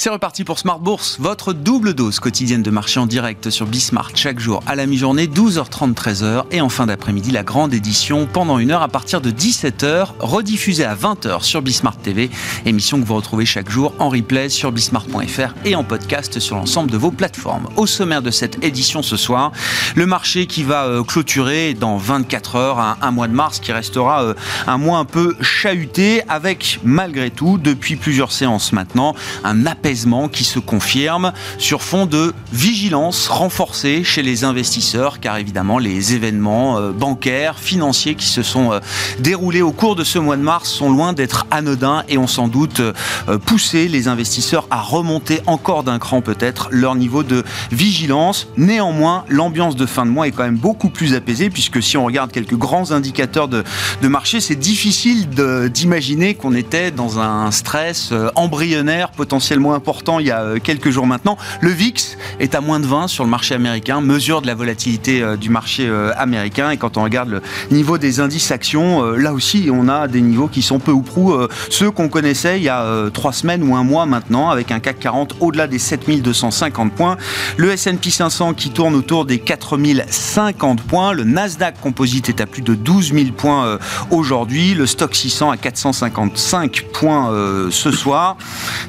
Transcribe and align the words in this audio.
C'est 0.00 0.10
reparti 0.10 0.44
pour 0.44 0.60
Smart 0.60 0.78
Bourse, 0.78 1.16
votre 1.18 1.52
double 1.52 1.92
dose 1.92 2.20
quotidienne 2.20 2.62
de 2.62 2.70
marché 2.70 3.00
en 3.00 3.06
direct 3.06 3.50
sur 3.50 3.66
Bismart 3.66 4.12
chaque 4.14 4.38
jour 4.38 4.62
à 4.68 4.76
la 4.76 4.86
mi-journée, 4.86 5.26
12h30, 5.26 5.92
13h 5.92 6.44
et 6.52 6.60
en 6.60 6.68
fin 6.68 6.86
d'après-midi 6.86 7.32
la 7.32 7.42
grande 7.42 7.74
édition 7.74 8.28
pendant 8.32 8.60
une 8.60 8.70
heure 8.70 8.82
à 8.82 8.86
partir 8.86 9.20
de 9.20 9.32
17h, 9.32 10.10
rediffusée 10.20 10.84
à 10.84 10.94
20h 10.94 11.42
sur 11.42 11.62
Bismart 11.62 11.96
TV, 11.96 12.30
émission 12.64 13.00
que 13.00 13.06
vous 13.06 13.16
retrouvez 13.16 13.44
chaque 13.44 13.68
jour 13.68 13.92
en 13.98 14.08
replay 14.08 14.48
sur 14.48 14.70
bismart.fr 14.70 15.52
et 15.64 15.74
en 15.74 15.82
podcast 15.82 16.38
sur 16.38 16.54
l'ensemble 16.54 16.92
de 16.92 16.96
vos 16.96 17.10
plateformes. 17.10 17.66
Au 17.74 17.86
sommaire 17.88 18.22
de 18.22 18.30
cette 18.30 18.62
édition 18.62 19.02
ce 19.02 19.16
soir, 19.16 19.50
le 19.96 20.06
marché 20.06 20.46
qui 20.46 20.62
va 20.62 20.84
euh, 20.84 21.02
clôturer 21.02 21.74
dans 21.74 21.96
24 21.96 22.54
heures 22.54 22.78
un, 22.78 22.98
un 23.02 23.10
mois 23.10 23.26
de 23.26 23.34
mars 23.34 23.58
qui 23.58 23.72
restera 23.72 24.22
euh, 24.22 24.34
un 24.68 24.78
mois 24.78 24.98
un 24.98 25.04
peu 25.04 25.34
chahuté 25.40 26.22
avec 26.28 26.78
malgré 26.84 27.32
tout 27.32 27.58
depuis 27.58 27.96
plusieurs 27.96 28.30
séances 28.30 28.72
maintenant 28.72 29.16
un 29.42 29.66
appel 29.66 29.87
qui 30.30 30.44
se 30.44 30.58
confirme 30.58 31.32
sur 31.56 31.82
fond 31.82 32.04
de 32.04 32.34
vigilance 32.52 33.26
renforcée 33.28 34.04
chez 34.04 34.20
les 34.20 34.44
investisseurs, 34.44 35.18
car 35.18 35.38
évidemment 35.38 35.78
les 35.78 36.12
événements 36.12 36.78
euh, 36.78 36.92
bancaires, 36.92 37.58
financiers 37.58 38.14
qui 38.14 38.26
se 38.26 38.42
sont 38.42 38.72
euh, 38.72 38.80
déroulés 39.18 39.62
au 39.62 39.72
cours 39.72 39.96
de 39.96 40.04
ce 40.04 40.18
mois 40.18 40.36
de 40.36 40.42
mars 40.42 40.68
sont 40.70 40.90
loin 40.90 41.14
d'être 41.14 41.46
anodins 41.50 42.04
et 42.06 42.18
ont 42.18 42.26
sans 42.26 42.48
doute 42.48 42.80
euh, 42.80 43.38
poussé 43.38 43.88
les 43.88 44.08
investisseurs 44.08 44.66
à 44.70 44.82
remonter 44.82 45.40
encore 45.46 45.84
d'un 45.84 45.98
cran 45.98 46.20
peut-être 46.20 46.68
leur 46.70 46.94
niveau 46.94 47.22
de 47.22 47.42
vigilance. 47.72 48.46
Néanmoins, 48.58 49.24
l'ambiance 49.30 49.74
de 49.74 49.86
fin 49.86 50.04
de 50.04 50.10
mois 50.10 50.28
est 50.28 50.32
quand 50.32 50.44
même 50.44 50.58
beaucoup 50.58 50.90
plus 50.90 51.14
apaisée, 51.14 51.48
puisque 51.48 51.82
si 51.82 51.96
on 51.96 52.04
regarde 52.04 52.30
quelques 52.30 52.56
grands 52.56 52.90
indicateurs 52.90 53.48
de, 53.48 53.64
de 54.02 54.08
marché, 54.08 54.42
c'est 54.42 54.54
difficile 54.54 55.30
d'imaginer 55.70 56.34
qu'on 56.34 56.54
était 56.54 56.90
dans 56.90 57.18
un 57.20 57.50
stress 57.52 58.12
embryonnaire 58.34 59.12
potentiellement 59.12 59.77
important 59.78 60.18
il 60.18 60.26
y 60.26 60.30
a 60.32 60.40
euh, 60.40 60.58
quelques 60.62 60.90
jours 60.90 61.06
maintenant. 61.06 61.38
Le 61.60 61.70
VIX 61.70 62.16
est 62.40 62.54
à 62.56 62.60
moins 62.60 62.80
de 62.80 62.86
20 62.86 63.06
sur 63.06 63.22
le 63.22 63.30
marché 63.30 63.54
américain, 63.54 64.00
mesure 64.00 64.42
de 64.42 64.48
la 64.48 64.56
volatilité 64.56 65.22
euh, 65.22 65.36
du 65.36 65.50
marché 65.50 65.86
euh, 65.86 66.12
américain. 66.16 66.70
Et 66.70 66.76
quand 66.76 66.96
on 66.96 67.04
regarde 67.04 67.28
le 67.28 67.42
niveau 67.70 67.96
des 67.96 68.18
indices 68.18 68.50
actions, 68.50 69.02
là 69.12 69.32
aussi, 69.32 69.70
on 69.72 69.88
a 69.88 70.08
des 70.08 70.20
niveaux 70.20 70.48
qui 70.48 70.62
sont 70.62 70.80
peu 70.80 70.90
ou 70.90 71.02
prou 71.02 71.36
ceux 71.70 71.90
qu'on 71.90 72.08
connaissait 72.08 72.58
il 72.58 72.64
y 72.64 72.68
a 72.68 72.84
trois 73.12 73.32
semaines 73.32 73.62
ou 73.62 73.76
un 73.76 73.84
mois 73.84 74.06
maintenant, 74.06 74.50
avec 74.50 74.72
un 74.72 74.80
CAC 74.80 74.98
40 74.98 75.36
au-delà 75.40 75.66
des 75.66 75.78
7250 75.78 76.92
points. 76.92 77.16
Le 77.56 77.70
S&P 77.70 78.10
500 78.10 78.54
qui 78.54 78.70
tourne 78.70 78.94
autour 78.94 79.24
des 79.24 79.38
4050 79.38 80.82
points. 80.82 81.12
Le 81.12 81.24
Nasdaq 81.24 81.80
Composite 81.80 82.28
est 82.28 82.40
à 82.40 82.46
plus 82.46 82.62
de 82.62 82.74
12 82.74 83.12
000 83.12 83.26
points 83.36 83.78
aujourd'hui. 84.10 84.74
Le 84.74 84.86
Stock 84.86 85.14
600 85.14 85.50
à 85.50 85.56
455 85.56 86.84
points 86.92 87.30
ce 87.70 87.90
soir. 87.90 88.36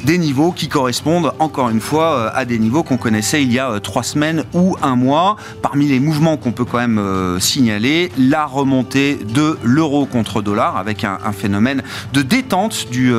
Des 0.04 0.18
niveaux 0.18 0.52
qui 0.52 0.68
correspondent 0.80 1.34
encore 1.40 1.70
une 1.70 1.82
fois 1.82 2.16
euh, 2.16 2.30
à 2.34 2.46
des 2.46 2.58
niveaux 2.58 2.84
qu'on 2.84 2.96
connaissait 2.96 3.44
il 3.44 3.52
y 3.52 3.60
a 3.60 3.70
euh, 3.70 3.80
trois 3.80 4.02
semaines 4.02 4.46
ou 4.54 4.78
un 4.82 4.96
mois. 4.96 5.36
Parmi 5.62 5.90
les 5.90 6.00
mouvements 6.00 6.38
qu'on 6.38 6.54
peut 6.54 6.64
quand 6.64 6.78
même 6.78 7.00
euh, 7.00 7.38
signaler, 7.38 8.14
la 8.18 8.46
remontée 8.46 9.16
de 9.16 9.58
l'euro 9.62 10.06
contre 10.06 10.42
dollar 10.42 10.78
avec 10.78 11.04
un, 11.04 11.18
phénomène 11.34 11.84
de 12.14 12.22
détente 12.22 12.88
du, 12.90 13.12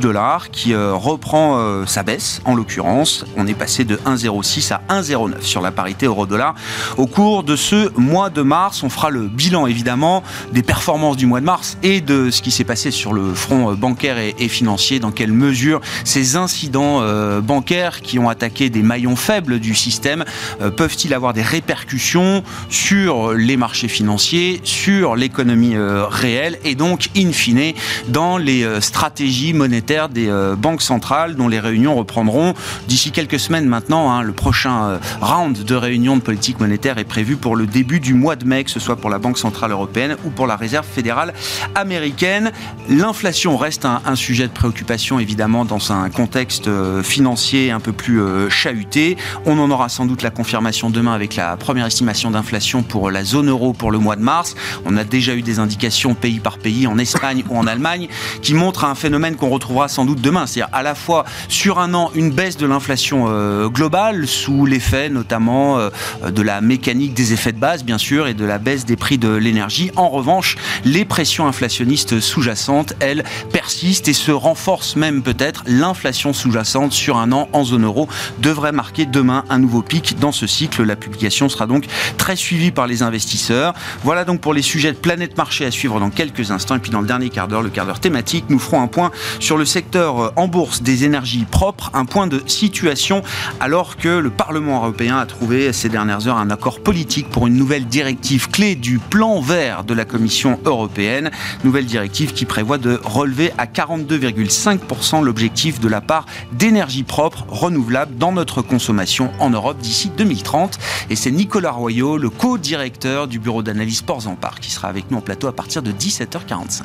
dollar 0.00 0.50
qui 0.50 0.74
reprend 0.74 1.84
sa 1.86 2.02
baisse 2.02 2.40
en 2.44 2.54
l'occurrence. 2.54 3.24
On 3.36 3.46
est 3.46 3.54
passé 3.54 3.84
de 3.84 3.96
1,06 3.96 4.72
à 4.72 4.80
1,09 5.00 5.40
sur 5.40 5.60
la 5.60 5.70
parité 5.70 6.06
euro-dollar 6.06 6.54
au 6.96 7.06
cours 7.06 7.42
de 7.42 7.56
ce 7.56 7.90
mois 7.98 8.30
de 8.30 8.42
mars. 8.42 8.82
On 8.82 8.88
fera 8.88 9.10
le 9.10 9.28
bilan 9.28 9.66
évidemment 9.66 10.22
des 10.52 10.62
performances 10.62 11.16
du 11.16 11.26
mois 11.26 11.40
de 11.40 11.46
mars 11.46 11.78
et 11.82 12.00
de 12.00 12.30
ce 12.30 12.42
qui 12.42 12.50
s'est 12.50 12.64
passé 12.64 12.90
sur 12.90 13.12
le 13.12 13.34
front 13.34 13.72
bancaire 13.74 14.18
et 14.18 14.48
financier, 14.48 14.98
dans 15.00 15.12
quelle 15.12 15.32
mesure 15.32 15.80
ces 16.04 16.36
incidents 16.36 17.03
euh, 17.04 17.40
bancaires 17.40 18.00
qui 18.00 18.18
ont 18.18 18.28
attaqué 18.28 18.70
des 18.70 18.82
maillons 18.82 19.16
faibles 19.16 19.60
du 19.60 19.74
système 19.74 20.24
euh, 20.60 20.70
peuvent-ils 20.70 21.12
avoir 21.12 21.32
des 21.32 21.42
répercussions 21.42 22.42
sur 22.68 23.32
les 23.32 23.56
marchés 23.56 23.88
financiers, 23.88 24.60
sur 24.64 25.14
l'économie 25.14 25.76
euh, 25.76 26.06
réelle 26.06 26.58
et 26.64 26.74
donc, 26.74 27.10
in 27.16 27.32
fine, 27.32 27.74
dans 28.08 28.38
les 28.38 28.66
stratégies 28.80 29.52
monétaires 29.52 30.08
des 30.08 30.30
banques 30.58 30.82
centrales 30.82 31.34
dont 31.36 31.48
les 31.48 31.60
réunions 31.60 31.94
reprendront 31.94 32.54
d'ici 32.88 33.10
quelques 33.10 33.38
semaines 33.38 33.66
maintenant. 33.66 34.10
Hein. 34.10 34.22
le 34.22 34.32
prochain 34.32 34.98
round 35.20 35.62
de 35.62 35.74
réunion 35.74 36.16
de 36.16 36.22
politique 36.22 36.58
monétaire 36.60 36.98
est 36.98 37.04
prévu 37.04 37.36
pour 37.36 37.56
le 37.56 37.66
début 37.66 38.00
du 38.00 38.14
mois 38.14 38.36
de 38.36 38.44
mai, 38.44 38.64
que 38.64 38.70
ce 38.70 38.80
soit 38.80 38.96
pour 38.96 39.10
la 39.10 39.18
Banque 39.18 39.38
Centrale 39.38 39.70
Européenne 39.70 40.16
ou 40.24 40.30
pour 40.30 40.46
la 40.46 40.56
Réserve 40.56 40.86
fédérale 40.86 41.34
américaine. 41.74 42.52
L'inflation 42.88 43.56
reste 43.56 43.84
un, 43.84 44.02
un, 44.04 44.16
sujet 44.16 44.48
de 44.48 44.52
préoccupation 44.52 45.18
évidemment 45.18 45.64
dans 45.64 45.92
un 45.92 46.08
contexte 46.10 46.68
financier 47.02 47.70
un 47.70 47.80
peu 47.80 47.92
plus 47.92 48.20
euh, 48.20 48.48
chahuté. 48.48 49.16
On 49.46 49.58
en 49.58 49.70
aura 49.70 49.88
sans 49.88 50.06
doute 50.06 50.22
la 50.22 50.30
confirmation 50.30 50.90
demain 50.90 51.12
avec 51.12 51.36
la 51.36 51.56
première 51.56 51.86
estimation 51.86 52.30
d'inflation 52.30 52.82
pour 52.82 53.10
la 53.10 53.24
zone 53.24 53.48
euro 53.48 53.72
pour 53.72 53.90
le 53.90 53.98
mois 53.98 54.16
de 54.16 54.22
mars. 54.22 54.54
On 54.84 54.96
a 54.96 55.04
déjà 55.04 55.34
eu 55.34 55.42
des 55.42 55.58
indications 55.58 56.14
pays 56.14 56.40
par 56.40 56.58
pays 56.58 56.86
en 56.86 56.98
Espagne 56.98 57.44
ou 57.48 57.56
en 57.56 57.66
Allemagne 57.66 58.08
qui 58.42 58.54
montrent 58.54 58.84
un 58.84 58.94
phénomène 58.94 59.36
qu'on 59.36 59.50
retrouvera 59.50 59.88
sans 59.88 60.04
doute 60.04 60.20
demain. 60.20 60.46
C'est-à-dire 60.46 60.74
à 60.74 60.82
la 60.82 60.94
fois 60.94 61.24
sur 61.48 61.78
un 61.78 61.94
an 61.94 62.10
une 62.14 62.30
baisse 62.30 62.56
de 62.56 62.66
l'inflation 62.66 63.26
euh, 63.28 63.68
globale 63.68 64.26
sous 64.26 64.66
l'effet 64.66 65.08
notamment 65.08 65.78
euh, 65.78 65.90
de 66.30 66.42
la 66.42 66.60
mécanique 66.60 67.14
des 67.14 67.32
effets 67.32 67.52
de 67.52 67.58
base 67.58 67.84
bien 67.84 67.98
sûr 67.98 68.26
et 68.26 68.34
de 68.34 68.44
la 68.44 68.58
baisse 68.58 68.84
des 68.84 68.96
prix 68.96 69.18
de 69.18 69.28
l'énergie. 69.28 69.90
En 69.96 70.08
revanche, 70.08 70.56
les 70.84 71.04
pressions 71.04 71.46
inflationnistes 71.46 72.20
sous-jacentes, 72.20 72.94
elles, 73.00 73.24
persistent 73.52 74.08
et 74.08 74.12
se 74.12 74.32
renforcent 74.32 74.96
même 74.96 75.22
peut-être. 75.22 75.64
L'inflation 75.66 76.32
sous-jacente 76.32 76.83
sur 76.92 77.16
un 77.16 77.32
an 77.32 77.48
en 77.52 77.64
zone 77.64 77.84
euro 77.84 78.08
devrait 78.38 78.72
marquer 78.72 79.06
demain 79.06 79.44
un 79.50 79.58
nouveau 79.58 79.82
pic 79.82 80.18
dans 80.18 80.32
ce 80.32 80.46
cycle. 80.46 80.82
La 80.82 80.96
publication 80.96 81.48
sera 81.48 81.66
donc 81.66 81.86
très 82.18 82.36
suivie 82.36 82.70
par 82.70 82.86
les 82.86 83.02
investisseurs. 83.02 83.74
Voilà 84.02 84.24
donc 84.24 84.40
pour 84.40 84.54
les 84.54 84.62
sujets 84.62 84.92
de 84.92 84.96
planète 84.96 85.36
marché 85.36 85.64
à 85.64 85.70
suivre 85.70 86.00
dans 86.00 86.10
quelques 86.10 86.50
instants. 86.50 86.76
Et 86.76 86.78
puis 86.78 86.90
dans 86.90 87.00
le 87.00 87.06
dernier 87.06 87.30
quart 87.30 87.48
d'heure, 87.48 87.62
le 87.62 87.70
quart 87.70 87.86
d'heure 87.86 88.00
thématique, 88.00 88.46
nous 88.48 88.58
ferons 88.58 88.82
un 88.82 88.86
point 88.86 89.10
sur 89.40 89.56
le 89.56 89.64
secteur 89.64 90.20
euh, 90.20 90.30
en 90.36 90.48
bourse 90.48 90.82
des 90.82 91.04
énergies 91.04 91.46
propres, 91.50 91.90
un 91.94 92.04
point 92.04 92.26
de 92.26 92.42
situation 92.46 93.22
alors 93.60 93.96
que 93.96 94.08
le 94.08 94.30
Parlement 94.30 94.76
européen 94.76 95.18
a 95.18 95.26
trouvé 95.26 95.72
ces 95.72 95.88
dernières 95.88 96.28
heures 96.28 96.36
un 96.36 96.50
accord 96.50 96.80
politique 96.80 97.28
pour 97.30 97.46
une 97.46 97.56
nouvelle 97.56 97.86
directive 97.86 98.50
clé 98.50 98.74
du 98.74 98.98
plan 98.98 99.40
vert 99.40 99.84
de 99.84 99.94
la 99.94 100.04
Commission 100.04 100.58
européenne. 100.64 101.30
Nouvelle 101.64 101.86
directive 101.86 102.32
qui 102.32 102.44
prévoit 102.44 102.78
de 102.78 103.00
relever 103.04 103.52
à 103.58 103.66
42,5% 103.66 105.22
l'objectif 105.22 105.80
de 105.80 105.88
la 105.88 106.00
part 106.00 106.26
d'énergie 106.52 106.73
énergie 106.74 107.04
propre, 107.04 107.44
renouvelable 107.48 108.16
dans 108.16 108.32
notre 108.32 108.60
consommation 108.60 109.30
en 109.38 109.48
Europe 109.48 109.78
d'ici 109.78 110.10
2030. 110.16 110.76
Et 111.08 111.14
c'est 111.14 111.30
Nicolas 111.30 111.70
Royot, 111.70 112.18
le 112.18 112.30
co-directeur 112.30 113.28
du 113.28 113.38
bureau 113.38 113.62
d'analyse 113.62 114.02
Ports 114.02 114.26
en 114.26 114.34
Parc, 114.34 114.58
qui 114.58 114.72
sera 114.72 114.88
avec 114.88 115.08
nous 115.08 115.18
en 115.18 115.20
plateau 115.20 115.46
à 115.46 115.52
partir 115.52 115.82
de 115.82 115.92
17h45. 115.92 116.82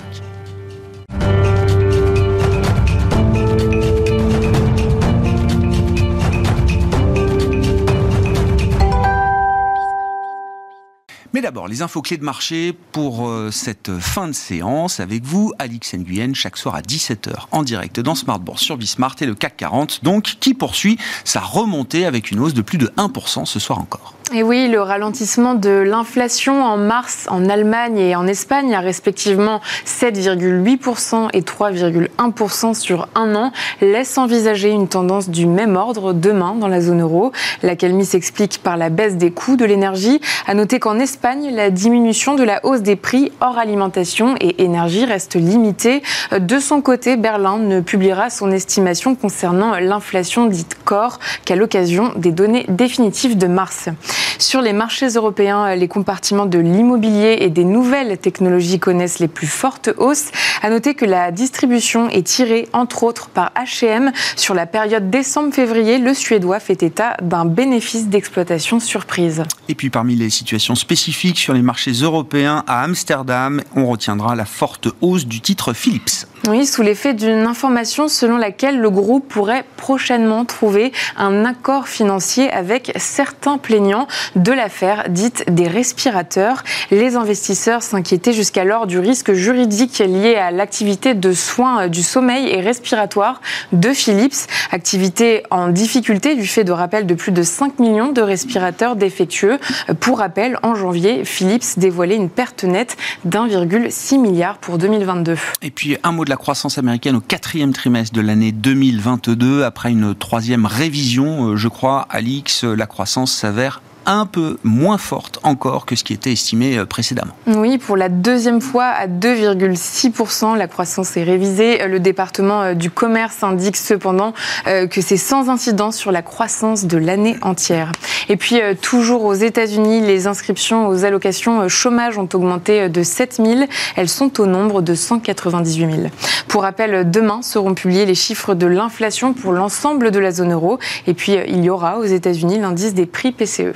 Mais 11.39 11.43
d'abord, 11.43 11.69
les 11.69 11.81
infos 11.81 12.01
clés 12.01 12.17
de 12.17 12.25
marché 12.25 12.75
pour 12.91 13.29
euh, 13.29 13.49
cette 13.49 13.97
fin 13.97 14.27
de 14.27 14.33
séance 14.33 14.99
avec 14.99 15.23
vous, 15.23 15.53
Alix 15.57 15.93
Nguyen, 15.93 16.33
chaque 16.33 16.57
soir 16.57 16.75
à 16.75 16.81
17h 16.81 17.45
en 17.51 17.63
direct 17.63 18.01
dans 18.01 18.13
Smart 18.13 18.41
Bourse 18.41 18.61
sur 18.61 18.75
Bismart 18.75 19.15
et 19.21 19.25
le 19.25 19.35
CAC 19.35 19.55
40, 19.55 20.03
donc 20.03 20.35
qui 20.41 20.53
poursuit 20.53 20.97
sa 21.23 21.39
remontée 21.39 22.05
avec 22.05 22.31
une 22.31 22.41
hausse 22.41 22.53
de 22.53 22.61
plus 22.61 22.77
de 22.77 22.87
1% 22.97 23.45
ce 23.45 23.57
soir 23.57 23.79
encore. 23.79 24.18
Et 24.31 24.43
oui, 24.43 24.67
le 24.67 24.79
ralentissement 24.79 25.55
de 25.55 25.71
l'inflation 25.71 26.63
en 26.63 26.77
mars 26.77 27.25
en 27.29 27.49
Allemagne 27.49 27.97
et 27.97 28.15
en 28.15 28.27
Espagne 28.27 28.75
à 28.75 28.79
respectivement 28.79 29.59
7,8% 29.87 31.29
et 31.33 31.41
3,1% 31.41 32.75
sur 32.75 33.07
un 33.15 33.33
an 33.33 33.51
laisse 33.81 34.19
envisager 34.19 34.69
une 34.69 34.87
tendance 34.87 35.29
du 35.29 35.47
même 35.47 35.75
ordre 35.75 36.13
demain 36.13 36.53
dans 36.53 36.67
la 36.67 36.79
zone 36.79 37.01
euro. 37.01 37.31
La 37.63 37.75
calmie 37.75 38.05
s'explique 38.05 38.59
par 38.61 38.77
la 38.77 38.89
baisse 38.89 39.17
des 39.17 39.31
coûts 39.31 39.55
de 39.55 39.65
l'énergie. 39.65 40.21
À 40.45 40.53
noter 40.53 40.79
qu'en 40.79 40.99
Espagne, 40.99 41.49
la 41.51 41.71
diminution 41.71 42.35
de 42.35 42.43
la 42.43 42.63
hausse 42.63 42.81
des 42.81 42.95
prix 42.95 43.31
hors 43.41 43.57
alimentation 43.57 44.35
et 44.39 44.61
énergie 44.61 45.05
reste 45.05 45.35
limitée. 45.35 46.03
De 46.37 46.59
son 46.59 46.81
côté, 46.81 47.17
Berlin 47.17 47.57
ne 47.57 47.81
publiera 47.81 48.29
son 48.29 48.51
estimation 48.51 49.15
concernant 49.15 49.79
l'inflation 49.79 50.45
dite 50.45 50.77
corps 50.85 51.17
qu'à 51.45 51.55
l'occasion 51.55 52.13
des 52.15 52.31
données 52.31 52.67
définitives 52.69 53.35
de 53.35 53.47
mars. 53.47 53.89
Sur 54.37 54.61
les 54.61 54.73
marchés 54.73 55.07
européens, 55.07 55.75
les 55.75 55.87
compartiments 55.87 56.45
de 56.45 56.59
l'immobilier 56.59 57.37
et 57.41 57.49
des 57.49 57.63
nouvelles 57.63 58.17
technologies 58.17 58.79
connaissent 58.79 59.19
les 59.19 59.27
plus 59.27 59.47
fortes 59.47 59.89
hausses. 59.97 60.31
À 60.61 60.69
noter 60.69 60.93
que 60.93 61.05
la 61.05 61.31
distribution 61.31 62.09
est 62.09 62.25
tirée, 62.25 62.67
entre 62.73 63.03
autres, 63.03 63.29
par 63.29 63.51
H&M. 63.55 64.11
Sur 64.35 64.53
la 64.53 64.65
période 64.65 65.09
décembre-février, 65.09 65.97
le 65.97 66.13
Suédois 66.13 66.59
fait 66.59 66.83
état 66.83 67.17
d'un 67.21 67.45
bénéfice 67.45 68.07
d'exploitation 68.07 68.79
surprise. 68.79 69.43
Et 69.67 69.75
puis, 69.75 69.89
parmi 69.89 70.15
les 70.15 70.29
situations 70.29 70.75
spécifiques 70.75 71.39
sur 71.39 71.53
les 71.53 71.61
marchés 71.61 71.91
européens, 71.91 72.63
à 72.67 72.83
Amsterdam, 72.83 73.61
on 73.75 73.87
retiendra 73.87 74.35
la 74.35 74.45
forte 74.45 74.87
hausse 75.01 75.25
du 75.25 75.41
titre 75.41 75.73
Philips. 75.73 76.25
Oui, 76.47 76.65
sous 76.65 76.81
l'effet 76.81 77.13
d'une 77.13 77.45
information 77.45 78.07
selon 78.07 78.37
laquelle 78.37 78.79
le 78.79 78.89
groupe 78.89 79.27
pourrait 79.27 79.65
prochainement 79.75 80.45
trouver 80.45 80.93
un 81.17 81.43
accord 81.43 81.89
financier 81.89 82.49
avec 82.49 82.93
certains 82.95 83.57
plaignants 83.57 84.07
de 84.37 84.53
l'affaire 84.53 85.09
dite 85.09 85.43
des 85.53 85.67
respirateurs. 85.67 86.63
Les 86.91 87.17
investisseurs 87.17 87.83
s'inquiétaient 87.83 88.31
jusqu'alors 88.31 88.87
du 88.87 88.99
risque 88.99 89.33
juridique 89.33 89.99
lié 89.99 90.35
à 90.35 90.51
l'activité 90.51 91.13
de 91.13 91.33
soins 91.33 91.89
du 91.89 92.03
sommeil 92.03 92.47
et 92.47 92.61
respiratoire 92.61 93.41
de 93.73 93.91
Philips, 93.91 94.47
activité 94.71 95.43
en 95.51 95.67
difficulté 95.67 96.35
du 96.35 96.47
fait 96.47 96.63
de 96.63 96.71
rappel 96.71 97.05
de 97.05 97.15
plus 97.15 97.33
de 97.33 97.43
5 97.43 97.79
millions 97.79 98.13
de 98.13 98.21
respirateurs 98.21 98.95
défectueux. 98.95 99.59
Pour 99.99 100.19
rappel, 100.19 100.57
en 100.63 100.73
janvier, 100.73 101.25
Philips 101.25 101.77
dévoilait 101.77 102.15
une 102.15 102.29
perte 102.29 102.63
nette 102.63 102.95
d'1,6 103.25 104.19
milliard 104.19 104.57
pour 104.57 104.77
2022. 104.77 105.35
Et 105.61 105.71
puis 105.71 105.97
un 106.03 106.13
mot 106.13 106.23
la 106.29 106.37
croissance 106.37 106.77
américaine 106.77 107.15
au 107.15 107.21
quatrième 107.21 107.73
trimestre 107.73 108.15
de 108.15 108.21
l'année 108.21 108.51
2022. 108.51 109.63
Après 109.63 109.91
une 109.91 110.13
troisième 110.13 110.67
révision, 110.67 111.47
euh, 111.47 111.55
je 111.55 111.67
crois, 111.67 112.05
Alix, 112.09 112.63
la 112.63 112.85
croissance 112.85 113.33
s'avère 113.33 113.81
un 114.09 114.25
peu 114.25 114.57
moins 114.63 114.97
forte 114.97 115.39
encore 115.43 115.85
que 115.85 115.95
ce 115.95 116.03
qui 116.03 116.13
était 116.13 116.31
estimé 116.31 116.77
euh, 116.77 116.85
précédemment. 116.85 117.33
Oui, 117.45 117.77
pour 117.77 117.95
la 117.95 118.09
deuxième 118.09 118.59
fois 118.59 118.85
à 118.85 119.07
2,6%, 119.07 120.57
la 120.57 120.67
croissance 120.67 121.15
est 121.15 121.23
révisée. 121.23 121.87
Le 121.87 121.99
département 121.99 122.61
euh, 122.63 122.73
du 122.73 122.89
commerce 122.89 123.43
indique 123.43 123.77
cependant 123.77 124.33
euh, 124.67 124.87
que 124.87 125.01
c'est 125.01 125.15
sans 125.15 125.49
incidence 125.49 125.95
sur 125.95 126.11
la 126.11 126.23
croissance 126.23 126.85
de 126.85 126.97
l'année 126.97 127.37
entière. 127.43 127.91
Et 128.29 128.35
puis, 128.35 128.59
toujours 128.81 129.25
aux 129.25 129.33
États-Unis, 129.33 130.01
les 130.01 130.27
inscriptions 130.27 130.87
aux 130.87 131.05
allocations 131.05 131.67
chômage 131.67 132.17
ont 132.17 132.29
augmenté 132.33 132.89
de 132.89 133.03
7 133.03 133.39
000. 133.43 133.61
Elles 133.95 134.09
sont 134.09 134.39
au 134.39 134.45
nombre 134.45 134.81
de 134.81 134.93
198 134.93 135.95
000. 135.95 136.07
Pour 136.47 136.63
rappel, 136.63 137.09
demain 137.09 137.41
seront 137.41 137.73
publiés 137.73 138.05
les 138.05 138.15
chiffres 138.15 138.53
de 138.53 138.67
l'inflation 138.67 139.33
pour 139.33 139.51
l'ensemble 139.51 140.11
de 140.11 140.19
la 140.19 140.31
zone 140.31 140.53
euro. 140.53 140.79
Et 141.07 141.13
puis, 141.13 141.37
il 141.47 141.63
y 141.63 141.69
aura 141.69 141.97
aux 141.97 142.05
États-Unis 142.05 142.59
l'indice 142.59 142.93
des 142.93 143.05
prix 143.05 143.31
PCE. 143.31 143.73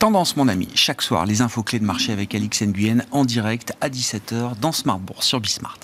Tendance, 0.00 0.34
mon 0.38 0.48
ami, 0.48 0.66
chaque 0.74 1.02
soir, 1.02 1.26
les 1.26 1.42
infos 1.42 1.62
clés 1.62 1.78
de 1.78 1.84
marché 1.84 2.10
avec 2.10 2.34
Alix 2.34 2.62
Nguyen 2.62 3.04
en 3.10 3.26
direct 3.26 3.74
à 3.82 3.90
17h 3.90 4.58
dans 4.58 4.72
Smart 4.72 4.98
Bourse 4.98 5.26
sur 5.26 5.40
Bismart. 5.40 5.76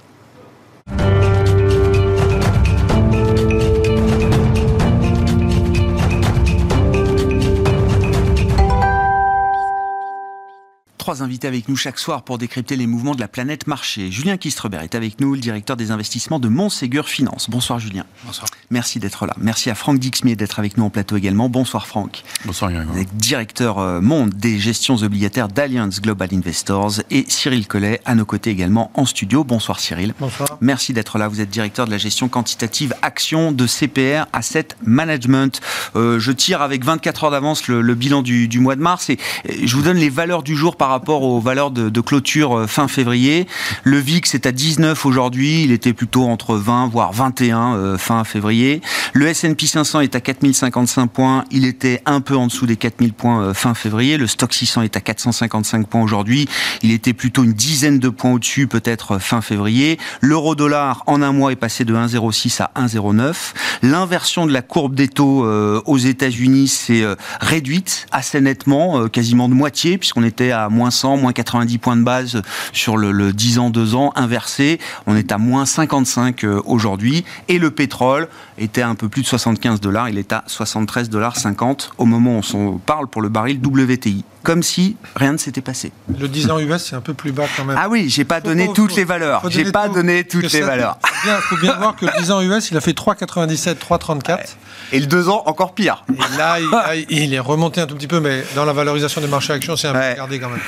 Trois 11.07 11.23
invités 11.23 11.47
avec 11.47 11.69
nous 11.69 11.77
chaque 11.77 12.01
soir 12.01 12.23
pour 12.23 12.37
décrypter 12.37 12.75
les 12.75 12.89
mouvements 12.89 13.15
de 13.15 13.21
la 13.21 13.29
planète 13.29 13.69
marché. 13.69 14.11
Julien 14.11 14.37
Kistrebert 14.37 14.83
est 14.83 14.97
avec 14.97 15.21
nous, 15.21 15.35
le 15.35 15.41
directeur 15.41 15.77
des 15.77 15.93
investissements 15.93 16.41
de 16.41 16.49
Montségur 16.49 17.09
Finance. 17.09 17.49
Bonsoir 17.49 17.79
Julien. 17.79 18.05
Bonsoir. 18.25 18.49
Merci 18.71 18.99
d'être 18.99 19.25
là. 19.25 19.33
Merci 19.39 19.71
à 19.71 19.77
Franck 19.77 20.01
Dixmier 20.01 20.35
d'être 20.35 20.59
avec 20.59 20.77
nous 20.77 20.83
en 20.83 20.91
plateau 20.91 21.17
également. 21.17 21.49
Bonsoir 21.49 21.87
Franck. 21.87 22.25
Bonsoir 22.45 22.73
Grégoire. 22.73 22.97
Directeur 23.15 23.79
euh, 23.79 24.01
monde 24.01 24.31
des 24.31 24.59
gestions 24.59 24.97
obligataires 24.97 25.47
d'Alliance 25.47 26.01
Global 26.01 26.29
Investors 26.33 26.95
et 27.13 27.25
Cyril 27.29 27.69
Collet 27.69 28.01
à 28.05 28.17
nos 28.17 28.25
côtés 28.25 28.51
également 28.51 28.91
en 28.95 29.07
studio. 29.07 29.45
Bonsoir 29.45 29.79
Cyril. 29.79 30.13
Bonsoir. 30.19 30.59
Merci 30.61 30.93
d'être 30.93 31.19
là. 31.19 31.29
Vous 31.29 31.41
êtes 31.41 31.51
directeur 31.51 31.87
de 31.87 31.93
la 31.93 31.99
gestion 31.99 32.29
quantitative 32.29 32.93
action 33.03 33.53
de 33.53 33.69
CPR 33.69 34.27
Asset 34.33 34.71
Management. 34.85 35.61
Euh, 35.95 36.19
je 36.19 36.33
tire 36.33 36.63
avec 36.63 36.85
24 36.85 37.23
heures 37.23 37.31
d'avance 37.31 37.69
le, 37.69 37.95
bilan 37.95 38.23
du, 38.23 38.49
du, 38.49 38.59
mois 38.59 38.75
de 38.75 38.83
mars 38.83 39.09
et 39.09 39.19
je 39.45 39.77
vous 39.77 39.83
donne 39.83 39.99
les 39.99 40.11
valeurs 40.11 40.43
du 40.43 40.57
jour 40.57 40.75
par 40.75 40.96
rapport 40.97 41.25
aux 41.25 41.41
valeurs 41.41 41.71
de, 41.71 42.01
clôture 42.01 42.57
euh, 42.57 42.67
fin 42.67 42.89
février. 42.89 43.47
Le 43.85 43.99
VIX 43.99 44.35
est 44.35 44.47
à 44.47 44.53
19 44.53 45.05
aujourd'hui, 45.05 45.63
il 45.63 45.73
était 45.73 45.93
plutôt 45.93 46.25
entre 46.25 46.57
20 46.57 46.89
voire 46.89 47.13
21 47.13 47.75
euh, 47.75 47.99
fin 47.99 48.25
février. 48.25 48.81
Le 49.13 49.27
S&P 49.27 49.67
500 49.67 50.01
est 50.01 50.15
à 50.15 50.21
4055 50.23 51.11
points, 51.11 51.45
il 51.51 51.67
était 51.67 52.01
un 52.07 52.23
peu 52.23 52.35
en 52.35 52.47
dessous 52.47 52.65
des 52.65 52.77
4000 52.77 53.13
points 53.13 53.43
euh, 53.43 53.53
fin 53.53 53.75
février. 53.75 54.17
Le 54.17 54.27
Stock 54.27 54.55
600 54.55 54.83
est 54.83 54.97
à 54.97 55.03
455 55.03 55.87
points 55.87 56.03
aujourd'hui, 56.03 56.49
il 56.81 56.93
était 56.93 57.13
plutôt 57.13 57.45
une 57.45 57.53
dizaine 57.53 57.99
de 57.99 58.09
points 58.09 58.33
au-dessus 58.33 58.67
peut-être 58.67 59.19
fin 59.19 59.43
février. 59.43 59.99
L'euro 60.23 60.55
dollar 60.55 61.03
en 61.07 61.21
un 61.21 61.33
mois 61.33 61.53
est 61.53 61.57
passé 61.57 61.85
de 61.85 61.95
1,06 61.95 62.63
à 62.63 62.71
1,09. 62.75 63.35
L'inversion 63.83 64.47
de 64.47 64.53
la 64.53 64.63
courbe 64.63 64.95
des 64.95 65.09
taux 65.09 65.47
aux 65.47 65.99
États-Unis 65.99 66.69
s'est 66.69 67.05
réduite 67.41 68.07
assez 68.13 68.41
nettement, 68.41 69.09
quasiment 69.09 69.51
de 69.51 69.55
moitié 69.55 69.99
puisqu'on 69.99 70.25
était 70.25 70.53
à 70.53 70.69
moins 70.69 70.86
100, 70.91 71.17
moins 71.17 71.33
90 71.33 71.79
points 71.79 71.97
de 71.97 72.03
base 72.03 72.43
sur 72.73 72.97
le, 72.97 73.33
10 73.33 73.59
ans, 73.59 73.71
2 73.71 73.95
ans, 73.95 74.13
inversé. 74.17 74.79
On 75.07 75.17
est 75.17 75.33
à 75.33 75.39
moins 75.39 75.67
55 75.67 76.45
euh, 76.45 76.63
aujourd'hui. 76.65 77.25
Et 77.49 77.59
le 77.59 77.71
pétrole 77.71 78.29
était 78.59 78.83
un 78.83 78.95
peu 78.95 79.09
plus 79.09 79.23
de 79.23 79.27
75 79.27 79.81
dollars. 79.81 80.09
Il 80.09 80.19
est 80.19 80.33
à 80.33 80.45
73 80.47 81.11
dollars 81.11 81.37
50 81.37 81.93
au 81.99 82.05
moment 82.05 82.39
où 82.41 82.57
on 82.57 82.79
parle 82.79 83.07
pour 83.07 83.23
le 83.23 83.29
baril 83.29 83.61
WTI. 83.65 84.25
Comme 84.43 84.63
si 84.63 84.97
rien 85.17 85.33
ne 85.33 85.39
s'était 85.39 85.61
passé. 85.61 85.91
Le 86.19 86.29
10 86.29 86.51
ans 86.51 86.59
US, 86.61 86.85
c'est 86.85 86.97
un 86.97 87.01
peu 87.01 87.15
plus 87.15 87.33
bas 87.33 87.47
quand 87.57 87.65
même. 87.65 87.77
Ah 87.81 87.89
oui, 87.89 88.09
j'ai 88.09 88.25
pas 88.25 88.41
donné 88.41 88.71
toutes 88.73 88.95
les 88.95 89.05
valeurs. 89.05 89.43
J'ai 89.51 89.73
pas 89.73 89.89
donné 89.89 90.25
toutes 90.25 90.53
les 90.53 90.61
valeurs. 90.61 90.99
Il 91.25 91.31
faut 91.43 91.57
bien 91.57 91.75
voir 91.79 91.97
que 91.97 92.07
le 92.07 92.13
10 92.19 92.31
ans 92.31 92.41
US, 92.43 92.71
il 92.71 92.77
a 92.77 92.81
fait 92.81 92.97
3,97, 92.97 93.75
3,34. 93.75 94.39
Et 94.93 95.01
le 95.01 95.07
2 95.07 95.29
ans, 95.29 95.43
encore 95.47 95.75
pire. 95.75 96.05
Et 96.13 96.39
là, 96.39 96.59
il, 97.11 97.35
est 97.35 97.41
remonté 97.41 97.81
un 97.81 97.87
tout 97.87 97.97
petit 97.97 98.07
peu, 98.07 98.21
mais 98.21 98.45
dans 98.55 98.65
la 98.65 98.73
valorisation 98.73 99.21
des 99.21 99.27
marchés 99.27 99.53
actions, 99.53 99.77
c'est 99.77 99.89
un 99.89 99.93
peu 99.93 99.99
regardé 99.99 100.39
quand 100.39 100.51
même. 100.51 100.61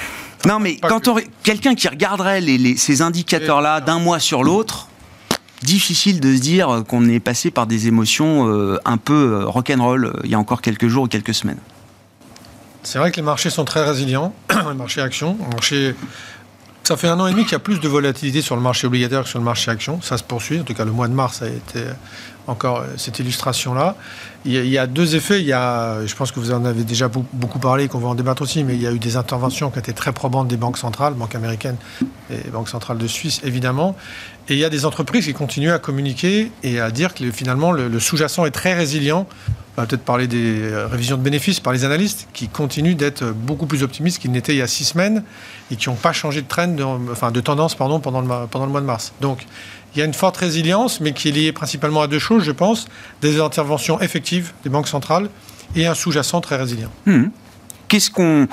Non, 0.46 0.58
mais 0.58 0.76
quand 0.76 1.08
quelqu'un 1.43 1.75
qui 1.75 1.88
regarderait 1.88 2.43
ces 2.76 3.02
indicateurs-là 3.02 3.81
d'un 3.81 3.99
mois 3.99 4.19
sur 4.19 4.43
l'autre, 4.44 4.88
difficile 5.62 6.20
de 6.20 6.34
se 6.34 6.40
dire 6.40 6.84
qu'on 6.88 7.08
est 7.08 7.20
passé 7.20 7.50
par 7.50 7.66
des 7.66 7.88
émotions 7.88 8.49
euh, 8.49 8.78
un 8.84 8.96
peu 8.96 9.40
euh, 9.43 9.46
rock'n'roll 9.46 10.05
euh, 10.06 10.12
il 10.25 10.31
y 10.31 10.34
a 10.34 10.38
encore 10.38 10.62
quelques 10.62 10.88
jours 10.88 11.05
ou 11.05 11.08
quelques 11.08 11.34
semaines. 11.34 11.58
C'est 12.82 12.99
vrai 12.99 13.10
que 13.10 13.16
les 13.16 13.22
marchés 13.22 13.50
sont 13.50 13.64
très 13.64 13.84
résilients, 13.84 14.34
les 14.50 14.75
marchés 14.75 15.00
actions. 15.00 15.37
Ça 16.84 16.96
fait 16.96 17.08
un 17.08 17.20
an 17.20 17.26
et 17.26 17.32
demi 17.32 17.43
qu'il 17.43 17.52
y 17.52 17.56
a 17.56 17.58
plus 17.58 17.81
de 17.81 17.88
volatilité 17.88 18.40
sur 18.40 18.56
le 18.56 18.62
marché 18.62 18.87
obligataire 18.87 19.25
que 19.25 19.28
sur 19.28 19.38
le 19.38 19.44
marché 19.44 19.70
actions. 19.70 20.00
Ça 20.00 20.16
se 20.16 20.25
poursuit. 20.25 20.58
En 20.60 20.62
tout 20.62 20.72
cas, 20.72 20.87
le 20.87 20.93
mois 20.93 21.06
de 21.06 21.12
mars 21.12 21.43
a 21.43 21.49
été 21.49 21.84
encore 22.46 22.82
cette 22.96 23.19
illustration-là. 23.19 23.94
Il, 24.44 24.67
y 24.67 24.79
a 24.79 24.87
deux 24.87 25.17
effets. 25.17 25.40
Il 25.40 25.46
y 25.46 25.52
a, 25.52 26.06
je 26.06 26.14
pense 26.14 26.32
que 26.32 26.40
vous 26.40 26.52
en 26.52 26.64
avez 26.64 26.85
déjà 26.85 27.08
beaucoup 27.08 27.58
parlé, 27.58 27.88
qu'on 27.88 27.99
va 27.99 28.08
en 28.08 28.14
débattre 28.14 28.43
aussi, 28.43 28.64
mais 28.64 28.75
il 28.75 28.82
y 28.82 28.87
a 28.87 28.93
eu 28.93 28.99
des 28.99 29.17
interventions 29.17 29.70
qui 29.70 29.79
étaient 29.79 29.93
très 29.93 30.12
probantes 30.12 30.49
des 30.49 30.56
banques 30.56 30.79
centrales, 30.79 31.14
banques 31.14 31.35
américaines 31.35 31.76
et 32.31 32.49
banques 32.50 32.69
centrales 32.69 32.99
de 32.99 33.06
Suisse, 33.06 33.40
évidemment. 33.45 33.97
Et 34.49 34.54
il 34.54 34.59
y 34.59 34.64
a 34.64 34.71
des 34.71 34.87
entreprises 34.87 35.26
qui 35.26 35.35
continuent 35.35 35.73
à 35.73 35.78
communiquer 35.78 36.50
et 36.62 36.80
à 36.80 36.90
dire 36.90 37.12
que 37.14 37.30
finalement 37.30 37.73
le, 37.73 38.00
sous-jacent 38.00 38.47
est 38.47 38.50
très 38.50 38.75
résilient. 38.75 39.26
On 39.76 39.83
va 39.83 39.87
peut-être 39.87 40.02
parler 40.02 40.26
des 40.26 40.62
euh, 40.62 40.88
révisions 40.88 41.16
de 41.16 41.23
bénéfices 41.23 41.61
par 41.61 41.73
les 41.73 41.85
analystes 41.85 42.26
qui 42.33 42.49
continuent 42.49 42.97
d'être 42.97 43.26
beaucoup 43.26 43.66
plus 43.66 43.85
optimistes 43.85 44.21
qu'ils 44.21 44.33
n'étaient 44.33 44.54
il 44.54 44.59
y 44.59 44.62
a 44.62 44.66
six 44.66 44.85
semaines 44.85 45.23
et 45.71 45.76
qui 45.76 45.88
n'ont 45.88 45.95
pas 45.95 46.12
changé 46.12 46.42
de 46.42 46.49
trend, 46.49 46.75
enfin 47.12 47.30
de 47.30 47.40
tendance 47.40 47.76
pardon, 47.76 48.00
pendant, 48.00 48.21
le, 48.21 48.47
pendant 48.47 48.66
le 48.66 48.73
mois 48.73 48.80
de 48.80 48.87
mars. 48.87 49.12
Donc 49.21 49.47
il 49.95 49.99
y 49.99 50.02
a 50.02 50.04
une 50.04 50.14
forte 50.14 50.37
résilience, 50.37 51.00
mais 51.00 51.12
qui 51.12 51.28
est 51.28 51.33
liée 51.33 51.52
principalement 51.52 52.02
à 52.02 52.07
deux 52.07 52.18
choses, 52.18 52.45
je 52.45 52.52
pense. 52.52 52.87
Des 53.21 53.40
interventions 53.40 54.00
effectives 54.00 54.52
des 54.64 54.71
banques 54.71 54.88
centrales 54.88 55.28
et 55.75 55.87
un 55.87 55.95
sous-jacent 55.95 56.40
très 56.40 56.57
résilient. 56.57 56.90
Hmm. 57.07 57.26
Qu'est-ce 57.88 58.11
qu'on 58.11 58.47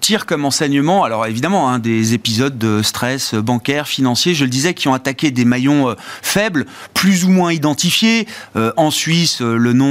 tire 0.00 0.26
comme 0.26 0.44
enseignement 0.44 1.04
Alors 1.04 1.26
évidemment, 1.26 1.68
hein, 1.68 1.78
des 1.78 2.14
épisodes 2.14 2.56
de 2.56 2.82
stress 2.82 3.34
bancaire, 3.34 3.88
financier, 3.88 4.34
je 4.34 4.44
le 4.44 4.50
disais, 4.50 4.74
qui 4.74 4.88
ont 4.88 4.94
attaqué 4.94 5.30
des 5.30 5.44
maillons 5.44 5.90
euh, 5.90 5.94
faibles, 6.22 6.66
plus 6.94 7.24
ou 7.24 7.30
moins 7.30 7.52
identifiés. 7.52 8.26
Euh, 8.56 8.72
en 8.76 8.90
Suisse, 8.90 9.40
euh, 9.40 9.56
le 9.56 9.72
nom 9.72 9.86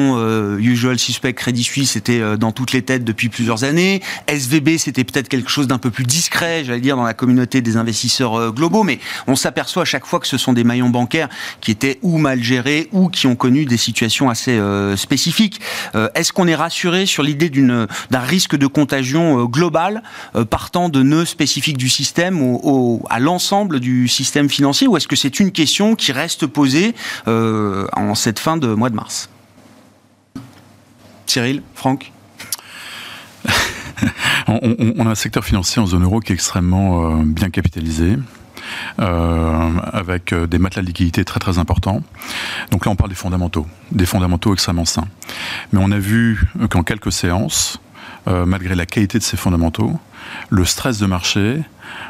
Usual 0.58 1.00
Suspect 1.00 1.34
Crédit 1.34 1.64
Suisse 1.64 1.96
était 1.96 2.38
dans 2.38 2.52
toutes 2.52 2.72
les 2.72 2.82
têtes 2.82 3.04
depuis 3.04 3.30
plusieurs 3.30 3.64
années. 3.64 4.02
SVB, 4.28 4.78
c'était 4.78 5.04
peut-être 5.04 5.28
quelque 5.28 5.50
chose 5.50 5.68
d'un 5.68 5.78
peu 5.78 5.92
plus 5.92 6.04
discret, 6.04 6.64
j'allais 6.64 6.80
dire, 6.80 6.96
dans 6.96 7.04
la 7.04 7.14
communauté 7.14 7.62
des 7.62 7.78
investisseurs 7.78 8.54
globaux, 8.54 8.84
mais 8.84 9.00
on 9.28 9.36
s'aperçoit 9.36 9.84
à 9.84 9.86
chaque 9.86 10.06
fois 10.06 10.20
que 10.20 10.28
ce 10.28 10.38
sont 10.38 10.54
des 10.54 10.64
maillons 10.64 10.90
bancaires 10.90 11.30
qui 11.62 11.72
étaient 11.72 12.00
ou 12.02 12.18
mal 12.18 12.42
gérés 12.42 12.90
ou 12.92 13.10
qui 13.10 13.28
ont 13.28 13.36
connu 13.36 13.66
des 13.66 13.78
situations 13.78 14.30
assez 14.30 14.60
spécifiques. 14.96 15.60
Est-ce 16.14 16.32
qu'on 16.34 16.48
est 16.48 16.56
rassuré 16.56 17.06
sur 17.06 17.24
l'idée 17.24 17.50
d'un 17.50 18.20
risque 18.20 18.56
de 18.56 18.68
contagion 18.68 19.46
global? 19.46 19.95
Euh, 20.36 20.46
partant 20.46 20.90
de 20.90 21.04
nœuds 21.04 21.26
spécifiques 21.26 21.78
du 21.78 21.90
système 21.90 22.58
à 23.10 23.20
l'ensemble 23.20 23.80
du 23.80 24.08
système 24.08 24.50
financier 24.50 24.88
ou 24.88 24.98
est-ce 24.98 25.08
que 25.08 25.16
c'est 25.16 25.40
une 25.40 25.52
question 25.52 25.96
qui 25.96 26.12
reste 26.12 26.48
posée 26.48 26.96
euh, 27.28 27.88
en 27.94 28.16
cette 28.16 28.40
fin 28.40 28.58
de 28.58 28.68
mois 28.68 28.90
de 28.90 28.96
mars? 28.96 29.30
Cyril, 31.26 31.62
Franck? 31.74 32.12
On, 34.48 35.06
a 35.08 35.12
un 35.12 35.16
secteur 35.16 35.44
financier 35.44 35.82
en 35.82 35.86
zone 35.86 36.04
euro 36.04 36.20
qui 36.20 36.32
est 36.32 36.36
extrêmement 36.36 37.20
euh, 37.20 37.24
bien 37.24 37.50
capitalisé. 37.50 38.18
avec 38.98 40.34
des 40.34 40.60
matelas 40.60 40.82
de 40.82 40.88
liquidité 40.88 41.24
très 41.24 41.40
très 41.40 41.60
importants. 41.60 42.02
Donc 42.72 42.86
là, 42.86 42.92
on 42.92 42.96
parle 42.96 43.10
des 43.10 43.16
fondamentaux, 43.16 43.68
des 43.92 44.06
fondamentaux 44.06 44.54
extrêmement 44.54 44.86
sains. 44.86 45.08
Mais 45.72 45.80
on 45.82 45.92
a 45.92 46.00
vu 46.00 46.48
qu'en 46.70 46.84
quelques 46.84 47.12
séances, 47.12 47.80
euh, 48.28 48.46
malgré 48.46 48.76
la 48.76 48.86
qualité 48.86 49.18
de 49.18 49.24
ses 49.24 49.38
fondamentaux, 49.38 50.00
le 50.50 50.66
stress 50.66 51.00
de 51.00 51.06
marché 51.06 51.62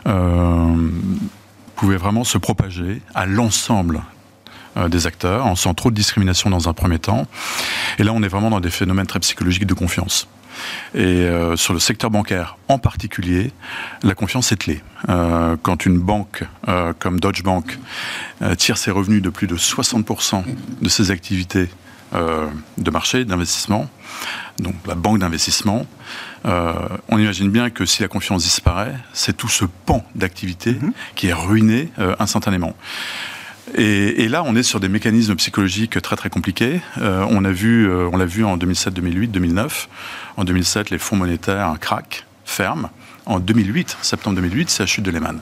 euh, 0.08 0.90
pouvait 1.76 1.98
vraiment 1.98 2.24
se 2.24 2.38
propager 2.38 3.02
à 3.14 3.26
l'ensemble 3.26 4.02
des 4.90 5.08
acteurs, 5.08 5.46
en 5.46 5.56
sent 5.56 5.74
trop 5.74 5.90
de 5.90 5.96
discrimination 5.96 6.50
dans 6.50 6.68
un 6.68 6.74
premier 6.74 7.00
temps. 7.00 7.28
Et 7.98 8.04
là, 8.04 8.12
on 8.12 8.22
est 8.24 8.28
vraiment 8.28 8.50
dans 8.50 8.60
des 8.60 8.70
phénomènes 8.70 9.08
très 9.08 9.22
psychologiques 9.22 9.66
de 9.66 9.74
confiance. 9.74 10.28
Et 10.94 11.30
sur 11.56 11.72
le 11.74 11.80
secteur 11.80 12.12
bancaire 12.12 12.58
en 12.68 12.78
particulier, 12.78 13.54
la 14.04 14.16
confiance 14.16 14.52
est 14.52 14.58
clé. 14.58 14.84
quand 15.08 15.86
une 15.86 15.98
banque 15.98 16.44
comme 17.00 17.22
Deutsche 17.22 17.44
Bank 17.44 17.80
tire 18.58 18.78
ses 18.78 18.92
revenus 18.92 19.22
de 19.22 19.30
plus 19.30 19.48
de 19.48 19.56
60% 19.56 20.44
de 20.82 20.90
ses 20.90 21.10
activités 21.10 21.70
de 22.16 22.92
marché, 22.92 23.26
d'investissement, 23.26 23.90
donc 24.60 24.76
la 24.88 24.96
banque 24.96 25.20
d'investissement, 25.20 25.86
euh, 26.46 26.74
on 27.10 27.18
imagine 27.18 27.50
bien 27.50 27.70
que 27.70 27.86
si 27.86 28.02
la 28.02 28.08
confiance 28.08 28.44
disparaît, 28.44 28.96
c'est 29.14 29.36
tout 29.36 29.50
ce 29.50 29.66
pan 29.86 30.06
d'activité 30.16 30.74
mhm. 30.74 30.94
qui 31.16 31.28
est 31.28 31.34
ruiné 31.34 31.90
euh, 32.00 32.16
instantanément. 32.20 32.76
Et, 33.78 34.30
là, 34.30 34.44
on 34.46 34.56
est 34.56 34.64
sur 34.64 34.80
des 34.80 34.88
mécanismes 34.88 35.36
psychologiques 35.36 36.00
très 36.02 36.16
très 36.16 36.30
compliqués. 36.30 36.82
Euh, 37.02 37.26
on 37.30 37.44
a 37.44 37.52
vu, 37.52 37.92
on 37.92 38.16
l'a 38.16 38.26
vu 38.26 38.46
en 38.46 38.58
2007, 38.58 38.94
2008, 38.94 39.30
2009. 39.30 39.90
En 40.38 40.44
2007, 40.44 40.92
les 40.92 41.00
fonds 41.00 41.16
monétaires 41.16 41.76
craquent, 41.82 42.26
ferment 42.46 42.90
en 43.26 43.40
2008, 43.40 43.98
septembre 44.04 44.36
2008, 44.36 44.70
c'est 44.70 44.84
la 44.84 44.88
chute 44.88 45.04
de 45.04 45.10
Lehman. 45.10 45.40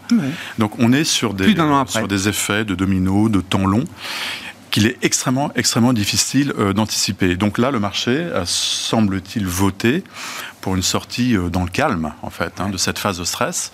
Donc 0.57 0.79
on 0.79 0.93
est 0.93 1.03
sur 1.03 1.33
des, 1.33 1.53
sur 1.87 2.07
des 2.07 2.29
effets 2.29 2.63
de 2.63 2.75
domino, 2.75 3.27
de 3.27 3.41
temps 3.41 3.65
long 3.65 3.83
qu'il 4.73 4.87
est 4.87 4.97
extrêmement, 5.03 5.51
extrêmement 5.53 5.93
difficile 5.93 6.51
euh, 6.57 6.73
d'anticiper. 6.73 7.35
Donc 7.35 7.59
là, 7.59 7.69
le 7.69 7.79
marché 7.79 8.27
semble-t-il 8.43 9.45
voter 9.45 10.03
pour 10.61 10.75
une 10.75 10.81
sortie 10.81 11.37
euh, 11.37 11.49
dans 11.49 11.61
le 11.61 11.69
calme, 11.69 12.11
en 12.23 12.31
fait, 12.31 12.59
hein, 12.59 12.69
de 12.69 12.77
cette 12.77 12.97
phase 12.97 13.19
de 13.19 13.23
stress. 13.23 13.71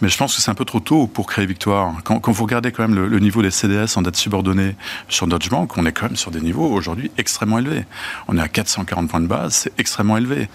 Mais 0.00 0.08
je 0.08 0.16
pense 0.18 0.34
que 0.34 0.42
c'est 0.42 0.50
un 0.50 0.56
peu 0.56 0.64
trop 0.64 0.80
tôt 0.80 1.06
pour 1.06 1.28
créer 1.28 1.46
victoire. 1.46 1.94
Quand, 2.02 2.32
vous 2.32 2.42
regardez 2.42 2.72
quand 2.72 2.88
même 2.88 2.96
le, 2.96 3.18
niveau 3.20 3.42
des 3.42 3.52
CDS 3.52 3.96
en 3.96 4.02
dette 4.02 4.16
subordonnée 4.16 4.74
sur 5.08 5.28
Deutsche 5.28 5.50
Bank, 5.50 5.78
on 5.78 5.86
est 5.86 5.92
quand 5.92 6.06
même 6.06 6.16
sur 6.16 6.32
des 6.32 6.40
niveaux 6.40 6.68
aujourd'hui 6.68 7.12
extrêmement 7.16 7.60
élevés. 7.60 7.84
On 8.26 8.36
est 8.36 8.40
à 8.40 8.48
440 8.48 9.08
points 9.08 9.20
de 9.20 9.28
base, 9.28 9.54
c'est 9.54 9.72
extrêmement 9.78 10.16
élevé. 10.16 10.48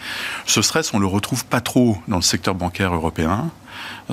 Ce 0.45 0.61
stress, 0.61 0.93
on 0.93 0.99
le 0.99 1.07
retrouve 1.07 1.45
pas 1.45 1.61
trop 1.61 1.97
dans 2.09 2.17
le 2.17 2.21
secteur 2.21 2.53
bancaire 2.53 2.93
européen 2.93 3.49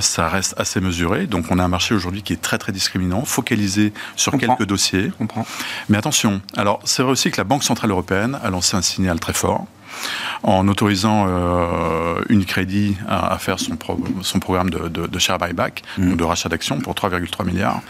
ça 0.00 0.28
reste 0.28 0.54
assez 0.58 0.80
mesuré. 0.80 1.26
Donc 1.26 1.46
on 1.50 1.58
a 1.58 1.64
un 1.64 1.68
marché 1.68 1.94
aujourd'hui 1.94 2.22
qui 2.22 2.32
est 2.32 2.40
très 2.40 2.58
très 2.58 2.72
discriminant, 2.72 3.24
focalisé 3.24 3.92
sur 4.16 4.36
quelques 4.38 4.64
dossiers. 4.64 5.12
Mais 5.88 5.98
attention, 5.98 6.40
alors 6.56 6.80
c'est 6.84 7.02
vrai 7.02 7.12
aussi 7.12 7.30
que 7.30 7.36
la 7.38 7.44
Banque 7.44 7.64
Centrale 7.64 7.90
Européenne 7.90 8.38
a 8.42 8.50
lancé 8.50 8.76
un 8.76 8.82
signal 8.82 9.20
très 9.20 9.32
fort 9.32 9.66
en 10.42 10.66
autorisant 10.68 11.26
euh, 11.28 12.20
Unicredit 12.28 12.96
à, 13.08 13.38
faire 13.38 13.58
son, 13.58 13.76
son 14.22 14.38
programme 14.38 14.70
de, 14.70 14.88
de, 14.88 15.18
share 15.18 15.38
buyback, 15.38 15.82
mm. 15.98 16.16
de 16.16 16.24
rachat 16.24 16.48
d'actions 16.48 16.78
pour 16.80 16.94
3,3 16.94 17.44
milliards. 17.46 17.80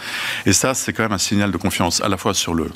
Et 0.47 0.53
ça, 0.53 0.75
c'est 0.75 0.93
quand 0.93 1.03
même 1.03 1.13
un 1.13 1.19
signal 1.19 1.51
de 1.51 1.57
confiance 1.57 2.03
à 2.03 2.09
la 2.09 2.17
fois 2.17 2.35
sur 2.35 2.55
le, 2.55 2.71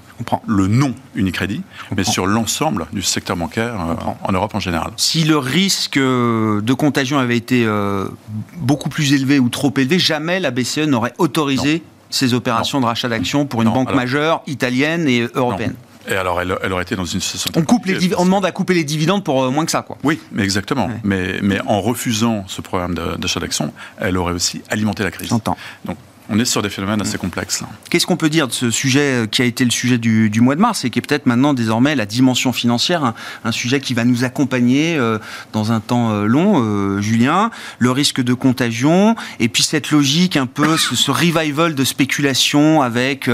le 0.46 0.66
non 0.66 0.94
Unicredit, 1.14 1.62
mais 1.96 2.04
sur 2.04 2.26
l'ensemble 2.26 2.86
du 2.92 3.02
secteur 3.02 3.36
bancaire 3.36 3.74
euh, 3.74 3.94
en 4.22 4.32
Europe 4.32 4.54
en 4.54 4.60
général. 4.60 4.90
Si 4.96 5.24
le 5.24 5.38
risque 5.38 5.98
de 5.98 6.72
contagion 6.72 7.18
avait 7.18 7.36
été 7.36 7.64
euh, 7.66 8.08
beaucoup 8.56 8.88
plus 8.88 9.12
élevé 9.12 9.38
ou 9.38 9.48
trop 9.48 9.72
élevé, 9.76 9.98
jamais 9.98 10.40
la 10.40 10.50
BCE 10.50 10.86
n'aurait 10.86 11.14
autorisé 11.18 11.82
ces 12.10 12.34
opérations 12.34 12.80
de 12.80 12.86
rachat 12.86 13.08
d'actions 13.08 13.46
pour 13.46 13.62
une 13.62 13.70
banque 13.70 13.94
majeure 13.94 14.42
italienne 14.46 15.08
et 15.08 15.28
européenne. 15.34 15.74
Et 16.08 16.14
alors, 16.14 16.40
elle, 16.40 16.72
aurait 16.72 16.82
été 16.82 16.96
dans 16.96 17.04
une 17.04 17.20
situation. 17.20 17.50
On, 17.56 17.62
coupe 17.64 17.86
les 17.86 18.14
on 18.16 18.24
demande 18.24 18.44
à 18.44 18.52
couper 18.52 18.74
les 18.74 18.84
dividendes 18.84 19.24
pour 19.24 19.44
euh, 19.44 19.50
moins 19.50 19.64
que 19.64 19.70
ça, 19.70 19.82
quoi. 19.82 19.98
Oui, 20.04 20.20
mais 20.32 20.44
exactement. 20.44 20.88
Mais, 21.02 21.40
mais 21.42 21.60
en 21.66 21.80
refusant 21.80 22.44
ce 22.46 22.60
programme 22.60 22.94
d'achat 22.94 23.40
d'actions, 23.40 23.72
elle 23.98 24.16
aurait 24.16 24.32
aussi 24.32 24.62
alimenté 24.70 25.02
la 25.02 25.10
crise. 25.10 25.28
J'entends. 25.28 25.56
Donc, 25.84 25.96
on 26.28 26.38
est 26.38 26.44
sur 26.44 26.62
des 26.62 26.70
phénomènes 26.70 27.00
assez 27.00 27.18
complexes. 27.18 27.62
Qu'est-ce 27.90 28.06
qu'on 28.06 28.16
peut 28.16 28.28
dire 28.28 28.48
de 28.48 28.52
ce 28.52 28.70
sujet 28.70 29.22
euh, 29.22 29.26
qui 29.26 29.42
a 29.42 29.44
été 29.44 29.64
le 29.64 29.70
sujet 29.70 29.98
du, 29.98 30.40
mois 30.40 30.54
de 30.54 30.60
mars 30.60 30.84
et 30.84 30.90
qui 30.90 30.98
est 30.98 31.02
peut-être 31.02 31.26
maintenant 31.26 31.54
désormais 31.54 31.94
la 31.94 32.06
dimension 32.06 32.52
financière, 32.52 33.14
un, 33.44 33.52
sujet 33.52 33.80
qui 33.80 33.94
va 33.94 34.04
nous 34.04 34.24
accompagner 34.24 34.96
euh, 34.96 35.18
dans 35.52 35.72
un 35.72 35.80
temps 35.80 36.10
euh, 36.10 36.26
long, 36.26 37.00
Julien, 37.00 37.50
le 37.78 37.90
risque 37.90 38.20
de 38.20 38.34
contagion 38.34 39.14
et 39.40 39.48
puis 39.48 39.62
cette 39.62 39.90
logique 39.90 40.36
un 40.36 40.46
peu, 40.46 40.76
ce, 40.76 41.10
revival 41.10 41.74
de 41.74 41.84
spéculation 41.84 42.82
avec 42.82 43.30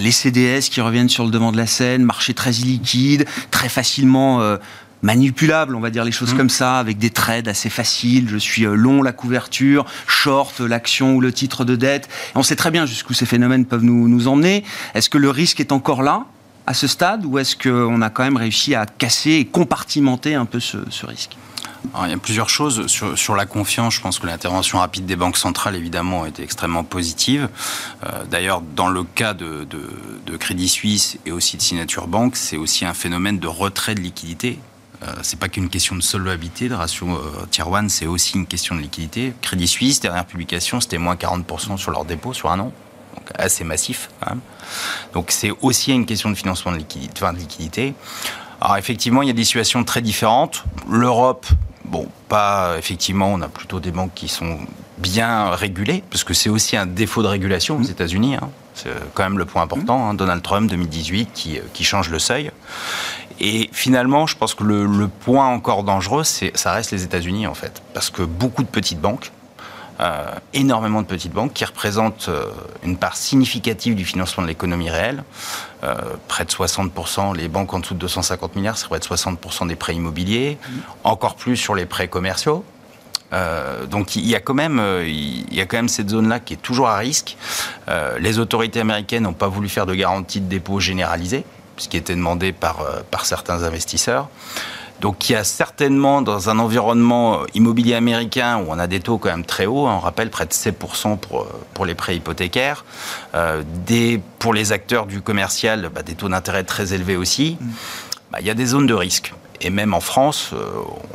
les 0.00 0.10
CDS 0.10 0.70
qui 0.70 0.80
reviennent 0.80 1.08
sur 1.08 1.24
le 1.24 1.30
devant 1.30 1.52
de 1.52 1.56
la 1.56 1.66
scène, 1.66 2.02
marché 2.02 2.34
très 2.34 2.52
illiquide, 2.52 3.26
très 3.50 3.68
facilement 3.68 4.40
manipulable, 5.02 5.74
on 5.74 5.80
va 5.80 5.90
dire 5.90 6.04
les 6.04 6.12
choses 6.12 6.34
mmh. 6.34 6.36
comme 6.36 6.50
ça, 6.50 6.78
avec 6.78 6.98
des 6.98 7.10
trades 7.10 7.48
assez 7.48 7.70
faciles. 7.70 8.28
Je 8.28 8.36
suis 8.36 8.64
euh, 8.64 8.74
long 8.74 9.02
la 9.02 9.12
couverture, 9.12 9.84
short 10.06 10.60
l'action 10.60 11.14
ou 11.14 11.20
le 11.20 11.32
titre 11.32 11.64
de 11.64 11.76
dette. 11.76 12.08
on 12.34 12.42
sait 12.42 12.56
très 12.56 12.70
bien 12.70 12.86
jusqu'où 12.86 13.14
ces 13.14 13.26
phénomènes 13.26 13.64
peuvent 13.64 13.84
nous, 13.84 14.08
nous 14.08 14.28
emmener. 14.28 14.64
Est-ce 14.94 15.10
que 15.10 15.18
le 15.18 15.30
risque 15.30 15.60
est 15.60 15.72
encore 15.72 16.02
là 16.02 16.26
à 16.66 16.74
ce 16.74 16.86
stade 16.86 17.24
ou 17.24 17.38
est-ce 17.38 17.56
qu'on 17.56 18.02
a 18.02 18.10
quand 18.10 18.22
même 18.22 18.36
réussi 18.36 18.74
à 18.74 18.86
casser 18.86 19.32
et 19.32 19.44
compartimenter 19.44 20.34
un 20.34 20.44
peu 20.44 20.60
ce, 20.60 20.78
risque? 21.06 21.36
Il 22.04 22.10
y 22.10 22.12
a 22.12 22.18
plusieurs 22.18 22.50
choses. 22.50 22.86
Sur, 22.88 23.18
sur, 23.18 23.34
la 23.34 23.46
confiance, 23.46 23.94
je 23.94 24.02
pense 24.02 24.18
que 24.18 24.26
l'intervention 24.26 24.78
rapide 24.78 25.06
des 25.06 25.16
banques 25.16 25.38
centrales, 25.38 25.74
évidemment, 25.74 26.24
a 26.24 26.28
été 26.28 26.42
extrêmement 26.42 26.84
positive. 26.84 27.48
Euh, 28.04 28.24
d'ailleurs, 28.30 28.60
dans 28.60 28.88
le 28.88 29.02
cas 29.02 29.32
de, 29.32 29.64
de, 29.64 29.80
de, 30.26 30.36
Crédit 30.36 30.68
Suisse 30.68 31.16
et 31.24 31.32
aussi 31.32 31.56
de 31.56 31.62
Signature 31.62 32.06
Bank, 32.06 32.36
c'est 32.36 32.58
aussi 32.58 32.84
un 32.84 32.92
phénomène 32.92 33.38
de 33.38 33.48
retrait 33.48 33.94
de 33.94 34.00
liquidité 34.00 34.58
c'est 35.22 35.38
pas 35.38 35.48
qu'une 35.48 35.68
question 35.68 35.96
de 35.96 36.02
solvabilité, 36.02 36.68
de 36.68 36.74
ratio 36.74 37.08
euh, 37.08 37.46
tier 37.50 37.64
1, 37.64 37.88
c'est 37.88 38.06
aussi 38.06 38.36
une 38.36 38.46
question 38.46 38.74
de 38.74 38.80
liquidité. 38.80 39.32
Crédit 39.40 39.66
Suisse, 39.66 40.00
dernière 40.00 40.26
publication, 40.26 40.80
c'était 40.80 40.98
moins 40.98 41.14
40% 41.14 41.76
sur 41.76 41.90
leur 41.90 42.04
dépôt 42.04 42.32
sur 42.34 42.50
un 42.50 42.58
an. 42.60 42.72
Donc 43.16 43.26
assez 43.36 43.64
massif 43.64 44.10
Donc 45.14 45.30
c'est 45.30 45.50
aussi 45.62 45.92
une 45.92 46.06
question 46.06 46.30
de 46.30 46.34
financement 46.34 46.72
de 46.72 46.76
liquidité, 46.76 47.12
enfin, 47.16 47.32
de 47.32 47.38
liquidité. 47.38 47.94
Alors 48.60 48.76
effectivement, 48.76 49.22
il 49.22 49.28
y 49.28 49.30
a 49.30 49.34
des 49.34 49.44
situations 49.44 49.84
très 49.84 50.02
différentes. 50.02 50.64
L'Europe, 50.88 51.46
bon, 51.84 52.06
pas 52.28 52.76
effectivement, 52.78 53.32
on 53.32 53.40
a 53.40 53.48
plutôt 53.48 53.80
des 53.80 53.90
banques 53.90 54.12
qui 54.14 54.28
sont 54.28 54.58
bien 54.98 55.50
régulées, 55.50 56.04
parce 56.10 56.24
que 56.24 56.34
c'est 56.34 56.50
aussi 56.50 56.76
un 56.76 56.86
défaut 56.86 57.22
de 57.22 57.28
régulation 57.28 57.76
aux 57.76 57.80
mmh. 57.80 57.90
États-Unis. 57.90 58.36
Hein. 58.36 58.50
C'est 58.74 58.90
quand 59.14 59.22
même 59.22 59.38
le 59.38 59.46
point 59.46 59.62
important. 59.62 60.08
Hein. 60.08 60.14
Donald 60.14 60.42
Trump 60.42 60.70
2018 60.70 61.30
qui, 61.32 61.58
euh, 61.58 61.62
qui 61.72 61.84
change 61.84 62.10
le 62.10 62.18
seuil. 62.18 62.50
Et 63.40 63.70
finalement, 63.72 64.26
je 64.26 64.36
pense 64.36 64.54
que 64.54 64.64
le, 64.64 65.08
point 65.08 65.46
encore 65.46 65.82
dangereux, 65.82 66.24
c'est 66.24 66.56
ça 66.56 66.72
reste 66.72 66.92
les 66.92 67.04
États-Unis 67.04 67.46
en 67.46 67.54
fait, 67.54 67.82
parce 67.94 68.10
que 68.10 68.22
beaucoup 68.22 68.62
de 68.62 68.68
petites 68.68 69.00
banques, 69.00 69.32
euh, 70.00 70.30
énormément 70.54 71.02
de 71.02 71.06
petites 71.06 71.32
banques 71.32 71.52
qui 71.52 71.64
représentent 71.64 72.28
euh, 72.28 72.46
une 72.82 72.96
part 72.96 73.16
significative 73.16 73.94
du 73.94 74.04
financement 74.04 74.42
de 74.42 74.48
l'économie 74.48 74.88
réelle, 74.88 75.24
euh, 75.84 75.94
près 76.28 76.44
de 76.44 76.50
60%, 76.50 77.34
les 77.34 77.48
banques 77.48 77.72
en 77.72 77.80
dessous 77.80 77.94
de 77.94 77.98
250 77.98 78.56
milliards, 78.56 78.78
c'est 78.78 78.88
près 78.88 78.98
de 78.98 79.04
60% 79.04 79.68
des 79.68 79.76
prêts 79.76 79.94
immobiliers, 79.94 80.58
encore 81.04 81.34
plus 81.34 81.56
sur 81.56 81.74
les 81.74 81.86
prêts 81.86 82.08
commerciaux. 82.08 82.64
donc 83.88 84.16
il 84.16 84.26
y 84.26 84.34
a 84.34 84.40
quand 84.40 84.54
même, 84.54 84.82
il 85.04 85.54
y 85.54 85.60
a 85.60 85.66
quand 85.66 85.76
même 85.76 85.88
cette 85.88 86.10
zone-là 86.10 86.40
qui 86.40 86.54
est 86.54 86.62
toujours 86.62 86.88
à 86.88 86.96
risque. 86.96 87.36
les 88.18 88.38
autorités 88.38 88.80
américaines 88.80 89.22
n'ont 89.22 89.32
pas 89.32 89.48
voulu 89.48 89.68
faire 89.68 89.86
de 89.86 89.94
garantie 89.94 90.40
de 90.40 90.48
dépôt 90.48 90.80
généralisée 90.80 91.44
ce 91.80 91.88
qui 91.88 91.96
était 91.96 92.14
demandé 92.14 92.52
par, 92.52 92.82
euh, 92.82 93.00
par 93.10 93.24
certains 93.26 93.62
investisseurs. 93.64 94.28
Donc 95.00 95.30
il 95.30 95.32
y 95.32 95.36
a 95.36 95.44
certainement 95.44 96.20
dans 96.20 96.50
un 96.50 96.58
environnement 96.58 97.40
immobilier 97.54 97.94
américain 97.94 98.58
où 98.58 98.66
on 98.68 98.78
a 98.78 98.86
des 98.86 99.00
taux 99.00 99.16
quand 99.16 99.30
même 99.30 99.46
très 99.46 99.64
hauts, 99.64 99.86
hein, 99.86 99.94
on 99.96 100.00
rappelle 100.00 100.28
près 100.28 100.44
de 100.44 100.52
7% 100.52 101.16
pour, 101.16 101.46
pour 101.72 101.86
les 101.86 101.94
prêts 101.94 102.16
hypothécaires, 102.16 102.84
euh, 103.34 103.62
des, 103.86 104.20
pour 104.38 104.52
les 104.52 104.72
acteurs 104.72 105.06
du 105.06 105.22
commercial, 105.22 105.90
bah, 105.94 106.02
des 106.02 106.14
taux 106.14 106.28
d'intérêt 106.28 106.64
très 106.64 106.92
élevés 106.92 107.16
aussi, 107.16 107.56
bah, 108.30 108.40
il 108.42 108.46
y 108.46 108.50
a 108.50 108.54
des 108.54 108.66
zones 108.66 108.86
de 108.86 108.92
risque. 108.92 109.32
Et 109.62 109.70
même 109.70 109.94
en 109.94 110.00
France, 110.00 110.50
euh, 110.52 110.66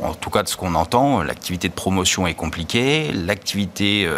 en 0.02 0.14
tout 0.14 0.30
cas 0.30 0.42
de 0.42 0.48
ce 0.48 0.56
qu'on 0.56 0.74
entend, 0.74 1.22
l'activité 1.22 1.68
de 1.68 1.74
promotion 1.74 2.26
est 2.26 2.34
compliquée, 2.34 3.12
l'activité 3.12 4.08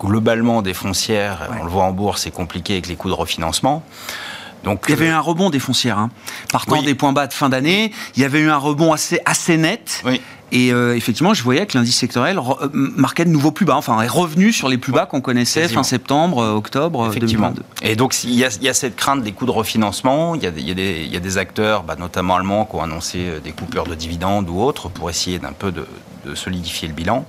globalement 0.00 0.60
des 0.60 0.74
foncières, 0.74 1.48
on 1.60 1.64
le 1.64 1.70
voit 1.70 1.84
en 1.84 1.92
bourse, 1.92 2.22
c'est 2.22 2.32
compliqué 2.32 2.72
avec 2.72 2.88
les 2.88 2.96
coûts 2.96 3.10
de 3.10 3.14
refinancement. 3.14 3.84
Donc, 4.64 4.84
il 4.88 4.90
y 4.90 4.94
avait 4.94 5.06
eu 5.06 5.10
un 5.10 5.20
rebond 5.20 5.50
des 5.50 5.58
foncières. 5.58 5.98
Hein. 5.98 6.10
Partant 6.52 6.82
des 6.82 6.94
points 6.94 7.12
bas 7.12 7.26
de 7.26 7.32
fin 7.32 7.48
d'année, 7.48 7.92
il 8.16 8.22
y 8.22 8.24
avait 8.24 8.40
eu 8.40 8.50
un 8.50 8.56
rebond 8.56 8.92
assez, 8.92 9.20
assez 9.24 9.56
net. 9.56 10.02
Et 10.50 10.72
euh, 10.72 10.96
effectivement, 10.96 11.34
je 11.34 11.42
voyais 11.42 11.66
que 11.66 11.76
l'indice 11.76 11.96
sectoriel 11.96 12.38
euh, 12.38 12.68
marquait 12.72 13.26
de 13.26 13.30
nouveaux 13.30 13.50
plus 13.50 13.66
bas, 13.66 13.76
enfin 13.76 14.00
est 14.00 14.08
revenu 14.08 14.52
sur 14.52 14.68
les 14.68 14.78
plus 14.78 14.92
bas 14.92 15.04
qu'on 15.04 15.20
connaissait 15.20 15.68
fin 15.68 15.82
septembre, 15.82 16.38
euh, 16.42 16.52
octobre 16.52 17.12
2022. 17.14 17.62
Et 17.82 17.96
donc 17.96 18.24
il 18.24 18.34
y, 18.34 18.44
a, 18.44 18.74
cette 18.74 18.96
crainte 18.96 19.22
des 19.22 19.32
coûts 19.32 19.44
de 19.44 19.50
refinancement. 19.50 20.34
Il 20.34 20.42
y 20.42 20.46
a, 20.46 20.50
il 20.56 20.66
y 20.66 21.16
a 21.16 21.20
des, 21.20 21.38
acteurs, 21.38 21.82
bah, 21.82 21.96
notamment 21.98 22.36
allemands, 22.36 22.64
qui 22.64 22.76
ont 22.76 22.82
annoncé 22.82 23.40
des 23.44 23.52
coupures 23.52 23.84
de 23.84 23.94
dividendes 23.94 24.48
ou 24.48 24.62
autres 24.62 24.88
pour 24.88 25.10
essayer 25.10 25.38
d'un 25.38 25.52
peu 25.52 25.70
de, 25.70 25.86
de 26.28 26.34
solidifier 26.34 26.88
le 26.88 26.94
bilan. 26.94 27.26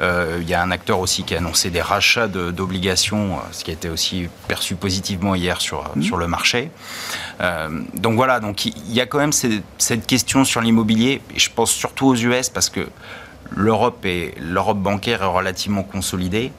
Euh, 0.00 0.38
il 0.40 0.48
y 0.48 0.54
a 0.54 0.62
un 0.62 0.70
acteur 0.70 0.98
aussi 0.98 1.22
qui 1.24 1.34
a 1.34 1.38
annoncé 1.38 1.70
des 1.70 1.80
rachats 1.80 2.28
d'obligations, 2.28 3.36
euh, 3.36 3.40
ce 3.52 3.64
qui 3.64 3.70
a 3.70 3.74
été 3.74 3.88
aussi 3.88 4.28
perçu 4.48 4.74
positivement 4.74 5.34
hier 5.34 5.60
sur, 5.60 5.90
mmh. 5.94 6.02
sur 6.02 6.16
le 6.16 6.26
marché. 6.26 6.70
Euh, 7.40 7.82
donc 7.94 8.16
voilà, 8.16 8.40
donc 8.40 8.66
il 8.66 8.92
y 8.92 9.00
a 9.00 9.06
quand 9.06 9.18
même 9.18 9.32
cette, 9.32 10.06
question 10.06 10.44
sur 10.44 10.60
l'immobilier, 10.60 11.22
et 11.34 11.38
je 11.38 11.50
pense 11.54 11.70
surtout 11.70 12.08
aux 12.08 12.16
US 12.16 12.48
parce 12.48 12.68
que 12.68 12.88
l'Europe 13.50 14.04
l'Europe 14.38 14.78
bancaire 14.78 15.22
est 15.22 15.26
relativement 15.26 15.84
consolidée 15.84 16.52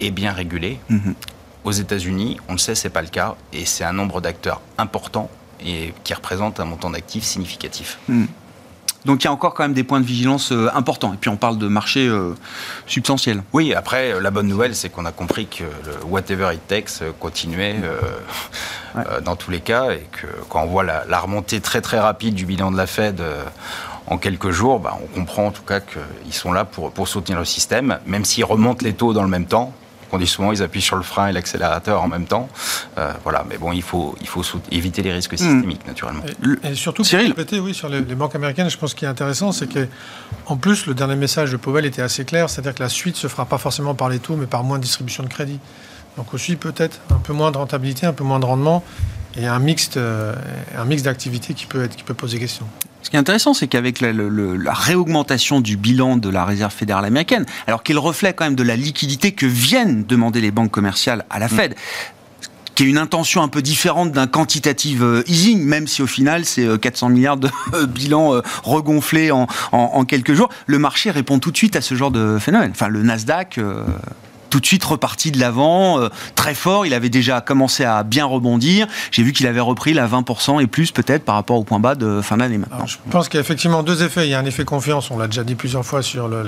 et 0.00 0.10
bien 0.10 0.32
régulée. 0.32 0.78
Mmh. 0.88 1.12
Aux 1.64 1.72
États-Unis, 1.72 2.38
on 2.48 2.52
le 2.52 2.58
sait, 2.58 2.74
c'est 2.74 2.90
pas 2.90 3.02
le 3.02 3.08
cas, 3.08 3.36
et 3.52 3.64
c'est 3.64 3.84
un 3.84 3.92
nombre 3.92 4.20
d'acteurs 4.20 4.60
important 4.78 5.30
et 5.64 5.94
qui 6.04 6.12
représente 6.14 6.60
un 6.60 6.64
montant 6.64 6.90
d'actifs 6.90 7.24
significatif. 7.24 7.98
Hmm. 8.08 8.24
Donc 9.04 9.22
il 9.22 9.24
y 9.24 9.28
a 9.28 9.32
encore 9.32 9.54
quand 9.54 9.64
même 9.64 9.72
des 9.72 9.84
points 9.84 10.00
de 10.00 10.06
vigilance 10.06 10.52
euh, 10.52 10.68
importants. 10.74 11.12
Et 11.12 11.16
puis 11.16 11.28
on 11.28 11.36
parle 11.36 11.58
de 11.58 11.66
marché 11.66 12.06
euh, 12.06 12.34
substantiel. 12.86 13.42
Oui, 13.52 13.74
après, 13.74 14.12
euh, 14.12 14.20
la 14.20 14.30
bonne 14.30 14.46
nouvelle, 14.46 14.74
c'est 14.74 14.90
qu'on 14.90 15.04
a 15.04 15.12
compris 15.12 15.46
que 15.46 15.64
le 15.64 16.04
whatever 16.06 16.54
it 16.54 16.66
takes 16.68 17.02
continuait 17.18 17.76
dans 19.24 19.36
tous 19.36 19.50
les 19.50 19.60
cas. 19.60 19.92
Et 19.92 20.06
que 20.12 20.26
quand 20.48 20.62
on 20.62 20.66
voit 20.66 20.84
la, 20.84 21.18
remontée 21.18 21.60
très 21.60 21.80
très 21.80 21.98
rapide 21.98 22.34
du 22.34 22.46
bilan 22.46 22.70
de 22.70 22.76
la 22.76 22.86
Fed 22.86 23.22
en 24.06 24.18
quelques 24.18 24.50
jours, 24.50 24.80
bah, 24.80 24.98
on 25.02 25.06
comprend 25.06 25.46
en 25.46 25.50
tout 25.50 25.62
cas 25.62 25.80
qu'ils 25.80 26.32
sont 26.32 26.52
là 26.52 26.64
pour, 26.64 26.92
pour 26.92 27.08
soutenir 27.08 27.38
le 27.38 27.44
système, 27.44 27.98
même 28.06 28.24
s'ils 28.24 28.44
remontent 28.44 28.84
les 28.84 28.92
taux 28.92 29.12
dans 29.12 29.22
le 29.22 29.28
même 29.28 29.46
temps 29.46 29.72
on 30.12 30.18
dit 30.18 30.26
souvent, 30.26 30.52
ils 30.52 30.62
appuient 30.62 30.82
sur 30.82 30.96
le 30.96 31.02
frein 31.02 31.28
et 31.28 31.32
l'accélérateur 31.32 32.02
en 32.02 32.08
même 32.08 32.26
temps. 32.26 32.48
Euh, 32.98 33.12
voilà, 33.22 33.44
mais 33.48 33.58
bon, 33.58 33.72
il 33.72 33.82
faut, 33.82 34.14
il 34.20 34.28
faut 34.28 34.42
éviter 34.70 35.02
les 35.02 35.12
risques 35.12 35.36
systémiques, 35.38 35.86
naturellement. 35.86 36.22
Et, 36.62 36.74
surtout, 36.74 37.02
pour 37.02 37.18
compléter, 37.18 37.58
oui, 37.60 37.74
sur 37.74 37.88
les, 37.88 38.02
banques 38.02 38.34
américaines, 38.34 38.70
je 38.70 38.78
pense 38.78 38.94
qu'il 38.94 39.06
est 39.06 39.10
intéressant, 39.10 39.52
c'est 39.52 39.66
que, 39.66 39.88
en 40.46 40.56
plus, 40.56 40.86
le 40.86 40.94
dernier 40.94 41.16
message 41.16 41.50
de 41.52 41.56
Powell 41.56 41.86
était 41.86 42.02
assez 42.02 42.24
clair, 42.24 42.50
c'est-à-dire 42.50 42.74
que 42.74 42.82
la 42.82 42.88
suite 42.88 43.16
se 43.16 43.26
fera 43.26 43.46
pas 43.46 43.58
forcément 43.58 43.94
par 43.94 44.08
les 44.08 44.18
taux, 44.18 44.36
mais 44.36 44.46
par 44.46 44.64
moins 44.64 44.78
de 44.78 44.82
distribution 44.82 45.22
de 45.22 45.28
crédit. 45.28 45.58
Donc 46.16 46.34
aussi 46.34 46.56
peut-être 46.56 47.00
un 47.10 47.18
peu 47.18 47.32
moins 47.32 47.50
de 47.50 47.56
rentabilité, 47.56 48.06
un 48.06 48.12
peu 48.12 48.24
moins 48.24 48.38
de 48.38 48.44
rendement 48.44 48.84
et 49.36 49.46
un 49.46 49.58
mix, 49.58 49.90
euh, 49.96 50.34
un 50.76 50.84
mix 50.84 51.02
d'activités 51.02 51.54
qui 51.54 51.66
peut, 51.66 51.84
être, 51.84 51.96
qui 51.96 52.02
peut 52.02 52.14
poser 52.14 52.38
question. 52.38 52.66
Ce 53.02 53.10
qui 53.10 53.16
est 53.16 53.18
intéressant, 53.18 53.54
c'est 53.54 53.66
qu'avec 53.66 54.00
la, 54.00 54.12
réaugmentation 54.72 55.60
du 55.60 55.76
bilan 55.76 56.16
de 56.16 56.28
la 56.28 56.44
Réserve 56.44 56.72
fédérale 56.72 57.04
américaine, 57.04 57.46
alors 57.66 57.82
qu'il 57.82 57.98
reflète 57.98 58.36
quand 58.36 58.44
même 58.44 58.54
de 58.54 58.62
la 58.62 58.76
liquidité 58.76 59.32
que 59.32 59.46
viennent 59.46 60.04
demander 60.04 60.40
les 60.40 60.50
banques 60.50 60.70
commerciales 60.70 61.24
à 61.30 61.38
la 61.38 61.46
mm. 61.46 61.50
Fed, 61.50 61.74
qui 62.74 62.84
est 62.84 62.86
une 62.86 62.98
intention 62.98 63.42
un 63.42 63.48
peu 63.48 63.60
différente 63.60 64.12
d'un 64.12 64.26
quantitative 64.26 65.02
euh, 65.02 65.22
easing, 65.26 65.62
même 65.62 65.86
si 65.86 66.00
au 66.00 66.06
final 66.06 66.44
c'est 66.46 66.66
400 66.80 67.06
euh, 67.06 67.12
milliards 67.12 67.36
de 67.36 67.50
bilan 67.86 68.40
regonflés 68.62 69.30
en, 69.30 69.46
en, 69.72 70.04
quelques 70.04 70.34
jours, 70.34 70.48
le 70.66 70.78
marché 70.78 71.10
répond 71.10 71.38
tout 71.38 71.50
de 71.50 71.56
suite 71.56 71.76
à 71.76 71.80
ce 71.80 71.94
genre 71.94 72.10
de 72.10 72.38
phénomène. 72.38 72.70
Enfin, 72.70 72.88
le 72.88 73.02
Nasdaq 73.02 73.58
tout 74.52 74.60
de 74.60 74.66
suite 74.66 74.84
reparti 74.84 75.32
de 75.32 75.40
l'avant, 75.40 75.98
euh, 75.98 76.10
très 76.34 76.54
fort. 76.54 76.84
Il 76.84 76.92
avait 76.92 77.08
déjà 77.08 77.40
commencé 77.40 77.84
à 77.84 78.02
bien 78.02 78.26
rebondir. 78.26 78.86
J'ai 79.10 79.22
vu 79.22 79.32
qu'il 79.32 79.46
avait 79.46 79.60
repris 79.60 79.94
la 79.94 80.06
20% 80.06 80.60
et 80.60 80.66
plus 80.66 80.92
peut-être 80.92 81.24
par 81.24 81.36
rapport 81.36 81.56
au 81.56 81.64
point 81.64 81.80
bas 81.80 81.94
de 81.94 82.20
fin 82.20 82.36
d'année 82.36 82.58
maintenant. 82.58 82.84
je 82.86 82.98
pense 83.10 83.30
qu'il 83.30 83.38
y 83.38 83.38
a 83.38 83.40
effectivement 83.40 83.82
deux 83.82 84.02
effets. 84.02 84.26
Il 84.26 84.30
y 84.30 84.34
a 84.34 84.38
un 84.38 84.44
effet 84.44 84.66
confiance, 84.66 85.10
on 85.10 85.16
l'a 85.16 85.26
déjà 85.26 85.42
dit 85.42 85.54
plusieurs 85.54 85.86
fois 85.86 86.02
sur 86.02 86.28
le, 86.28 86.44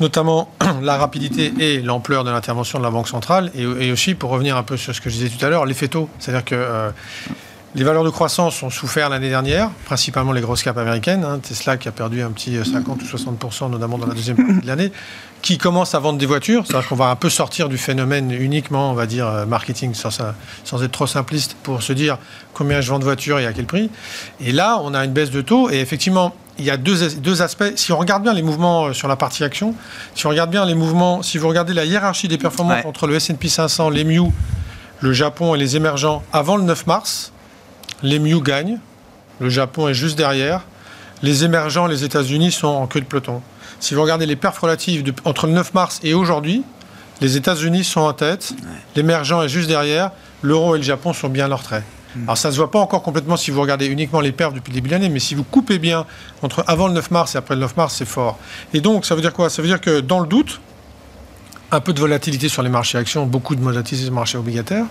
notamment 0.00 0.50
la 0.82 0.98
rapidité 0.98 1.54
et 1.58 1.80
l'ampleur 1.80 2.24
de 2.24 2.30
l'intervention 2.30 2.78
de 2.78 2.84
la 2.84 2.90
Banque 2.90 3.08
centrale, 3.08 3.50
et, 3.54 3.90
aussi, 3.90 4.14
pour 4.14 4.28
revenir 4.28 4.58
un 4.58 4.62
peu 4.62 4.76
sur 4.76 4.94
ce 4.94 5.00
que 5.00 5.08
je 5.08 5.14
disais 5.14 5.30
tout 5.30 5.42
à 5.44 5.48
l'heure, 5.48 5.64
l'effet 5.64 5.88
taux. 5.88 6.10
C'est-à-dire 6.18 6.44
que 6.44 6.54
euh, 6.54 6.90
les 7.74 7.84
valeurs 7.84 8.04
de 8.04 8.10
croissance 8.10 8.62
ont 8.62 8.68
souffert 8.68 9.08
l'année 9.08 9.30
dernière, 9.30 9.70
principalement 9.86 10.32
les 10.32 10.42
grosses 10.42 10.62
capes 10.62 10.76
américaines. 10.76 11.24
Hein. 11.24 11.38
Tesla 11.38 11.78
qui 11.78 11.88
a 11.88 11.92
perdu 11.92 12.20
un 12.20 12.30
petit 12.30 12.58
50 12.62 13.00
ou 13.00 13.04
60%, 13.04 13.70
notamment 13.70 13.96
dans 13.96 14.06
la 14.06 14.14
deuxième 14.14 14.36
partie 14.36 14.60
de 14.60 14.66
l'année, 14.66 14.92
qui 15.40 15.56
commence 15.56 15.94
à 15.94 15.98
vendre 15.98 16.18
des 16.18 16.26
voitures. 16.26 16.66
C'est-à-dire 16.66 16.86
qu'on 16.86 16.96
va 16.96 17.08
un 17.08 17.16
peu 17.16 17.30
sortir 17.30 17.70
du 17.70 17.78
phénomène 17.78 18.30
uniquement, 18.30 18.90
on 18.90 18.94
va 18.94 19.06
dire, 19.06 19.26
euh, 19.26 19.46
marketing, 19.46 19.94
sans, 19.94 20.10
sans 20.64 20.82
être 20.82 20.92
trop 20.92 21.06
simpliste, 21.06 21.56
pour 21.62 21.82
se 21.82 21.94
dire 21.94 22.18
combien 22.52 22.82
je 22.82 22.90
vends 22.90 22.98
de 22.98 23.04
voitures 23.04 23.38
et 23.38 23.46
à 23.46 23.54
quel 23.54 23.64
prix. 23.64 23.90
Et 24.40 24.52
là, 24.52 24.78
on 24.82 24.92
a 24.92 25.02
une 25.04 25.12
baisse 25.12 25.30
de 25.30 25.40
taux. 25.40 25.70
Et 25.70 25.80
effectivement, 25.80 26.34
il 26.58 26.66
y 26.66 26.70
a 26.70 26.76
deux, 26.76 27.08
deux 27.16 27.40
aspects. 27.40 27.72
Si 27.76 27.90
on 27.90 27.96
regarde 27.96 28.22
bien 28.22 28.34
les 28.34 28.42
mouvements 28.42 28.88
euh, 28.88 28.92
sur 28.92 29.08
la 29.08 29.16
partie 29.16 29.44
action, 29.44 29.74
si 30.14 30.26
on 30.26 30.28
regarde 30.28 30.50
bien 30.50 30.66
les 30.66 30.74
mouvements, 30.74 31.22
si 31.22 31.38
vous 31.38 31.48
regardez 31.48 31.72
la 31.72 31.86
hiérarchie 31.86 32.28
des 32.28 32.38
performances 32.38 32.84
entre 32.84 33.06
le 33.06 33.14
S&P 33.14 33.48
500, 33.48 33.88
les 33.88 34.04
MIU, 34.04 34.30
le 35.00 35.12
Japon 35.14 35.54
et 35.54 35.58
les 35.58 35.74
émergents 35.74 36.22
avant 36.34 36.56
le 36.56 36.64
9 36.64 36.86
mars, 36.86 37.32
les 38.02 38.18
Miu 38.18 38.40
gagnent. 38.40 38.78
Le 39.40 39.48
Japon 39.48 39.88
est 39.88 39.94
juste 39.94 40.16
derrière. 40.16 40.62
Les 41.22 41.44
émergents, 41.44 41.86
les 41.86 42.04
États-Unis 42.04 42.52
sont 42.52 42.68
en 42.68 42.86
queue 42.86 43.00
de 43.00 43.06
peloton. 43.06 43.42
Si 43.80 43.94
vous 43.94 44.02
regardez 44.02 44.26
les 44.26 44.36
perfs 44.36 44.58
relatives 44.58 45.12
entre 45.24 45.46
le 45.46 45.52
9 45.52 45.74
mars 45.74 46.00
et 46.02 46.14
aujourd'hui, 46.14 46.62
les 47.20 47.36
États-Unis 47.36 47.84
sont 47.84 48.00
en 48.00 48.12
tête, 48.12 48.52
l'émergent 48.96 49.42
est 49.42 49.48
juste 49.48 49.68
derrière, 49.68 50.10
l'euro 50.42 50.74
et 50.74 50.78
le 50.78 50.84
Japon 50.84 51.12
sont 51.12 51.28
bien 51.28 51.46
leur 51.48 51.62
trait. 51.62 51.84
Hmm. 52.16 52.24
Alors 52.24 52.36
ça 52.36 52.48
ne 52.48 52.52
se 52.52 52.58
voit 52.58 52.70
pas 52.70 52.80
encore 52.80 53.02
complètement 53.02 53.36
si 53.36 53.50
vous 53.50 53.60
regardez 53.60 53.86
uniquement 53.86 54.20
les 54.20 54.32
perfs 54.32 54.54
depuis 54.54 54.70
le 54.70 54.74
début 54.74 54.88
de 54.88 54.94
l'année, 54.94 55.08
mais 55.08 55.20
si 55.20 55.34
vous 55.34 55.44
coupez 55.44 55.78
bien 55.78 56.04
entre 56.42 56.64
avant 56.66 56.88
le 56.88 56.94
9 56.94 57.10
mars 57.12 57.34
et 57.34 57.38
après 57.38 57.54
le 57.54 57.60
9 57.60 57.76
mars, 57.76 57.94
c'est 57.96 58.04
fort. 58.04 58.38
Et 58.74 58.80
donc 58.80 59.06
ça 59.06 59.14
veut 59.14 59.20
dire 59.20 59.32
quoi? 59.32 59.50
Ça 59.50 59.62
veut 59.62 59.68
dire 59.68 59.80
que 59.80 60.00
dans 60.00 60.20
le 60.20 60.26
doute, 60.26 60.60
un 61.70 61.80
peu 61.80 61.92
de 61.92 62.00
volatilité 62.00 62.48
sur 62.48 62.62
les 62.62 62.68
marchés 62.68 62.98
actions, 62.98 63.24
beaucoup 63.24 63.54
de 63.54 63.62
volatilité 63.62 64.04
sur 64.04 64.12
les 64.12 64.14
marchés 64.14 64.38
obligataires, 64.38 64.86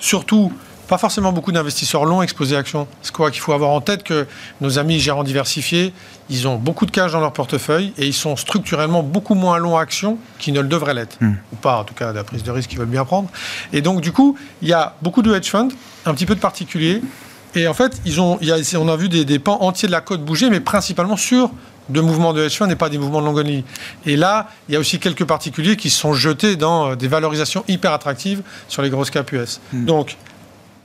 surtout 0.00 0.52
pas 0.86 0.98
forcément 0.98 1.32
beaucoup 1.32 1.52
d'investisseurs 1.52 2.04
longs 2.04 2.22
exposés 2.22 2.56
à 2.56 2.60
actions. 2.60 2.86
C'est 3.02 3.12
quoi 3.12 3.30
qu'il 3.30 3.40
faut 3.40 3.52
avoir 3.52 3.70
en 3.70 3.80
tête 3.80 4.02
que 4.02 4.26
nos 4.60 4.78
amis 4.78 5.00
gérants 5.00 5.24
diversifiés, 5.24 5.92
ils 6.30 6.48
ont 6.48 6.56
beaucoup 6.56 6.86
de 6.86 6.90
cash 6.90 7.12
dans 7.12 7.20
leur 7.20 7.32
portefeuille 7.32 7.92
et 7.98 8.06
ils 8.06 8.14
sont 8.14 8.36
structurellement 8.36 9.02
beaucoup 9.02 9.34
moins 9.34 9.58
longs 9.58 9.76
actions 9.76 10.18
qu'ils 10.38 10.54
ne 10.54 10.60
le 10.60 10.68
devraient 10.68 10.94
l'être. 10.94 11.16
Hmm. 11.20 11.34
Ou 11.52 11.56
pas, 11.56 11.78
en 11.78 11.84
tout 11.84 11.94
cas, 11.94 12.12
de 12.12 12.16
la 12.16 12.24
prise 12.24 12.42
de 12.42 12.50
risque 12.50 12.70
qu'ils 12.70 12.78
veulent 12.78 12.88
bien 12.88 13.04
prendre. 13.04 13.28
Et 13.72 13.82
donc, 13.82 14.00
du 14.00 14.12
coup, 14.12 14.36
il 14.62 14.68
y 14.68 14.72
a 14.72 14.94
beaucoup 15.02 15.22
de 15.22 15.34
hedge 15.34 15.48
funds, 15.48 15.68
un 16.06 16.14
petit 16.14 16.26
peu 16.26 16.34
de 16.34 16.40
particuliers. 16.40 17.02
Et 17.54 17.68
en 17.68 17.74
fait, 17.74 18.00
ils 18.04 18.20
ont, 18.20 18.38
on 18.76 18.88
a 18.88 18.96
vu 18.96 19.08
des, 19.08 19.38
pans 19.38 19.62
entiers 19.62 19.86
de 19.86 19.92
la 19.92 20.00
côte 20.00 20.24
bouger, 20.24 20.50
mais 20.50 20.60
principalement 20.60 21.16
sur 21.16 21.50
de 21.88 22.00
mouvements 22.00 22.32
de 22.32 22.44
hedge 22.44 22.56
funds 22.56 22.70
et 22.70 22.76
pas 22.76 22.88
des 22.88 22.98
mouvements 22.98 23.20
de 23.20 23.26
longue 23.26 23.62
Et 24.06 24.16
là, 24.16 24.48
il 24.68 24.72
y 24.72 24.76
a 24.76 24.80
aussi 24.80 24.98
quelques 24.98 25.24
particuliers 25.24 25.76
qui 25.76 25.90
se 25.90 25.98
sont 26.00 26.14
jetés 26.14 26.56
dans 26.56 26.90
euh, 26.92 26.96
des 26.96 27.08
valorisations 27.08 27.62
hyper 27.68 27.92
attractives 27.92 28.42
sur 28.68 28.82
les 28.82 28.90
grosses 28.90 29.10
cap 29.10 29.30
US. 29.32 29.60
Hmm. 29.72 29.84
Donc, 29.84 30.16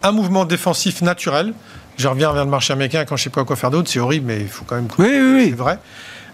un 0.04 0.12
mouvement 0.12 0.46
défensif 0.46 1.02
naturel. 1.02 1.54
Je 1.98 2.08
reviens 2.08 2.32
vers 2.32 2.46
le 2.46 2.50
marché 2.50 2.74
américain 2.74 3.04
quand 3.06 3.18
je 3.18 3.22
ne 3.22 3.24
sais 3.26 3.30
pas 3.30 3.44
quoi 3.44 3.56
faire 3.56 3.72
d'autre. 3.72 3.90
C'est 3.90 4.00
horrible, 4.00 4.28
mais 4.28 4.40
il 4.40 4.48
faut 4.48 4.64
quand 4.66 4.76
même. 4.76 4.88
Oui, 4.98 5.08
oui, 5.10 5.34
oui. 5.36 5.46
C'est 5.50 5.56
vrai. 5.58 5.80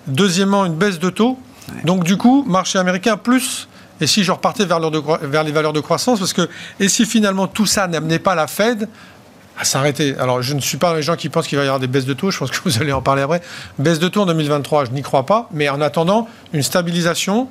Deuxièmement, 0.08 0.66
une 0.66 0.76
baisse 0.76 1.00
de 1.00 1.10
taux. 1.10 1.40
Donc, 1.84 2.04
du 2.04 2.18
coup, 2.18 2.46
marché 2.48 2.78
américain 2.78 3.18
plus. 3.18 3.68
Et 4.00 4.08
si 4.08 4.24
je 4.24 4.32
repartais 4.32 4.66
vers, 4.66 4.80
vers 5.22 5.44
les 5.44 5.52
valeurs 5.52 5.74
de 5.74 5.80
croissance, 5.80 6.20
parce 6.20 6.34
que. 6.34 6.48
Et 6.80 6.90
si 6.90 7.06
finalement 7.06 7.48
tout 7.48 7.66
ça 7.66 7.88
n'amenait 7.88 8.20
pas 8.20 8.36
la 8.36 8.46
Fed 8.46 8.88
à 9.58 9.64
s'arrêter? 9.64 10.16
Alors, 10.20 10.42
je 10.42 10.54
ne 10.54 10.60
suis 10.60 10.78
pas 10.78 10.94
les 10.96 11.02
gens 11.02 11.16
qui 11.16 11.30
pensent 11.30 11.48
qu'il 11.48 11.58
va 11.58 11.64
y 11.64 11.68
avoir 11.68 11.80
des 11.80 11.88
baisses 11.88 12.06
de 12.06 12.14
taux, 12.14 12.30
je 12.30 12.38
pense 12.38 12.52
que 12.52 12.58
vous 12.66 12.80
allez 12.82 12.92
en 12.92 13.02
parler 13.02 13.24
après. 13.24 13.42
Baisse 13.80 14.00
de 14.00 14.08
taux 14.08 14.22
en 14.22 14.26
2023, 14.26 14.86
je 14.86 14.92
n'y 14.92 15.02
crois 15.02 15.26
pas, 15.26 15.50
mais 15.52 15.70
en 15.70 15.82
attendant, 15.82 16.28
une 16.54 16.62
stabilisation 16.62 17.50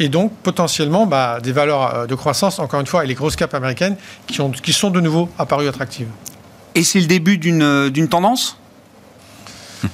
et 0.00 0.08
donc 0.08 0.32
potentiellement 0.42 1.06
bah, 1.06 1.38
des 1.42 1.52
valeurs 1.52 1.94
euh, 1.94 2.06
de 2.06 2.14
croissance, 2.14 2.58
encore 2.58 2.80
une 2.80 2.86
fois, 2.86 3.04
et 3.04 3.06
les 3.06 3.14
grosses 3.14 3.36
capes 3.36 3.54
américaines 3.54 3.96
qui, 4.26 4.40
ont, 4.40 4.50
qui 4.50 4.72
sont 4.72 4.90
de 4.90 5.00
nouveau 5.00 5.28
apparues 5.38 5.68
attractives. 5.68 6.08
Et 6.74 6.82
c'est 6.82 7.00
le 7.00 7.06
début 7.06 7.38
d'une 7.38 7.62
euh, 7.62 8.06
tendance? 8.10 8.58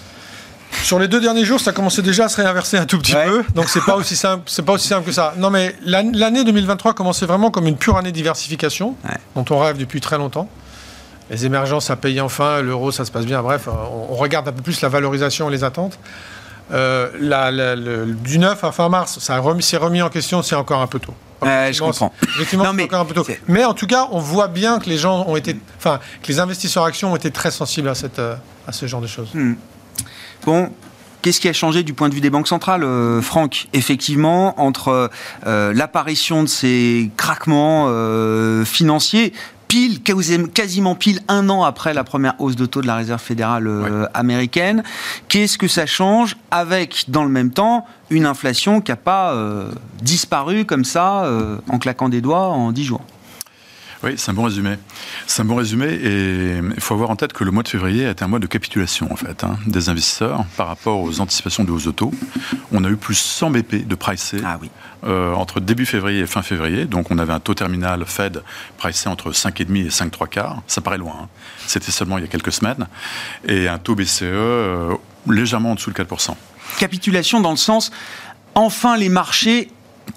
Sur 0.82 0.98
les 0.98 1.08
deux 1.08 1.20
derniers 1.20 1.44
jours, 1.44 1.60
ça 1.60 1.72
commençait 1.72 2.02
déjà 2.02 2.26
à 2.26 2.28
se 2.28 2.36
réinverser 2.36 2.76
un 2.76 2.86
tout 2.86 2.98
petit 2.98 3.14
peu, 3.14 3.44
donc 3.54 3.68
c'est 3.68 3.84
pas 3.84 3.96
aussi 3.96 4.16
simple, 4.16 4.44
c'est 4.46 4.64
pas 4.64 4.72
aussi 4.72 4.88
simple 4.88 5.06
que 5.06 5.12
ça. 5.12 5.34
Non, 5.38 5.50
mais 5.50 5.74
l'année 5.84 6.44
2023 6.44 6.94
commençait 6.94 7.26
vraiment 7.26 7.50
comme 7.50 7.66
une 7.66 7.76
pure 7.76 7.96
année 7.96 8.10
de 8.10 8.16
diversification, 8.16 8.96
dont 9.34 9.44
on 9.50 9.58
rêve 9.58 9.78
depuis 9.78 10.00
très 10.00 10.18
longtemps. 10.18 10.48
Les 11.30 11.46
émergences, 11.46 11.86
ça 11.86 11.96
paye 11.96 12.20
enfin, 12.20 12.60
l'euro, 12.60 12.92
ça 12.92 13.06
se 13.06 13.10
passe 13.10 13.24
bien. 13.24 13.42
Bref, 13.42 13.66
on 13.66 14.14
regarde 14.14 14.46
un 14.46 14.52
peu 14.52 14.60
plus 14.60 14.82
la 14.82 14.90
valorisation 14.90 15.48
et 15.48 15.52
les 15.52 15.64
attentes. 15.64 15.98
Euh, 16.72 17.10
la, 17.20 17.76
du 18.06 18.38
9 18.38 18.64
à 18.64 18.72
fin 18.72 18.88
mars, 18.88 19.18
ça 19.18 19.40
s'est 19.60 19.76
remis 19.76 20.02
en 20.02 20.08
question, 20.08 20.42
c'est 20.42 20.54
encore 20.54 20.80
un 20.80 20.86
peu 20.86 20.98
tôt. 20.98 21.14
je 21.42 21.78
comprends. 21.78 22.12
Effectivement, 22.22 22.72
mais, 22.72 22.84
encore 22.84 23.00
un 23.00 23.04
peu 23.04 23.14
tôt. 23.14 23.26
Mais 23.48 23.64
en 23.64 23.74
tout 23.74 23.86
cas, 23.86 24.08
on 24.12 24.18
voit 24.18 24.48
bien 24.48 24.78
que 24.78 24.88
les 24.88 24.96
gens 24.96 25.26
ont 25.26 25.36
été, 25.36 25.56
enfin, 25.76 26.00
que 26.22 26.28
les 26.28 26.40
investisseurs 26.40 26.84
actions 26.84 27.12
ont 27.12 27.16
été 27.16 27.30
très 27.30 27.50
sensibles 27.50 27.88
à, 27.88 27.94
cette, 27.94 28.18
euh, 28.18 28.36
à 28.66 28.72
ce 28.72 28.86
genre 28.86 29.00
de 29.00 29.06
choses. 29.06 29.28
Hmm. 29.34 29.54
Bon, 30.44 30.70
Qu'est-ce 31.22 31.40
qui 31.40 31.48
a 31.48 31.54
changé 31.54 31.82
du 31.84 31.94
point 31.94 32.10
de 32.10 32.14
vue 32.14 32.20
des 32.20 32.28
banques 32.28 32.48
centrales, 32.48 32.84
euh, 32.84 33.22
Franck? 33.22 33.68
Effectivement, 33.72 34.60
entre 34.60 35.08
l'apparition 35.46 36.42
de 36.42 36.48
ces 36.48 37.10
craquements 37.16 37.88
financiers, 38.66 39.32
pile, 39.74 40.00
quasiment 40.52 40.94
pile 40.94 41.20
un 41.26 41.48
an 41.48 41.64
après 41.64 41.94
la 41.94 42.04
première 42.04 42.40
hausse 42.40 42.54
de 42.54 42.64
taux 42.64 42.80
de 42.80 42.86
la 42.86 42.94
Réserve 42.94 43.20
fédérale 43.20 43.66
euh, 43.66 44.06
américaine. 44.14 44.84
Qu'est-ce 45.28 45.58
que 45.58 45.66
ça 45.66 45.84
change 45.84 46.36
avec, 46.52 47.06
dans 47.08 47.24
le 47.24 47.30
même 47.30 47.50
temps, 47.50 47.84
une 48.10 48.24
inflation 48.24 48.80
qui 48.80 48.92
n'a 48.92 48.96
pas 48.96 49.32
euh, 49.32 49.72
disparu 50.00 50.64
comme 50.64 50.84
ça 50.84 51.24
euh, 51.24 51.56
en 51.68 51.78
claquant 51.78 52.08
des 52.08 52.20
doigts 52.20 52.50
en 52.50 52.70
dix 52.70 52.84
jours? 52.84 53.00
Oui, 54.04 54.12
c'est 54.16 54.30
un 54.30 54.34
bon 54.34 54.44
résumé. 54.44 54.76
C'est 55.26 55.42
un 55.42 55.44
bon 55.46 55.56
résumé 55.56 55.86
et 55.86 56.58
il 56.58 56.80
faut 56.80 56.94
avoir 56.94 57.10
en 57.10 57.16
tête 57.16 57.32
que 57.32 57.42
le 57.42 57.50
mois 57.50 57.62
de 57.64 57.68
février 57.68 58.06
a 58.06 58.10
été 58.10 58.22
un 58.22 58.28
mois 58.28 58.38
de 58.38 58.46
capitulation 58.46 59.10
en 59.10 59.16
fait 59.16 59.42
hein, 59.42 59.56
des 59.66 59.88
investisseurs 59.88 60.44
par 60.56 60.68
rapport 60.68 61.00
aux 61.00 61.20
anticipations 61.20 61.64
de 61.64 61.72
hausse 61.72 61.86
de 61.86 61.90
taux. 61.90 62.12
On 62.70 62.84
a 62.84 62.90
eu 62.90 62.96
plus 62.96 63.16
100 63.16 63.50
BP 63.50 63.88
de 63.88 63.94
pricé 63.94 64.36
ah 64.44 64.58
oui. 64.60 64.70
Euh, 65.06 65.34
entre 65.34 65.60
début 65.60 65.86
février 65.86 66.20
et 66.20 66.26
fin 66.26 66.42
février. 66.42 66.86
Donc 66.86 67.10
on 67.10 67.18
avait 67.18 67.32
un 67.32 67.40
taux 67.40 67.54
terminal 67.54 68.04
Fed 68.06 68.42
pricé 68.78 69.08
entre 69.08 69.32
5,5 69.32 69.86
et 69.86 69.88
5,3 69.88 70.28
quarts. 70.28 70.62
Ça 70.66 70.80
paraît 70.80 70.98
loin. 70.98 71.14
Hein. 71.22 71.28
C'était 71.66 71.92
seulement 71.92 72.18
il 72.18 72.22
y 72.22 72.24
a 72.24 72.28
quelques 72.28 72.52
semaines. 72.52 72.86
Et 73.46 73.68
un 73.68 73.78
taux 73.78 73.94
BCE 73.94 74.22
euh, 74.22 74.94
légèrement 75.28 75.72
en 75.72 75.74
dessous 75.74 75.90
de 75.90 75.96
4%. 75.96 76.34
Capitulation 76.78 77.40
dans 77.40 77.50
le 77.50 77.56
sens, 77.56 77.90
enfin 78.54 78.96
les 78.96 79.08
marchés 79.08 79.68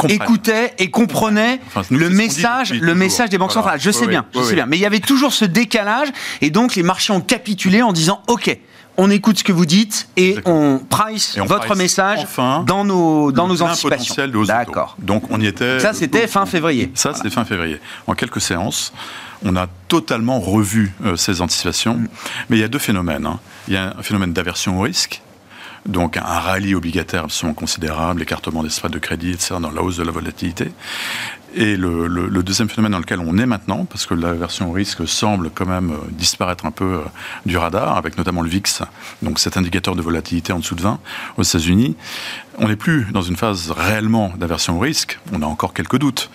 écoutait 0.08 0.74
et 0.78 0.90
comprenait 0.90 1.60
le 1.90 2.10
message, 2.10 2.74
le 2.74 2.96
message 2.96 3.30
des 3.30 3.38
banques 3.38 3.52
centrales. 3.52 3.80
Je 3.80 3.92
sais 3.92 4.08
bien, 4.08 4.26
je 4.34 4.42
sais 4.42 4.56
bien. 4.56 4.66
Mais 4.66 4.78
il 4.78 4.82
y 4.82 4.86
avait 4.86 5.00
toujours 5.00 5.34
ce 5.34 5.46
décalage 5.46 6.10
et 6.42 6.50
donc 6.50 6.76
les 6.76 6.84
marchés 6.84 7.14
ont 7.14 7.22
capitulé 7.22 7.82
en 7.82 7.94
disant 7.94 8.22
OK. 8.28 8.58
On 8.98 9.12
écoute 9.12 9.40
ce 9.40 9.44
que 9.44 9.52
vous 9.52 9.66
dites 9.66 10.10
et 10.18 10.38
on 10.46 10.80
price 10.80 11.38
votre 11.38 11.76
message 11.76 12.26
dans 12.66 12.84
nos 12.84 13.32
dans 13.32 13.48
nos 13.48 13.62
anticipations. 13.62 14.16
D'accord. 14.46 14.96
Donc 15.00 15.24
on 15.30 15.40
y 15.40 15.46
était. 15.46 15.80
Ça 15.80 15.94
c'était 15.94 16.28
fin 16.28 16.46
février. 16.46 16.92
Ça 16.96 17.14
c'était 17.14 17.30
fin 17.30 17.46
février. 17.46 17.80
En 18.08 18.14
quelques 18.14 18.42
séances, 18.42 18.94
on 19.44 19.56
a 19.56 19.68
totalement 19.88 20.40
revu 20.40 20.94
euh, 21.06 21.16
ces 21.16 21.42
anticipations. 21.42 21.96
Mm. 21.96 22.08
Mais 22.50 22.58
il 22.58 22.60
y 22.60 22.64
a 22.64 22.68
deux 22.68 22.80
phénomènes. 22.80 23.26
Hein. 23.26 23.40
Il 23.68 23.76
y 23.76 23.78
a 23.78 23.96
un 23.98 24.02
phénomène 24.02 24.34
d'aversion 24.34 24.80
au 24.80 24.82
risque 24.82 25.22
donc 25.88 26.18
un 26.18 26.22
rallye 26.22 26.76
obligataire 26.76 27.24
absolument 27.24 27.54
considérable, 27.54 28.22
écartement 28.22 28.62
des 28.62 28.70
spreads 28.70 28.92
de 28.92 29.00
crédit, 29.00 29.32
etc., 29.32 29.56
dans 29.62 29.72
la 29.72 29.82
hausse 29.82 29.98
de 29.98 30.04
la 30.04 30.12
volatilité. 30.12 30.72
Et 31.60 31.76
le, 31.76 32.44
deuxième 32.44 32.70
phénomène 32.70 32.92
dans 32.92 33.00
lequel 33.00 33.20
on 33.20 33.36
est 33.40 33.48
maintenant, 33.48 33.86
parce 33.86 34.06
que 34.06 34.14
la 34.14 34.34
version 34.34 34.72
risque 34.72 35.08
semble 35.08 35.50
quand 35.50 35.66
même 35.66 35.90
euh, 35.90 35.98
disparaître 36.12 36.68
un 36.68 36.72
peu 36.72 36.86
euh, 36.86 37.00
du 37.48 37.58
radar, 37.58 37.98
avec 37.98 38.16
notamment 38.16 38.44
le 38.44 38.50
VIX, 38.50 38.84
donc 39.24 39.40
cet 39.40 39.58
indicateur 39.58 39.96
de 39.96 40.04
volatilité 40.04 40.54
en 40.54 40.60
dessous 40.60 40.76
de 40.76 40.84
20 40.84 41.00
aux 41.38 41.42
États-Unis, 41.42 41.96
on 42.60 42.68
n'est 42.68 42.76
plus 42.76 43.08
dans 43.12 43.24
une 43.24 43.36
phase 43.36 43.72
réellement 43.72 44.32
d'aversion 44.38 44.78
au 44.78 44.80
risque, 44.80 45.20
on 45.34 45.42
a 45.42 45.48
encore 45.48 45.74
quelques 45.74 45.98
doutes, 45.98 46.30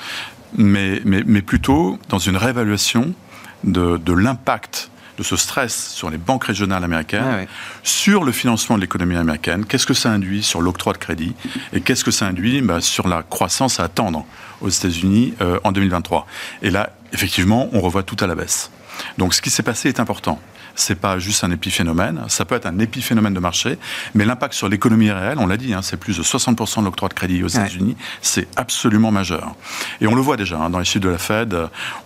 mais, 0.56 1.00
mais, 1.04 1.40
plutôt 1.40 2.00
dans 2.08 2.18
une 2.18 2.36
réévaluation 2.36 3.14
de, 3.62 3.98
de 3.98 4.12
l'impact 4.12 4.90
de 5.18 5.22
ce 5.22 5.36
stress 5.36 5.90
sur 5.90 6.10
les 6.10 6.18
banques 6.18 6.44
régionales 6.44 6.82
américaines, 6.82 7.46
ah 7.46 7.50
sur 7.84 8.24
le 8.24 8.32
financement 8.32 8.76
de 8.76 8.80
l'économie 8.80 9.16
américaine, 9.16 9.66
qu'est-ce 9.66 9.86
que 9.86 9.94
ça 9.94 10.10
induit 10.10 10.42
sur 10.42 10.60
l'octroi 10.60 10.92
de 10.94 10.98
crédit? 10.98 11.34
Et 11.72 11.80
qu'est-ce 11.80 12.02
que 12.02 12.10
ça 12.10 12.26
induit? 12.26 12.60
Bah, 12.60 12.80
sur 12.80 13.06
la 13.08 13.22
croissance 13.22 13.78
à 13.78 13.84
attendre 13.84 14.26
aux 14.62 14.68
États-Unis 14.68 15.34
euh, 15.40 15.58
en 15.64 15.72
2023. 15.72 16.26
Et 16.62 16.70
là, 16.70 16.90
effectivement, 17.12 17.68
on 17.72 17.80
revoit 17.80 18.02
tout 18.02 18.16
à 18.20 18.26
la 18.26 18.34
baisse. 18.34 18.70
Donc 19.18 19.34
ce 19.34 19.42
qui 19.42 19.50
s'est 19.50 19.62
passé 19.62 19.88
est 19.88 20.00
important 20.00 20.38
c'est 20.74 20.94
pas 20.94 21.18
juste 21.18 21.44
un 21.44 21.50
épiphénomène, 21.50 22.22
ça 22.28 22.44
peut 22.44 22.54
être 22.54 22.66
un 22.66 22.78
épiphénomène 22.78 23.34
de 23.34 23.40
marché, 23.40 23.78
mais 24.14 24.24
l'impact 24.24 24.54
sur 24.54 24.68
l'économie 24.68 25.10
réelle, 25.10 25.38
on 25.38 25.46
l'a 25.46 25.56
dit, 25.56 25.74
hein, 25.74 25.80
c'est 25.82 25.96
plus 25.96 26.18
de 26.18 26.22
60% 26.22 26.80
de 26.80 26.84
l'octroi 26.84 27.08
de 27.08 27.14
crédit 27.14 27.42
aux 27.42 27.48
États-Unis, 27.48 27.96
c'est 28.20 28.48
absolument 28.56 29.10
majeur. 29.10 29.54
Et 30.00 30.06
on 30.06 30.14
le 30.14 30.20
voit 30.20 30.36
déjà 30.36 30.58
hein, 30.58 30.70
dans 30.70 30.78
les 30.78 30.84
chiffres 30.84 31.04
de 31.04 31.08
la 31.08 31.18
Fed. 31.18 31.56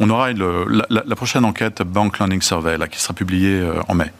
On 0.00 0.10
aura 0.10 0.32
la, 0.32 1.16
prochaine 1.16 1.44
enquête 1.44 1.82
Bank 1.82 2.18
Lending 2.18 2.42
Survey, 2.42 2.76
là, 2.76 2.88
qui 2.88 3.00
sera 3.00 3.14
publiée 3.14 3.60
euh, 3.60 3.80
en 3.88 3.94
mai, 3.94 4.12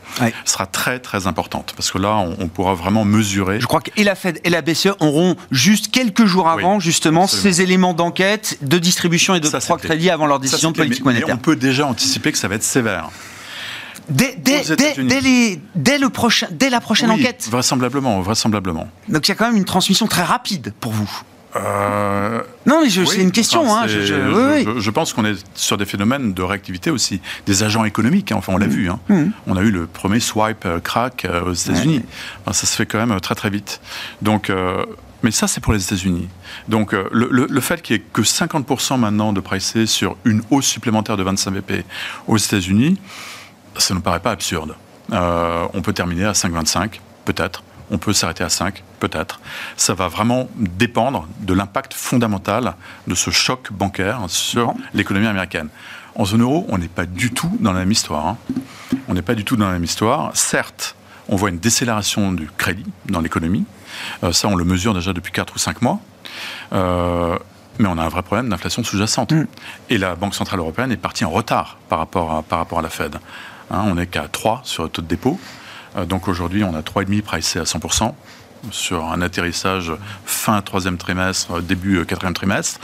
sera 0.44 0.66
très 0.66 0.98
très 0.98 1.26
importante 1.26 1.74
parce 1.76 1.90
que 1.90 1.98
là, 1.98 2.16
on, 2.16 2.48
pourra 2.48 2.74
vraiment 2.74 3.04
mesurer. 3.04 3.61
Je 3.61 3.66
crois 3.66 3.80
que 3.80 3.90
et 3.96 4.04
la 4.04 4.14
Fed 4.14 4.40
et 4.44 4.50
la 4.50 4.62
BCE 4.62 4.94
auront 5.00 5.37
juste 5.50 5.90
quelques 5.90 6.24
jours 6.24 6.48
avant 6.48 6.80
justement 6.80 7.26
ces 7.26 7.61
éléments 7.61 7.92
d'enquête, 7.92 8.59
de 8.62 8.78
distribution 8.78 9.35
et 9.35 9.40
de 9.40 9.48
de 9.48 9.80
crédit 9.80 10.11
avant 10.11 10.26
leur 10.26 10.40
décision 10.40 10.70
de 10.70 10.76
politique 10.76 11.04
monétaire. 11.04 11.35
on 11.35 11.38
peut 11.38 11.56
déjà 11.56 11.87
anticiper 11.87 12.32
que 12.32 12.38
ça 12.38 12.48
va 12.48 12.56
être 12.56 12.62
sévère. 12.62 13.11
Dès, 14.09 15.98
le 15.98 16.09
prochain, 16.09 16.48
dès 16.50 16.70
la 16.70 16.80
prochaine 16.80 17.11
enquête 17.11 17.48
Vraisemblablement, 17.50 18.20
vraisemblablement. 18.20 18.88
Donc 19.09 19.28
il 19.28 19.30
y 19.30 19.32
a 19.32 19.35
quand 19.35 19.46
même 19.46 19.56
une 19.56 19.64
transmission 19.64 20.06
très 20.06 20.22
rapide 20.22 20.72
pour 20.80 20.92
vous 20.92 21.11
euh, 21.56 22.42
Non, 22.66 22.82
mais 22.82 22.90
c'est 22.90 23.22
une 23.22 23.32
question. 23.32 23.74
hein, 23.74 23.87
je, 23.87 24.90
pense 24.90 25.12
qu'on 25.12 25.24
est 25.24 25.37
sur 25.54 25.76
des 25.76 25.87
phénomènes 25.87 26.32
de 26.35 26.42
réactivité 26.42 26.90
aussi, 26.90 27.20
des 27.46 27.62
agents 27.62 27.85
économiques. 27.85 28.32
Hein, 28.32 28.37
enfin, 28.38 28.52
on 28.54 28.59
l'a 28.59 28.66
mmh. 28.66 28.70
vu. 28.70 28.90
Hein. 28.90 28.98
Mmh. 29.09 29.24
On 29.46 29.56
a 29.56 29.62
eu 29.62 29.70
le 29.70 29.87
premier 29.87 30.20
swipe 30.20 30.64
euh, 30.66 30.80
crack 30.80 31.24
euh, 31.24 31.50
aux 31.50 31.54
États-Unis. 31.54 32.02
ça 32.46 32.66
se 32.66 32.76
fait 32.76 32.87
quand 32.87 33.04
même 33.04 33.18
très 33.20 33.35
très 33.35 33.50
vite. 33.50 33.80
Donc. 34.22 34.50
mais 35.22 35.30
ça, 35.30 35.48
c'est 35.48 35.61
pour 35.61 35.72
les 35.72 35.82
États-Unis. 35.82 36.28
Donc, 36.68 36.92
le, 36.92 37.61
fait 37.61 37.82
qu'il 37.82 37.96
n'y 37.96 38.02
ait 38.02 38.06
que 38.12 38.22
50% 38.22 38.98
maintenant 38.98 39.32
de 39.32 39.40
pricé 39.40 39.87
sur 39.87 40.16
une 40.24 40.42
hausse 40.50 40.66
supplémentaire 40.66 41.16
de 41.16 41.22
25 41.22 41.50
BP 41.52 41.85
aux 42.28 42.37
États-Unis, 42.37 42.98
ça 43.78 43.94
ne 43.94 43.98
nous 43.98 44.02
paraît 44.02 44.20
pas 44.20 44.30
absurde. 44.30 44.74
Euh, 45.12 45.66
on 45.74 45.82
peut 45.82 45.92
terminer 45.92 46.24
à 46.24 46.32
5,25, 46.32 47.00
peut-être. 47.24 47.62
On 47.90 47.98
peut 47.98 48.12
s'arrêter 48.12 48.42
à 48.42 48.48
5, 48.48 48.82
peut-être. 48.98 49.40
Ça 49.76 49.94
va 49.94 50.08
vraiment 50.08 50.48
dépendre 50.56 51.28
de 51.40 51.54
l'impact 51.54 51.94
fondamental 51.94 52.74
de 53.06 53.14
ce 53.14 53.30
choc 53.30 53.70
bancaire 53.72 54.24
sur 54.28 54.74
l'économie 54.92 55.28
américaine. 55.28 55.68
En 56.16 56.24
zone 56.24 56.42
euro, 56.42 56.66
on 56.68 56.78
n'est 56.78 56.88
pas 56.88 57.06
du 57.06 57.30
tout 57.30 57.56
dans 57.60 57.72
la 57.72 57.80
même 57.80 57.92
histoire. 57.92 58.26
Hein. 58.26 58.38
On 59.08 59.14
n'est 59.14 59.22
pas 59.22 59.34
du 59.34 59.44
tout 59.44 59.56
dans 59.56 59.66
la 59.66 59.74
même 59.74 59.84
histoire. 59.84 60.30
Certes, 60.34 60.96
on 61.28 61.36
voit 61.36 61.50
une 61.50 61.58
décélération 61.58 62.32
du 62.32 62.48
crédit 62.56 62.86
dans 63.06 63.20
l'économie. 63.20 63.64
Euh, 64.24 64.32
ça, 64.32 64.48
on 64.48 64.56
le 64.56 64.64
mesure 64.64 64.94
déjà 64.94 65.12
depuis 65.12 65.32
4 65.32 65.54
ou 65.54 65.58
5 65.58 65.82
mois. 65.82 66.00
Euh, 66.72 67.38
mais 67.78 67.88
on 67.88 67.98
a 67.98 68.02
un 68.02 68.08
vrai 68.08 68.22
problème 68.22 68.48
d'inflation 68.48 68.82
sous-jacente. 68.82 69.32
Mm. 69.32 69.46
Et 69.90 69.98
la 69.98 70.14
Banque 70.14 70.34
Centrale 70.34 70.60
Européenne 70.60 70.90
est 70.90 70.96
partie 70.96 71.24
en 71.24 71.30
retard 71.30 71.78
par 71.88 71.98
rapport 71.98 72.34
à, 72.34 72.42
par 72.42 72.58
rapport 72.58 72.78
à 72.78 72.82
la 72.82 72.90
Fed. 72.90 73.16
Hein, 73.70 73.85
on 73.87 73.94
n'est 73.96 74.07
qu'à 74.07 74.29
3 74.29 74.61
sur 74.64 74.85
le 74.85 74.88
taux 74.88 75.02
de 75.02 75.07
dépôt. 75.07 75.38
Euh, 75.96 76.05
donc 76.05 76.29
aujourd'hui, 76.29 76.64
on 76.64 76.74
a 76.74 76.81
3,5 76.81 77.22
pricé 77.22 77.59
à 77.59 77.64
100% 77.64 78.12
sur 78.70 79.05
un 79.05 79.20
atterrissage 79.22 79.92
fin 80.24 80.61
troisième 80.62 80.96
trimestre, 80.96 81.61
début 81.62 81.98
euh, 81.98 82.05
quatrième 82.05 82.35
trimestre. 82.35 82.81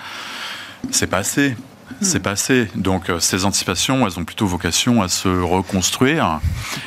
C'est 0.90 1.06
pas 1.06 1.18
assez. 1.18 1.50
Hmm. 1.50 1.94
C'est 2.00 2.20
pas 2.20 2.32
assez. 2.32 2.68
Donc 2.74 3.10
euh, 3.10 3.20
ces 3.20 3.44
anticipations, 3.44 4.06
elles 4.06 4.18
ont 4.18 4.24
plutôt 4.24 4.46
vocation 4.46 5.02
à 5.02 5.08
se 5.08 5.28
reconstruire. 5.28 6.40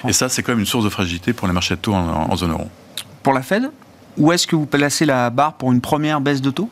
Et 0.08 0.14
ça, 0.14 0.30
c'est 0.30 0.44
quand 0.44 0.52
même 0.52 0.60
une 0.60 0.66
source 0.66 0.84
de 0.84 0.90
fragilité 0.90 1.34
pour 1.34 1.48
les 1.48 1.54
marchés 1.54 1.76
de 1.76 1.82
taux 1.82 1.94
en, 1.94 2.36
zone 2.36 2.52
euro. 2.52 2.70
Pour 3.24 3.34
la 3.34 3.42
Fed, 3.42 3.72
où 4.18 4.32
est-ce 4.32 4.48
que 4.48 4.56
vous 4.56 4.66
placez 4.66 5.06
la 5.06 5.30
barre 5.30 5.54
pour 5.54 5.72
une 5.72 5.82
première 5.82 6.22
baisse 6.22 6.42
de 6.42 6.52
taux? 6.52 6.70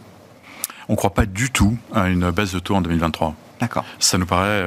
On 0.89 0.93
ne 0.93 0.97
croit 0.97 1.13
pas 1.13 1.25
du 1.25 1.49
tout 1.49 1.77
à 1.93 2.09
une 2.09 2.29
baisse 2.31 2.53
de 2.53 2.59
taux 2.59 2.75
en 2.75 2.81
2023. 2.81 3.35
D'accord. 3.59 3.85
Ça 3.99 4.17
nous 4.17 4.25
paraît, 4.25 4.61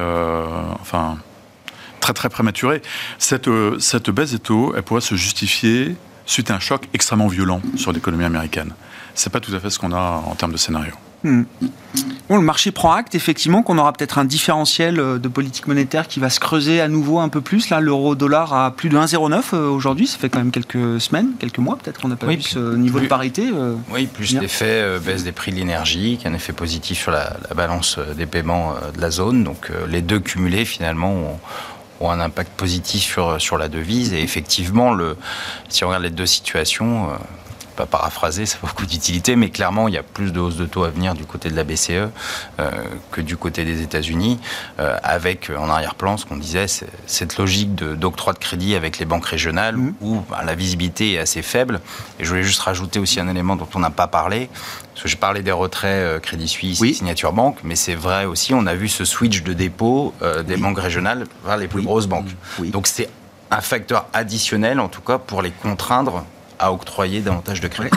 enfin, 0.81 1.17
très 1.99 2.13
très 2.13 2.29
prématuré. 2.29 2.81
Cette, 3.17 3.47
euh, 3.47 3.79
cette 3.79 4.09
baisse 4.09 4.31
des 4.31 4.39
taux, 4.39 4.73
elle 4.75 4.83
pourrait 4.83 5.01
se 5.01 5.15
justifier 5.15 5.95
suite 6.25 6.51
à 6.51 6.55
un 6.55 6.59
choc 6.59 6.87
extrêmement 6.93 7.27
violent 7.27 7.61
sur 7.75 7.91
l'économie 7.91 8.25
américaine. 8.25 8.73
C'est 9.15 9.31
pas 9.31 9.39
tout 9.39 9.53
à 9.55 9.59
fait 9.59 9.69
ce 9.69 9.79
qu'on 9.79 9.93
a 9.93 10.23
en 10.25 10.35
termes 10.35 10.51
de 10.51 10.57
scénario. 10.57 10.93
Hmm. 11.23 11.43
Bon, 12.29 12.35
le 12.35 12.43
marché 12.43 12.71
prend 12.71 12.91
acte 12.91 13.15
effectivement 13.15 13.63
qu'on 13.63 13.79
aura 13.79 13.91
peut-être 13.91 14.19
un 14.19 14.25
différentiel 14.25 14.99
euh, 14.99 15.17
de 15.17 15.27
politique 15.27 15.65
monétaire 15.67 16.07
qui 16.07 16.19
va 16.19 16.29
se 16.29 16.39
creuser 16.39 16.79
à 16.79 16.87
nouveau 16.87 17.17
un 17.17 17.29
peu 17.29 17.41
plus. 17.41 17.69
Là, 17.69 17.79
l'euro-dollar 17.79 18.53
a 18.53 18.71
plus 18.71 18.89
de 18.89 18.97
1,09 18.97 19.41
euh, 19.53 19.67
aujourd'hui. 19.67 20.05
Ça 20.05 20.19
fait 20.19 20.29
quand 20.29 20.37
même 20.37 20.51
quelques 20.51 21.01
semaines, 21.01 21.29
quelques 21.39 21.57
mois 21.57 21.75
peut-être 21.75 21.99
qu'on 21.99 22.09
n'a 22.09 22.17
pas 22.17 22.27
vu 22.27 22.41
ce 22.41 22.75
niveau 22.75 22.99
de 22.99 23.07
parité. 23.07 23.49
oui, 23.91 24.05
plus 24.05 24.39
l'effet 24.39 24.99
baisse 24.99 25.23
des 25.23 25.31
prix 25.31 25.51
de 25.51 25.55
l'énergie, 25.55 26.17
qui 26.17 26.27
a 26.27 26.29
un 26.29 26.33
effet 26.33 26.53
positif 26.53 26.99
sur 26.99 27.11
la, 27.11 27.35
la 27.49 27.55
balance 27.55 27.97
des 28.15 28.27
paiements 28.27 28.75
de 28.95 29.01
la 29.01 29.09
zone. 29.09 29.43
Donc 29.43 29.71
les 29.89 30.01
deux 30.01 30.19
cumulés 30.19 30.65
finalement 30.65 31.11
ont 31.11 31.39
ont 31.99 32.11
un 32.11 32.19
impact 32.19 32.51
positif 32.53 33.03
sur, 33.03 33.41
sur 33.41 33.57
la 33.57 33.69
devise. 33.69 34.13
Et 34.13 34.21
effectivement, 34.21 34.93
le, 34.93 35.17
si 35.69 35.83
on 35.83 35.87
regarde 35.87 36.03
les 36.03 36.09
deux 36.09 36.25
situations, 36.25 37.11
euh, 37.11 37.15
pas 37.77 37.85
paraphraser, 37.85 38.45
ça 38.45 38.57
a 38.61 38.67
beaucoup 38.67 38.85
d'utilité, 38.85 39.35
mais 39.35 39.49
clairement, 39.49 39.87
il 39.87 39.93
y 39.93 39.97
a 39.97 40.03
plus 40.03 40.33
de 40.33 40.39
hausse 40.39 40.57
de 40.57 40.65
taux 40.65 40.83
à 40.83 40.89
venir 40.89 41.13
du 41.13 41.23
côté 41.23 41.49
de 41.49 41.55
la 41.55 41.63
BCE 41.63 41.91
euh, 41.91 42.09
que 43.11 43.21
du 43.21 43.37
côté 43.37 43.63
des 43.63 43.81
États-Unis, 43.81 44.39
euh, 44.79 44.97
avec 45.03 45.51
en 45.57 45.69
arrière-plan 45.69 46.17
ce 46.17 46.25
qu'on 46.25 46.37
disait, 46.37 46.65
cette 47.05 47.37
logique 47.37 47.75
d'octroi 47.75 48.33
de, 48.33 48.39
crédit 48.39 48.75
avec 48.75 48.97
les 48.97 49.05
banques 49.05 49.25
régionales 49.25 49.77
mmh. 49.77 49.93
où 50.01 50.21
bah, 50.29 50.41
la 50.45 50.55
visibilité 50.55 51.13
est 51.13 51.19
assez 51.19 51.41
faible. 51.41 51.79
Et 52.19 52.23
je 52.23 52.29
voulais 52.29 52.43
juste 52.43 52.61
rajouter 52.61 52.99
aussi 52.99 53.19
un 53.19 53.29
élément 53.29 53.55
dont 53.55 53.69
on 53.75 53.79
n'a 53.79 53.91
pas 53.91 54.07
parlé, 54.07 54.49
parce 54.93 55.03
que 55.03 55.09
j'ai 55.09 55.15
parlé 55.15 55.43
des 55.43 55.51
retraits 55.51 55.91
euh, 55.91 56.19
Crédit 56.19 56.47
Suisse, 56.47 56.79
Signature 56.79 57.31
Banque, 57.31 57.59
mais 57.63 57.75
c'est 57.75 57.95
vrai 57.95 58.25
aussi, 58.25 58.55
on 58.55 58.65
a 58.65 58.73
vu 58.73 58.87
ce 58.89 59.05
switch 59.05 59.43
de 59.43 59.53
dépôt 59.53 60.13
des 60.45 60.57
banques 60.57 60.79
régionales 60.79 61.25
vers 61.45 61.57
les 61.57 61.67
plus 61.67 61.83
grosses 61.83 62.07
banques. 62.07 62.29
Donc 62.59 62.87
c'est 62.87 63.09
un 63.51 63.61
facteur 63.61 64.07
additionnel, 64.13 64.79
en 64.79 64.89
tout 64.89 65.01
cas, 65.01 65.19
pour 65.19 65.41
les 65.41 65.51
contraindre 65.51 66.25
à 66.59 66.71
octroyer 66.71 67.21
davantage 67.21 67.61
de 67.61 67.67
crédit. 67.67 67.89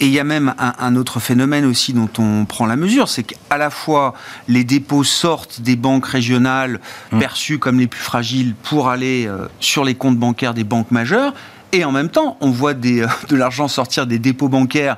Et 0.00 0.06
il 0.06 0.12
y 0.12 0.18
a 0.18 0.24
même 0.24 0.54
un, 0.58 0.96
autre 0.96 1.20
phénomène 1.20 1.64
aussi 1.66 1.92
dont 1.92 2.08
on 2.18 2.46
prend 2.46 2.66
la 2.66 2.76
mesure, 2.76 3.08
c'est 3.08 3.22
qu'à 3.22 3.58
la 3.58 3.70
fois 3.70 4.14
les 4.48 4.64
dépôts 4.64 5.04
sortent 5.04 5.60
des 5.60 5.76
banques 5.76 6.06
régionales 6.06 6.80
mmh. 7.12 7.18
perçues 7.18 7.58
comme 7.58 7.78
les 7.78 7.86
plus 7.86 8.00
fragiles 8.00 8.54
pour 8.62 8.88
aller 8.88 9.26
euh, 9.26 9.46
sur 9.60 9.84
les 9.84 9.94
comptes 9.94 10.16
bancaires 10.16 10.54
des 10.54 10.64
banques 10.64 10.90
majeures, 10.90 11.34
et 11.72 11.84
en 11.84 11.92
même 11.92 12.08
temps 12.08 12.38
on 12.40 12.50
voit 12.50 12.74
des, 12.74 13.02
euh, 13.02 13.08
de 13.28 13.36
l'argent 13.36 13.68
sortir 13.68 14.06
des 14.06 14.18
dépôts 14.18 14.48
bancaires 14.48 14.96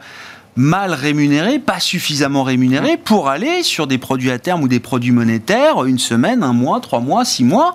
mal 0.55 0.93
rémunérés, 0.93 1.59
pas 1.59 1.81
suffisamment 1.81 2.43
rémunérés 2.43 2.97
pour 2.97 3.29
aller 3.29 3.63
sur 3.63 3.87
des 3.87 3.99
produits 3.99 4.31
à 4.31 4.39
terme 4.39 4.63
ou 4.63 4.69
des 4.69 4.81
produits 4.81 5.13
monétaires 5.13 5.85
une 5.85 5.99
semaine, 5.99 6.43
un 6.43 6.53
mois, 6.53 6.81
trois 6.81 7.01
mois, 7.01 7.25
six 7.25 7.45
mois, 7.45 7.75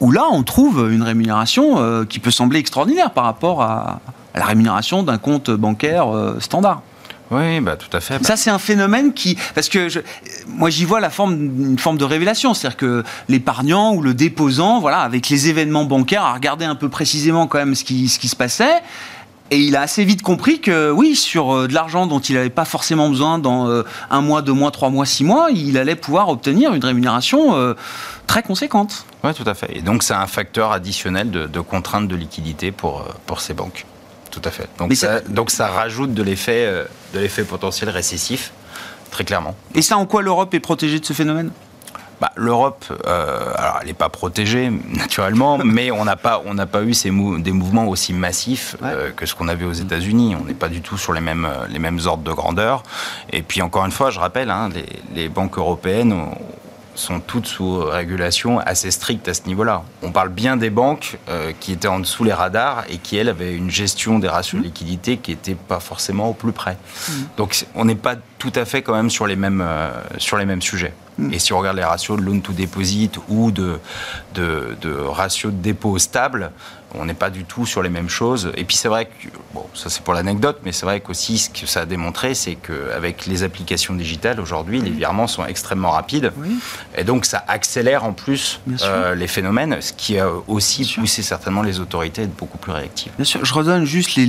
où 0.00 0.10
là 0.10 0.26
on 0.30 0.42
trouve 0.42 0.90
une 0.92 1.02
rémunération 1.02 1.78
euh, 1.78 2.04
qui 2.04 2.18
peut 2.18 2.30
sembler 2.30 2.60
extraordinaire 2.60 3.10
par 3.10 3.24
rapport 3.24 3.62
à, 3.62 4.00
la 4.38 4.46
rémunération 4.46 5.02
d'un 5.02 5.18
compte 5.18 5.50
bancaire 5.50 6.14
euh, 6.14 6.38
standard. 6.40 6.82
Oui, 7.30 7.60
bah, 7.60 7.76
tout 7.76 7.94
à 7.94 8.00
fait. 8.00 8.24
Ça, 8.24 8.36
c'est 8.36 8.50
un 8.50 8.58
phénomène 8.58 9.12
qui. 9.12 9.36
Parce 9.54 9.68
que 9.68 9.88
je, 9.88 10.00
moi, 10.46 10.70
j'y 10.70 10.84
vois 10.84 11.00
la 11.00 11.10
forme, 11.10 11.34
une 11.34 11.78
forme 11.78 11.98
de 11.98 12.04
révélation. 12.04 12.54
C'est-à-dire 12.54 12.78
que 12.78 13.04
l'épargnant 13.28 13.92
ou 13.92 14.00
le 14.00 14.14
déposant, 14.14 14.80
voilà, 14.80 15.00
avec 15.00 15.28
les 15.28 15.48
événements 15.48 15.84
bancaires, 15.84 16.24
a 16.24 16.32
regardé 16.32 16.64
un 16.64 16.74
peu 16.74 16.88
précisément 16.88 17.46
quand 17.46 17.58
même 17.58 17.74
ce 17.74 17.84
qui, 17.84 18.08
ce 18.08 18.18
qui 18.18 18.28
se 18.28 18.36
passait. 18.36 18.82
Et 19.50 19.60
il 19.60 19.76
a 19.76 19.80
assez 19.80 20.04
vite 20.04 20.22
compris 20.22 20.60
que 20.60 20.90
oui, 20.90 21.16
sur 21.16 21.54
euh, 21.54 21.68
de 21.68 21.74
l'argent 21.74 22.06
dont 22.06 22.20
il 22.20 22.34
n'avait 22.34 22.50
pas 22.50 22.66
forcément 22.66 23.08
besoin 23.08 23.38
dans 23.38 23.68
euh, 23.68 23.82
un 24.10 24.20
mois, 24.20 24.42
deux 24.42 24.52
mois, 24.52 24.70
trois 24.70 24.90
mois, 24.90 25.06
six 25.06 25.24
mois, 25.24 25.48
il 25.50 25.78
allait 25.78 25.96
pouvoir 25.96 26.28
obtenir 26.28 26.74
une 26.74 26.84
rémunération 26.84 27.56
euh, 27.56 27.74
très 28.26 28.42
conséquente. 28.42 29.06
Oui, 29.24 29.32
tout 29.32 29.48
à 29.48 29.54
fait. 29.54 29.74
Et 29.74 29.80
donc 29.80 30.02
c'est 30.02 30.12
un 30.12 30.26
facteur 30.26 30.72
additionnel 30.72 31.30
de, 31.30 31.46
de 31.46 31.60
contrainte 31.60 32.08
de 32.08 32.16
liquidité 32.16 32.72
pour, 32.72 33.04
pour 33.24 33.40
ces 33.40 33.54
banques. 33.54 33.86
Tout 34.30 34.42
à 34.44 34.50
fait. 34.50 34.68
Donc, 34.78 34.92
ça, 34.94 35.20
donc 35.20 35.50
ça 35.50 35.68
rajoute 35.68 36.14
de 36.14 36.22
l'effet, 36.22 36.84
de 37.14 37.18
l'effet 37.18 37.44
potentiel 37.44 37.88
récessif, 37.90 38.52
très 39.10 39.24
clairement. 39.24 39.56
Et 39.74 39.82
ça, 39.82 39.96
en 39.96 40.06
quoi 40.06 40.22
l'Europe 40.22 40.52
est 40.54 40.60
protégée 40.60 41.00
de 41.00 41.04
ce 41.04 41.12
phénomène? 41.12 41.50
Bah, 42.20 42.32
L'Europe, 42.34 42.84
euh, 43.06 43.52
alors 43.54 43.78
elle 43.80 43.86
n'est 43.86 43.94
pas 43.94 44.08
protégée 44.08 44.70
naturellement, 44.70 45.58
mais 45.64 45.90
on 45.92 46.04
n'a 46.04 46.16
pas, 46.16 46.42
on 46.46 46.54
n'a 46.54 46.66
pas 46.66 46.82
eu 46.82 46.92
ces 46.92 47.10
des 47.10 47.52
mouvements 47.52 47.86
aussi 47.86 48.12
massifs 48.12 48.76
euh, 48.82 49.12
que 49.12 49.24
ce 49.24 49.34
qu'on 49.34 49.46
avait 49.46 49.64
aux 49.64 49.72
États-Unis. 49.72 50.34
On 50.40 50.44
n'est 50.44 50.54
pas 50.54 50.68
du 50.68 50.80
tout 50.80 50.98
sur 50.98 51.12
les 51.12 51.20
mêmes, 51.20 51.48
les 51.68 51.78
mêmes 51.78 52.00
ordres 52.06 52.24
de 52.24 52.32
grandeur. 52.32 52.82
Et 53.32 53.42
puis 53.42 53.62
encore 53.62 53.84
une 53.84 53.92
fois, 53.92 54.10
je 54.10 54.18
rappelle, 54.18 54.50
hein, 54.50 54.68
les, 54.74 54.86
les, 55.14 55.28
banques 55.28 55.58
européennes 55.58 56.12
sont 56.98 57.20
toutes 57.20 57.46
sous 57.46 57.78
régulation 57.78 58.58
assez 58.58 58.90
stricte 58.90 59.28
à 59.28 59.34
ce 59.34 59.42
niveau-là. 59.46 59.82
On 60.02 60.12
parle 60.12 60.28
bien 60.28 60.56
des 60.56 60.70
banques 60.70 61.18
euh, 61.28 61.52
qui 61.58 61.72
étaient 61.72 61.88
en 61.88 62.00
dessous 62.00 62.24
les 62.24 62.32
radars 62.32 62.84
et 62.88 62.98
qui, 62.98 63.16
elles, 63.16 63.28
avaient 63.28 63.54
une 63.54 63.70
gestion 63.70 64.18
des 64.18 64.28
ratios 64.28 64.60
de 64.60 64.66
liquidité 64.66 65.16
qui 65.16 65.32
n'était 65.32 65.54
pas 65.54 65.80
forcément 65.80 66.28
au 66.28 66.34
plus 66.34 66.52
près. 66.52 66.76
Mmh. 66.76 67.12
Donc 67.36 67.64
on 67.74 67.84
n'est 67.84 67.94
pas 67.94 68.16
tout 68.38 68.52
à 68.54 68.64
fait 68.64 68.82
quand 68.82 68.94
même 68.94 69.10
sur 69.10 69.26
les 69.26 69.36
mêmes, 69.36 69.62
euh, 69.64 69.90
sur 70.18 70.36
les 70.36 70.46
mêmes 70.46 70.62
sujets. 70.62 70.92
Mm. 71.18 71.32
Et 71.32 71.38
si 71.38 71.52
on 71.52 71.58
regarde 71.58 71.76
les 71.76 71.84
ratios 71.84 72.18
de 72.18 72.22
loan 72.22 72.40
to 72.40 72.52
deposit 72.52 73.18
ou 73.28 73.50
de, 73.50 73.78
de, 74.34 74.76
de 74.80 74.92
ratio 74.92 75.50
de 75.50 75.56
dépôt 75.56 75.98
stable, 75.98 76.52
on 76.94 77.04
n'est 77.04 77.14
pas 77.14 77.30
du 77.30 77.44
tout 77.44 77.66
sur 77.66 77.82
les 77.82 77.88
mêmes 77.88 78.08
choses. 78.08 78.52
Et 78.56 78.64
puis 78.64 78.76
c'est 78.76 78.88
vrai 78.88 79.06
que, 79.06 79.28
bon, 79.54 79.66
ça 79.74 79.90
c'est 79.90 80.02
pour 80.02 80.14
l'anecdote, 80.14 80.60
mais 80.64 80.72
c'est 80.72 80.86
vrai 80.86 81.00
qu'aussi 81.00 81.38
ce 81.38 81.50
que 81.50 81.66
ça 81.66 81.80
a 81.80 81.86
démontré, 81.86 82.34
c'est 82.34 82.54
qu'avec 82.56 83.26
les 83.26 83.42
applications 83.42 83.94
digitales 83.94 84.40
aujourd'hui, 84.40 84.80
les 84.80 84.90
virements 84.90 85.26
sont 85.26 85.44
extrêmement 85.44 85.90
rapides. 85.90 86.32
Et 86.96 87.04
donc 87.04 87.24
ça 87.24 87.44
accélère 87.48 88.04
en 88.04 88.12
plus 88.12 88.60
euh, 88.82 89.14
les 89.14 89.28
phénomènes, 89.28 89.80
ce 89.80 89.92
qui 89.92 90.18
a 90.18 90.28
aussi 90.46 90.94
poussé 90.98 91.22
certainement 91.22 91.62
les 91.62 91.80
autorités 91.80 92.22
à 92.22 92.24
être 92.24 92.36
beaucoup 92.36 92.58
plus 92.58 92.72
réactives. 92.72 93.12
Bien 93.16 93.24
sûr, 93.24 93.44
je 93.44 93.54
redonne 93.54 93.84
juste 93.84 94.16
les, 94.16 94.26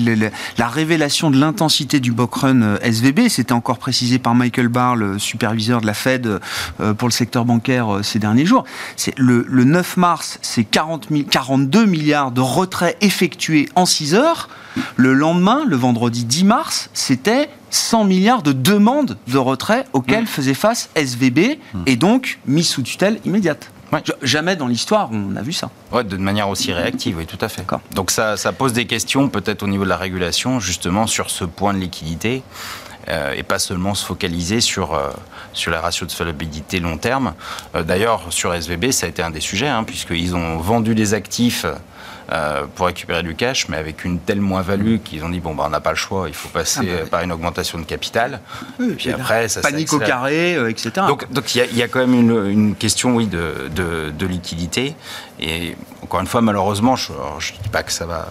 la 0.58 0.68
révélation 0.68 1.32
de 1.32 1.38
l'intensité 1.38 2.00
du 2.00 2.14
run 2.18 2.62
euh, 2.62 2.78
SVB. 2.82 3.30
C'était 3.30 3.54
encore 3.54 3.78
précisé 3.78 4.20
par 4.20 4.36
Michael 4.36 4.68
Barr, 4.68 4.96
le 4.96 5.20
superviseur 5.20 5.82
de 5.82 5.86
la 5.86 5.94
Fed 5.94 6.40
euh, 6.80 6.94
pour 6.94 7.08
le 7.08 7.14
secteur 7.14 7.46
bancaire 7.46 7.96
euh, 7.96 8.04
ces 8.04 8.20
derniers 8.20 8.46
jours. 8.46 8.64
C'est 8.96 9.18
le, 9.18 9.46
9 9.50 9.98
mars, 9.98 10.40
c'est 10.42 10.64
42 10.64 11.86
milliards 11.86 12.32
de 12.50 12.56
retraits 12.56 12.98
effectués 13.02 13.70
en 13.76 13.86
6 13.86 14.16
heures. 14.16 14.50
Le 14.96 15.14
lendemain, 15.14 15.64
le 15.66 15.76
vendredi 15.76 16.26
10 16.26 16.44
mars, 16.46 16.90
c'était 16.94 17.50
100 17.72 18.06
milliards 18.06 18.44
de 18.44 18.54
demandes 18.54 19.18
de 19.28 19.38
retrait 19.38 19.86
auxquelles 19.94 20.24
mmh. 20.24 20.28
faisait 20.28 20.54
face 20.54 20.90
SVB 20.96 21.40
mmh. 21.74 21.84
et 21.86 21.96
donc 21.96 22.40
mis 22.46 22.64
sous 22.64 22.82
tutelle 22.82 23.20
immédiate. 23.26 23.72
Jamais 24.22 24.56
dans 24.56 24.68
l'histoire 24.68 25.10
on 25.12 25.36
a 25.36 25.42
vu 25.42 25.52
ça. 25.52 25.72
Ouais, 25.92 26.04
de 26.04 26.18
manière 26.18 26.48
aussi 26.50 26.72
réactive, 26.72 27.18
oui, 27.18 27.26
tout 27.26 27.40
à 27.42 27.50
fait. 27.50 27.66
Donc 27.96 28.12
ça, 28.12 28.38
ça 28.38 28.52
pose 28.52 28.72
des 28.72 28.86
questions 28.86 29.30
peut-être 29.30 29.64
au 29.64 29.68
niveau 29.68 29.84
de 29.84 29.90
la 29.90 29.98
régulation, 29.98 30.60
justement 30.60 31.08
sur 31.08 31.32
ce 31.32 31.44
point 31.44 31.74
de 31.74 31.80
liquidité. 31.80 32.44
Euh, 33.08 33.34
et 33.34 33.42
pas 33.42 33.58
seulement 33.58 33.96
se 33.96 34.06
focaliser 34.06 34.62
sur, 34.62 34.94
euh, 34.94 35.10
sur 35.54 35.72
la 35.72 35.82
ratio 35.82 36.06
de 36.06 36.12
solvabilité 36.12 36.80
long 36.80 36.98
terme. 36.98 37.34
Euh, 37.74 37.82
d'ailleurs, 37.82 38.22
sur 38.30 38.54
SVB, 38.54 38.92
ça 38.92 39.08
a 39.08 39.10
été 39.10 39.24
un 39.24 39.32
des 39.32 39.40
sujets, 39.40 39.68
hein, 39.68 39.84
puisqu'ils 39.84 40.36
ont 40.36 40.58
vendu 40.58 40.94
des 40.94 41.16
actifs 41.16 41.66
pour 42.76 42.88
récupérer 42.88 43.24
du 43.24 43.36
cash, 43.36 43.70
mais 43.70 43.78
avec 43.78 44.06
une 44.06 44.20
telle 44.20 44.42
moins-value 44.42 44.98
qu'ils 45.04 45.24
ont 45.24 45.30
dit 45.30 45.40
bon, 45.40 45.56
bah, 45.56 45.64
on 45.68 45.70
n'a 45.70 45.80
pas 45.80 45.92
le 45.92 45.96
choix, 45.96 46.28
il 46.28 46.34
faut 46.34 46.50
passer 46.50 46.88
ah, 46.92 47.04
bah 47.04 47.10
par 47.10 47.22
une 47.22 47.32
augmentation 47.32 47.80
de 47.80 47.84
capital. 47.84 48.42
et 48.80 48.94
puis 48.94 49.12
après, 49.12 49.48
ça 49.48 49.62
Panique 49.62 49.92
au 49.94 50.00
carré, 50.00 50.54
etc. 50.70 50.92
Donc 51.32 51.56
il 51.56 51.78
y, 51.78 51.84
a 51.84 51.88
quand 51.88 52.00
même 52.00 52.14
une, 52.14 52.50
une 52.50 52.76
question 52.76 53.16
oui, 53.16 53.28
de, 53.28 53.70
de, 53.74 54.12
de, 54.12 54.26
liquidité. 54.26 54.96
Et 55.40 55.76
encore 56.04 56.20
une 56.20 56.28
fois, 56.28 56.42
malheureusement, 56.42 56.96
je 56.96 57.12
ne 57.12 57.64
dis 57.64 57.70
pas 57.70 57.84
que 57.84 57.92
ça 57.92 58.06
va. 58.06 58.28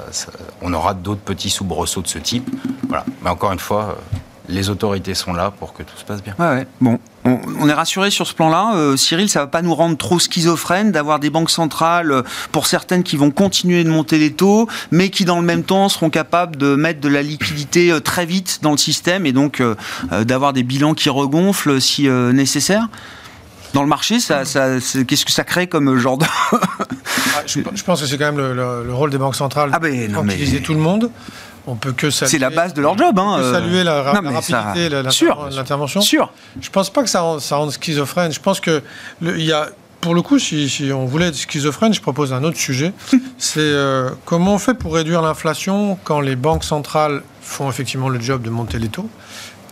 on 0.63 0.73
aura 0.73 0.95
d'autres 0.95 1.23
petits 1.23 1.51
soubresauts 1.51 2.03
de 2.03 2.09
ce 2.09 2.19
type. 2.19 2.49
Voilà. 2.89 3.05
Mais 3.23 3.31
encore 3.31 3.53
une 3.53 3.59
fois 3.59 3.99
les 4.49 4.71
autorités 4.71 5.15
sont 5.15 5.33
là 5.33 5.51
pour 5.51 5.73
que 5.73 5.83
tout 5.83 5.97
se 5.97 6.05
passe 6.05 6.23
bien. 6.23 6.35
Ouais, 6.39 6.67
Bon, 6.81 6.99
on, 7.29 7.69
est 7.69 7.73
rassuré 7.73 8.11
sur 8.11 8.27
ce 8.27 8.35
plan-là. 8.35 8.73
Euh, 8.75 8.97
Cyril, 8.97 9.29
ça 9.29 9.41
va 9.41 9.47
pas 9.47 9.62
nous 9.62 9.75
rendre 9.75 9.97
trop 9.97 10.19
schizophrènes 10.19 10.93
d'avoir 10.93 11.19
des 11.19 11.31
banques 11.31 11.51
centrales, 11.51 12.11
euh, 12.11 12.23
pour 12.53 12.67
certaines 12.67 13.03
qui 13.03 13.17
vont 13.17 13.31
continuer 13.31 13.85
de 13.85 13.91
monter 13.91 14.19
les 14.19 14.33
taux, 14.33 14.69
mais 14.91 15.11
qui 15.11 15.25
dans 15.25 15.41
le 15.41 15.47
même 15.47 15.62
temps 15.62 15.88
seront 15.88 16.11
capables 16.11 16.57
de 16.57 16.75
mettre 16.75 17.01
de 17.01 17.09
la 17.09 17.23
liquidité 17.23 17.91
euh, 17.91 18.01
très 18.01 18.27
vite 18.27 18.61
dans 18.62 18.73
le 18.73 18.79
système 18.79 19.27
et 19.27 19.33
donc 19.33 19.62
d'avoir 20.11 20.53
des 20.53 20.62
bilans 20.62 20.95
qui 20.95 21.09
regonflent 21.09 21.81
si 21.81 22.09
nécessaire 22.09 22.88
dans 23.75 23.83
le 23.83 23.88
marché, 23.88 24.19
ça, 24.19 24.45
qu'est-ce 24.45 25.25
que 25.25 25.33
ça 25.33 25.45
crée 25.45 25.67
comme 25.67 25.97
genre 25.99 26.19
de... 26.19 26.25
Ah, 27.37 27.43
je, 27.47 27.61
pense 27.83 28.01
que 28.01 28.07
c'est 28.07 28.19
quand 28.19 28.33
même 28.33 28.55
le, 28.55 28.93
rôle 28.93 29.11
des 29.11 29.19
banques 29.19 29.37
centrales 29.37 29.71
ah 29.73 29.79
ben, 29.79 30.11
tout 30.64 30.73
le 30.73 30.81
monde. 30.81 31.11
On 31.69 31.77
peut 31.77 31.93
que 31.93 32.11
saluer. 32.11 32.31
C'est 32.31 32.39
la 32.39 32.51
base 32.51 32.73
de 32.73 32.81
leur 32.81 32.97
job. 32.97 33.19
Hein, 33.19 33.39
euh. 33.41 33.53
saluer 33.53 33.85
la, 33.85 34.03
rapidité, 34.03 34.89
l'intervention. 34.89 36.01
Sûr. 36.01 36.33
Je 36.61 36.71
pense 36.71 36.91
pas 36.91 37.03
que 37.03 37.11
ça, 37.11 37.37
ça 37.41 37.57
rende 37.57 37.73
schizophrène. 37.73 38.33
Je 38.33 38.41
pense 38.41 38.59
que 38.59 38.83
il 39.21 39.45
y 39.45 39.53
a 39.53 39.69
pour 40.01 40.15
le 40.15 40.23
coup, 40.23 40.39
si, 40.39 40.91
on 40.95 41.05
voulait 41.07 41.27
être 41.27 41.37
schizophrène, 41.37 41.93
je 41.93 42.01
propose 42.01 42.33
un 42.33 42.45
autre 42.45 42.57
sujet. 42.57 42.93
C'est 43.39 43.59
euh, 43.59 44.11
comment 44.25 44.55
on 44.55 44.59
fait 44.59 44.75
pour 44.75 44.95
réduire 44.95 45.23
l'inflation 45.23 45.99
quand 46.05 46.21
les 46.21 46.37
banques 46.37 46.65
centrales 46.65 47.23
font 47.43 47.69
effectivement 47.69 48.09
le 48.09 48.21
job 48.21 48.43
de 48.43 48.51
monter 48.51 48.79
les 48.79 48.89
taux? 48.89 49.09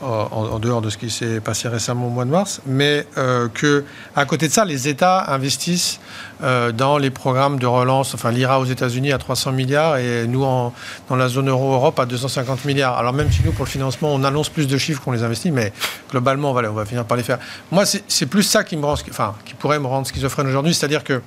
En, 0.02 0.58
dehors 0.58 0.82
de 0.82 0.90
ce 0.90 0.98
qui 0.98 1.10
s'est 1.10 1.40
passé 1.40 1.68
récemment 1.68 2.06
au 2.06 2.10
mois 2.10 2.24
de 2.24 2.30
mars, 2.30 2.60
mais 2.66 3.06
euh, 3.16 3.48
que 3.48 3.84
à 4.14 4.24
côté 4.24 4.48
de 4.48 4.52
ça, 4.52 4.64
les 4.64 4.88
États 4.88 5.32
investissent 5.32 6.00
euh, 6.42 6.72
dans 6.72 6.98
les 6.98 7.10
programmes 7.10 7.58
de 7.58 7.66
relance. 7.66 8.14
Enfin, 8.14 8.30
l'IRA 8.30 8.60
aux 8.60 8.64
États-Unis 8.64 9.12
à 9.12 9.18
300 9.18 9.52
milliards 9.52 9.96
et 9.96 10.26
nous, 10.26 10.44
en, 10.44 10.72
dans 11.08 11.16
la 11.16 11.28
zone 11.28 11.48
euro-Europe, 11.48 11.98
à 11.98 12.06
250 12.06 12.64
milliards. 12.64 12.98
Alors 12.98 13.12
même 13.12 13.30
si 13.32 13.42
nous, 13.44 13.52
pour 13.52 13.64
le 13.64 13.70
financement, 13.70 14.12
on 14.12 14.22
annonce 14.24 14.48
plus 14.48 14.66
de 14.66 14.76
chiffres 14.76 15.02
qu'on 15.02 15.12
les 15.12 15.22
investit, 15.22 15.50
mais 15.50 15.72
globalement, 16.10 16.52
va, 16.52 16.62
on 16.70 16.74
va 16.74 16.84
finir 16.84 17.04
par 17.04 17.16
les 17.16 17.22
faire. 17.22 17.38
Moi, 17.70 17.84
c'est 17.86 18.26
plus 18.26 18.42
ça 18.42 18.64
qui 18.64 18.76
me 18.76 18.84
rend, 18.84 18.94
enfin, 19.10 19.34
qui 19.44 19.54
pourrait 19.54 19.78
me 19.78 19.86
rendre 19.86 20.06
schizophrène 20.06 20.46
aujourd'hui, 20.46 20.74
c'est-à-dire 20.74 21.04
que 21.04 21.22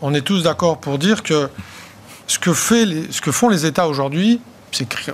on 0.00 0.12
est 0.14 0.22
tous 0.22 0.42
d'accord 0.42 0.78
pour 0.78 0.98
dire 0.98 1.22
que 1.22 1.48
ce 2.26 2.38
que, 2.38 2.52
fait 2.52 2.86
ce 3.10 3.20
que 3.20 3.30
font 3.30 3.48
les 3.48 3.66
États 3.66 3.86
aujourd'hui, 3.86 4.40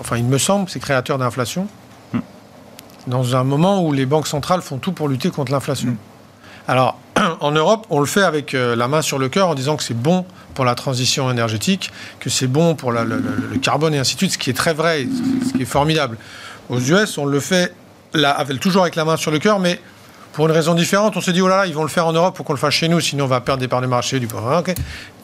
enfin, 0.01 0.17
il 0.17 0.25
me 0.25 0.39
semble, 0.39 0.71
c'est 0.71 0.81
créateur 0.81 1.19
d'inflation 1.19 1.69
dans 3.07 3.37
un 3.37 3.45
moment 3.45 3.83
où 3.83 3.93
les 3.93 4.07
banques 4.07 4.27
centrales 4.27 4.63
font 4.63 4.79
tout 4.79 4.93
pour 4.93 5.09
lutter 5.09 5.31
contre 5.31 5.53
l'inflation. 5.53 5.91
Mm. 5.91 5.97
Alors, 6.69 6.99
en 7.41 7.51
Europe, 7.51 7.87
on 7.91 8.01
le 8.01 8.07
fait 8.07 8.23
avec 8.23 8.55
euh, 8.55 8.77
la 8.77 8.89
main 8.89 9.03
sur 9.03 9.19
le 9.19 9.29
cœur 9.29 9.49
en 9.49 9.55
disant 9.55 9.77
que 9.77 9.83
c'est 9.83 9.95
bon 9.95 10.27
pour 10.55 10.65
la 10.65 10.75
transition 10.75 11.31
énergétique, 11.31 11.91
que 12.21 12.31
c'est 12.31 12.47
bon 12.47 12.75
pour 12.75 12.93
le, 12.93 13.23
carbone 13.63 13.95
et 13.95 13.99
ainsi 13.99 14.15
de 14.15 14.19
suite, 14.19 14.33
ce 14.33 14.39
qui 14.39 14.51
est 14.51 14.55
très 14.55 14.75
vrai, 14.75 15.07
ce 15.47 15.53
qui 15.57 15.63
est 15.63 15.67
formidable. 15.67 16.19
Aux 16.69 16.81
US, 16.81 17.17
on 17.17 17.25
le 17.25 17.41
fait 17.41 17.75
toujours 18.61 18.83
avec 18.83 18.97
la 18.97 19.05
main 19.05 19.17
sur 19.17 19.31
le 19.31 19.39
cœur, 19.39 19.61
mais 19.61 19.81
pour 20.33 20.47
une 20.47 20.53
raison 20.53 20.75
différente. 20.75 21.17
On 21.17 21.21
se 21.21 21.31
dit, 21.31 21.41
oh 21.41 21.49
là 21.49 21.59
là, 21.59 21.67
ils 21.67 21.75
vont 21.75 21.83
le 21.83 21.89
faire 21.89 22.07
en 22.07 22.13
Europe 22.13 22.37
pour 22.37 22.45
qu'on 22.45 22.53
le 22.53 22.59
fasse 22.59 22.75
chez 22.75 22.89
nous, 22.89 23.01
sinon 23.01 23.25
on 23.25 23.29
va 23.29 23.41
perdre 23.41 23.61
des 23.61 23.69
parts 23.69 23.81
de 23.81 23.87
marché. 23.87 24.21
Du... 24.21 24.29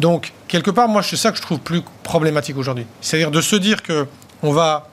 Donc, 0.00 0.32
quelque 0.48 0.70
part, 0.70 0.88
moi, 0.88 1.02
c'est 1.02 1.16
ça 1.16 1.30
que 1.30 1.36
je 1.36 1.42
trouve 1.42 1.60
plus 1.60 1.82
problématique 2.02 2.56
aujourd'hui. 2.56 2.86
C'est-à-dire 3.00 3.30
de 3.30 3.40
se 3.40 3.56
dire 3.56 3.82
que 3.82 4.06
on 4.42 4.52
va 4.52 4.88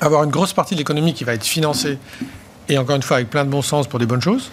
avoir 0.00 0.24
une 0.24 0.30
grosse 0.30 0.52
partie 0.52 0.74
de 0.74 0.80
l'économie 0.80 1.14
qui 1.14 1.24
va 1.24 1.34
être 1.34 1.44
financée, 1.44 1.98
et 2.68 2.78
encore 2.78 2.96
une 2.96 3.02
fois 3.02 3.18
avec 3.18 3.30
plein 3.30 3.44
de 3.44 3.50
bon 3.50 3.62
sens 3.62 3.86
pour 3.86 3.98
des 3.98 4.06
bonnes 4.06 4.22
choses. 4.22 4.50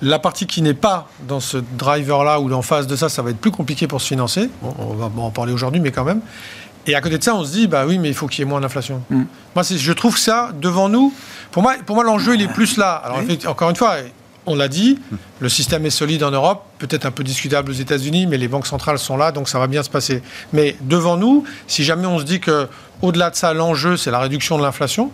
La 0.00 0.20
partie 0.20 0.46
qui 0.46 0.62
n'est 0.62 0.74
pas 0.74 1.08
dans 1.26 1.40
ce 1.40 1.56
driver-là 1.56 2.38
ou 2.38 2.52
en 2.52 2.62
face 2.62 2.86
de 2.86 2.94
ça, 2.94 3.08
ça 3.08 3.20
va 3.22 3.30
être 3.30 3.38
plus 3.38 3.50
compliqué 3.50 3.88
pour 3.88 4.00
se 4.00 4.06
financer. 4.06 4.48
on 4.62 4.94
va 4.94 5.10
en 5.16 5.30
parler 5.30 5.52
aujourd'hui, 5.52 5.80
mais 5.80 5.90
quand 5.90 6.04
même. 6.04 6.20
Et 6.88 6.94
à 6.94 7.02
côté 7.02 7.18
de 7.18 7.22
ça, 7.22 7.34
on 7.34 7.44
se 7.44 7.52
dit, 7.52 7.66
bah 7.66 7.84
oui, 7.86 7.98
mais 7.98 8.08
il 8.08 8.14
faut 8.14 8.26
qu'il 8.26 8.40
y 8.40 8.42
ait 8.42 8.48
moins 8.48 8.62
d'inflation. 8.62 9.02
Mm. 9.10 9.24
Moi, 9.54 9.62
je 9.62 9.92
trouve 9.92 10.16
ça 10.16 10.52
devant 10.58 10.88
nous. 10.88 11.12
Pour 11.50 11.62
moi, 11.62 11.74
pour 11.84 11.94
moi 11.94 12.02
l'enjeu, 12.02 12.34
il 12.34 12.42
est 12.42 12.48
plus 12.48 12.78
là. 12.78 12.92
Alors, 12.92 13.20
encore 13.46 13.68
une 13.68 13.76
fois, 13.76 13.96
on 14.48 14.54
l'a 14.54 14.68
dit, 14.68 14.98
le 15.40 15.48
système 15.48 15.86
est 15.86 15.90
solide 15.90 16.22
en 16.22 16.30
Europe, 16.30 16.64
peut-être 16.78 17.06
un 17.06 17.10
peu 17.10 17.22
discutable 17.22 17.70
aux 17.70 17.74
États-Unis, 17.74 18.26
mais 18.26 18.38
les 18.38 18.48
banques 18.48 18.66
centrales 18.66 18.98
sont 18.98 19.16
là, 19.16 19.32
donc 19.32 19.48
ça 19.48 19.58
va 19.58 19.66
bien 19.66 19.82
se 19.82 19.90
passer. 19.90 20.22
Mais 20.52 20.76
devant 20.80 21.16
nous, 21.16 21.44
si 21.66 21.84
jamais 21.84 22.06
on 22.06 22.18
se 22.18 22.24
dit 22.24 22.40
que 22.40 22.68
au-delà 23.02 23.30
de 23.30 23.36
ça, 23.36 23.54
l'enjeu, 23.54 23.96
c'est 23.96 24.10
la 24.10 24.18
réduction 24.18 24.58
de 24.58 24.62
l'inflation, 24.62 25.10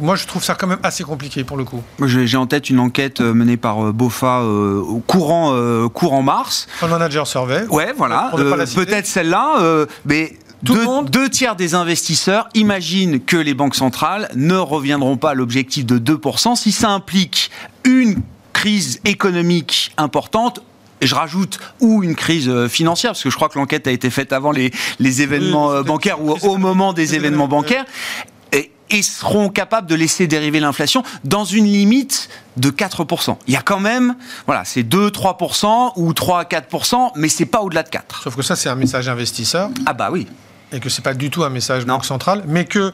moi, 0.00 0.16
je 0.16 0.26
trouve 0.26 0.44
ça 0.44 0.54
quand 0.54 0.66
même 0.66 0.78
assez 0.82 1.04
compliqué 1.04 1.44
pour 1.44 1.56
le 1.56 1.64
coup. 1.64 1.82
J'ai 2.04 2.36
en 2.36 2.46
tête 2.46 2.70
une 2.70 2.78
enquête 2.78 3.20
euh, 3.20 3.32
menée 3.32 3.56
par 3.56 3.84
euh, 3.84 3.92
BOFA 3.92 4.40
euh, 4.40 4.80
au 4.80 5.00
courant, 5.00 5.54
courant 5.88 6.22
mars. 6.22 6.66
Fund 6.78 6.90
Manager 6.90 7.26
Survey. 7.26 7.64
Ouais, 7.68 7.92
voilà. 7.96 8.30
Peut-être 8.74 9.06
celle-là, 9.06 9.86
mais 10.04 10.36
deux, 10.64 11.28
tiers 11.28 11.56
des 11.56 11.74
investisseurs 11.74 12.48
imaginent 12.54 13.20
que 13.20 13.36
les 13.36 13.54
banques 13.54 13.74
centrales 13.74 14.28
ne 14.34 14.56
reviendront 14.56 15.16
pas 15.16 15.30
à 15.30 15.34
l'objectif 15.34 15.84
de 15.84 15.98
2% 15.98 16.56
si 16.56 16.72
ça 16.72 16.90
implique 16.90 17.50
une 17.84 18.16
crise 18.52 19.00
économique 19.04 19.92
importante 19.96 20.60
et 21.00 21.06
je 21.06 21.14
rajoute, 21.14 21.58
ou 21.80 22.02
une 22.02 22.14
crise 22.14 22.48
euh, 22.48 22.68
financière, 22.68 23.10
parce 23.10 23.22
que 23.22 23.28
je 23.28 23.36
crois 23.36 23.48
que 23.48 23.58
l'enquête 23.58 23.86
a 23.86 23.90
été 23.90 24.08
faite 24.10 24.32
avant 24.32 24.52
les, 24.52 24.70
les 25.00 25.22
événements 25.22 25.68
Oui, 25.68 25.76
euh, 25.76 25.82
bancaires 25.82 26.22
ou 26.22 26.30
au 26.30 26.56
moment 26.56 26.94
des 26.94 27.14
événements 27.14 27.48
bancaires, 27.48 27.84
et, 28.52 28.70
et 28.90 29.02
seront 29.02 29.50
capables 29.50 29.86
de 29.86 29.94
laisser 29.94 30.26
dériver 30.26 30.60
l'inflation 30.60 31.02
dans 31.24 31.44
une 31.44 31.66
limite 31.66 32.30
de 32.56 32.70
4%. 32.70 33.36
Il 33.46 33.52
y 33.52 33.56
a 33.56 33.60
quand 33.60 33.80
même, 33.80 34.14
voilà, 34.46 34.64
c'est 34.64 34.82
2-3% 34.82 35.92
ou 35.96 36.12
3-4%, 36.12 37.10
mais 37.16 37.28
c'est 37.28 37.44
pas 37.44 37.60
au-delà 37.60 37.82
de 37.82 37.90
4. 37.90 38.22
Sauf 38.22 38.36
que 38.36 38.42
ça, 38.42 38.56
c'est 38.56 38.68
un 38.68 38.76
message 38.76 39.08
investisseur 39.08 39.70
Ah 39.84 39.92
bah 39.92 40.08
oui. 40.10 40.26
Et 40.74 40.80
que 40.80 40.88
c'est 40.88 41.02
pas 41.02 41.14
du 41.14 41.30
tout 41.30 41.44
un 41.44 41.50
message 41.50 41.86
Non. 41.86 41.94
banque 41.94 42.04
centrale, 42.04 42.42
mais 42.46 42.64
que 42.64 42.92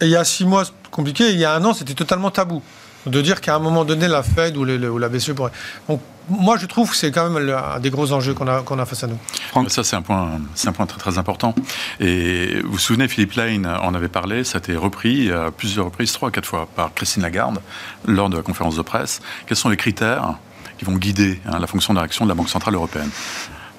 il 0.00 0.08
y 0.08 0.16
a 0.16 0.24
six 0.24 0.44
mois, 0.44 0.64
c'est 0.64 0.72
compliqué, 0.90 1.30
il 1.30 1.38
y 1.38 1.44
a 1.44 1.54
un 1.54 1.64
an, 1.64 1.72
c'était 1.74 1.94
totalement 1.94 2.30
tabou. 2.30 2.62
De 3.06 3.20
dire 3.20 3.40
qu'à 3.40 3.56
un 3.56 3.58
moment 3.58 3.84
donné, 3.84 4.06
la 4.06 4.22
Fed 4.22 4.56
ou, 4.56 4.64
le- 4.64 4.76
le- 4.76 4.88
ou 4.90 4.96
la 4.98 5.08
BCE 5.08 5.32
pourrait. 5.32 5.50
Donc, 5.88 6.00
moi, 6.28 6.56
je 6.56 6.66
trouve 6.66 6.88
que 6.90 6.96
c'est 6.96 7.10
quand 7.10 7.28
même 7.28 7.52
un 7.52 7.80
des 7.80 7.90
gros 7.90 8.12
enjeux 8.12 8.32
qu'on 8.32 8.46
a, 8.46 8.62
qu'on 8.62 8.78
a 8.78 8.86
face 8.86 9.02
à 9.02 9.08
nous. 9.08 9.18
Franck. 9.48 9.70
Ça, 9.72 9.82
c'est 9.82 9.96
un 9.96 10.02
point, 10.02 10.40
c'est 10.54 10.68
un 10.68 10.72
point 10.72 10.86
très 10.86 10.98
très 11.00 11.18
important. 11.18 11.52
Et 11.98 12.60
vous 12.62 12.72
vous 12.72 12.78
souvenez, 12.78 13.08
Philippe 13.08 13.32
Lane 13.34 13.66
en 13.66 13.94
avait 13.94 14.06
parlé, 14.08 14.44
ça 14.44 14.58
a 14.58 14.60
été 14.60 14.76
repris 14.76 15.32
à 15.32 15.50
plusieurs 15.50 15.86
reprises, 15.86 16.12
trois 16.12 16.30
quatre 16.30 16.46
fois, 16.46 16.68
par 16.76 16.94
Christine 16.94 17.22
Lagarde 17.24 17.60
lors 18.06 18.30
de 18.30 18.36
la 18.36 18.42
conférence 18.44 18.76
de 18.76 18.82
presse. 18.82 19.20
Quels 19.46 19.56
sont 19.56 19.68
les 19.68 19.76
critères 19.76 20.34
qui 20.78 20.84
vont 20.84 20.94
guider 20.94 21.40
hein, 21.46 21.58
la 21.58 21.66
fonction 21.66 21.94
d'action 21.94 22.24
de 22.24 22.28
la 22.28 22.36
Banque 22.36 22.50
Centrale 22.50 22.74
Européenne? 22.76 23.10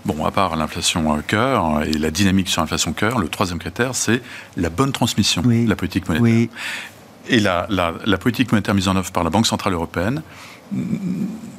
Bon, 0.06 0.26
à 0.26 0.32
part 0.32 0.56
l'inflation 0.58 1.16
euh, 1.16 1.22
cœur 1.22 1.84
et 1.84 1.94
la 1.94 2.12
dynamique 2.12 2.50
sur 2.50 2.62
l'inflation 2.62 2.92
cœur, 2.94 3.20
le 3.20 3.30
troisième 3.30 3.58
critère, 3.60 3.96
c'est 3.96 4.22
la 4.58 4.70
bonne 4.70 4.92
transmission 4.92 5.42
Oui. 5.46 5.64
de 5.66 5.70
la 5.70 5.76
politique 5.78 6.08
monétaire. 6.10 6.30
Oui. 6.34 6.50
Et 7.30 7.40
la, 7.40 7.68
la- 7.70 7.94
la 8.06 8.18
politique 8.18 8.52
monétaire 8.52 8.76
mise 8.76 8.90
en 8.90 8.98
œuvre 8.98 9.12
par 9.14 9.24
la 9.24 9.30
Banque 9.30 9.48
Centrale 9.48 9.74
Européenne 9.74 10.22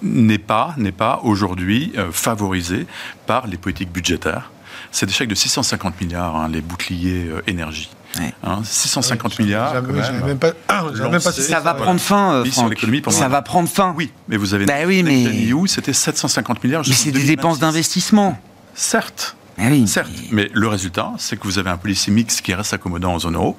n'est 0.02 0.38
pas, 0.38 0.74
n'est 0.76 0.92
pas 0.92 1.20
aujourd'hui 1.22 1.92
euh, 1.96 2.10
favorisée 2.12 2.86
par 3.26 3.46
les 3.46 3.56
politiques 3.56 3.90
budgétaires. 3.90 4.50
C'est 4.90 5.06
des 5.06 5.12
chèques 5.12 5.28
de 5.30 5.34
650 5.34 6.00
milliards, 6.00 6.36
hein, 6.36 6.48
les 6.48 6.60
boucliers 6.60 7.26
euh, 7.28 7.40
énergie. 7.46 7.88
Ouais. 8.18 8.32
Hein, 8.44 8.60
650 8.64 9.38
milliards. 9.40 9.74
Même. 9.82 10.24
même 10.26 10.38
pas, 10.38 10.52
même 10.92 11.10
pas 11.12 11.20
Ça 11.20 11.60
va 11.60 11.74
ouais. 11.74 11.80
prendre 11.82 12.00
fin, 12.00 12.32
euh, 12.34 12.44
Franck. 12.44 12.78
Ça 13.10 13.28
va 13.28 13.42
prendre 13.42 13.68
fin. 13.68 13.92
Oui, 13.96 14.12
mais 14.28 14.36
vous 14.36 14.54
avez 14.54 14.66
Bah 14.66 14.74
oui, 14.86 15.02
mais- 15.02 15.66
c'était 15.68 15.92
750 15.92 16.62
milliards. 16.62 16.82
Mais 16.86 16.92
c'est 16.94 17.06
des 17.06 17.20
2026. 17.20 17.26
dépenses 17.36 17.58
d'investissement. 17.58 18.38
Certes, 18.74 19.36
Ah 19.58 19.62
oui. 19.70 19.86
Certes, 19.86 20.10
mais 20.32 20.50
le 20.52 20.66
résultat, 20.68 21.12
c'est 21.18 21.36
que 21.38 21.44
vous 21.44 21.58
avez 21.58 21.70
un 21.70 21.76
policy 21.76 22.10
mix 22.10 22.40
qui 22.40 22.52
reste 22.54 22.72
accommodant 22.74 23.14
en 23.14 23.18
zone 23.20 23.36
euro, 23.36 23.56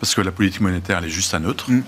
parce 0.00 0.14
que 0.14 0.20
la 0.20 0.32
politique 0.32 0.60
monétaire, 0.60 0.98
elle 0.98 1.04
est 1.04 1.10
juste 1.10 1.32
à 1.34 1.38
neutre, 1.38 1.70
Mm. 1.70 1.82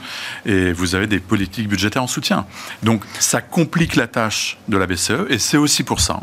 et 0.46 0.72
vous 0.72 0.94
avez 0.94 1.06
des 1.08 1.18
politiques 1.18 1.68
budgétaires 1.68 2.02
en 2.04 2.06
soutien. 2.06 2.46
Donc, 2.84 3.02
ça 3.18 3.40
complique 3.40 3.96
la 3.96 4.06
tâche 4.06 4.56
de 4.68 4.76
la 4.76 4.86
BCE, 4.86 5.26
et 5.30 5.38
c'est 5.38 5.56
aussi 5.56 5.82
pour 5.82 6.00
ça 6.00 6.20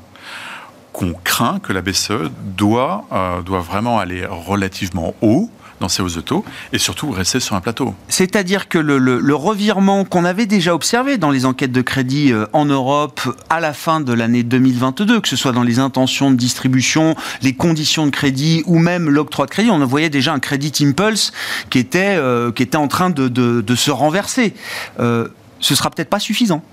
qu'on 0.94 1.14
craint 1.24 1.60
que 1.60 1.74
la 1.74 1.82
BCE 1.82 2.32
doit, 2.58 3.06
euh, 3.12 3.42
doit 3.42 3.60
vraiment 3.60 4.00
aller 4.00 4.26
relativement 4.26 5.14
haut 5.22 5.52
dans 5.80 5.90
ses 5.90 6.02
hausses 6.02 6.16
de 6.16 6.22
taux, 6.22 6.44
et 6.74 6.78
surtout 6.78 7.12
rester 7.12 7.40
sur 7.40 7.56
un 7.56 7.62
plateau. 7.62 7.94
C'est-à-dire 8.08 8.68
que 8.68 8.78
le, 8.78 9.36
revirement 9.38 10.04
qu'on 10.04 10.26
avait 10.26 10.48
déjà 10.48 10.74
observé 10.74 11.18
dans 11.18 11.30
les 11.30 11.46
enquêtes 11.46 11.72
de 11.72 11.82
crédit 11.82 12.34
euh, 12.34 12.48
en 12.54 12.66
Europe 12.66 13.22
à 13.50 13.60
la 13.60 13.72
fin 13.72 14.02
de 14.02 14.12
l'année 14.12 14.42
2022, 14.44 15.22
que 15.22 15.28
ce 15.28 15.36
soit 15.36 15.52
dans 15.52 15.64
les 15.64 15.78
intentions 15.78 16.32
de 16.32 16.36
distribution, 16.36 17.16
les 17.44 17.54
conditions 17.54 18.08
de 18.08 18.12
crédit 18.12 18.64
ou 18.66 18.80
même 18.80 19.10
l'octroi 19.10 19.46
de 19.46 19.52
crédit, 19.52 19.70
on 19.70 19.86
voyait 19.86 20.10
déjà 20.10 20.34
un 20.34 20.40
crédit 20.40 20.74
impulse 20.82 21.32
qui 21.70 21.78
était, 21.78 22.16
euh, 22.18 22.52
qui 22.52 22.64
était 22.64 22.78
en 22.78 22.88
train 22.88 23.12
de 23.12 23.76
se 23.76 23.92
renverser. 23.92 24.54
Euh, 25.00 25.28
ce 25.60 25.76
sera 25.76 25.90
peut-être 25.90 26.10
pas 26.10 26.20
suffisant. 26.20 26.64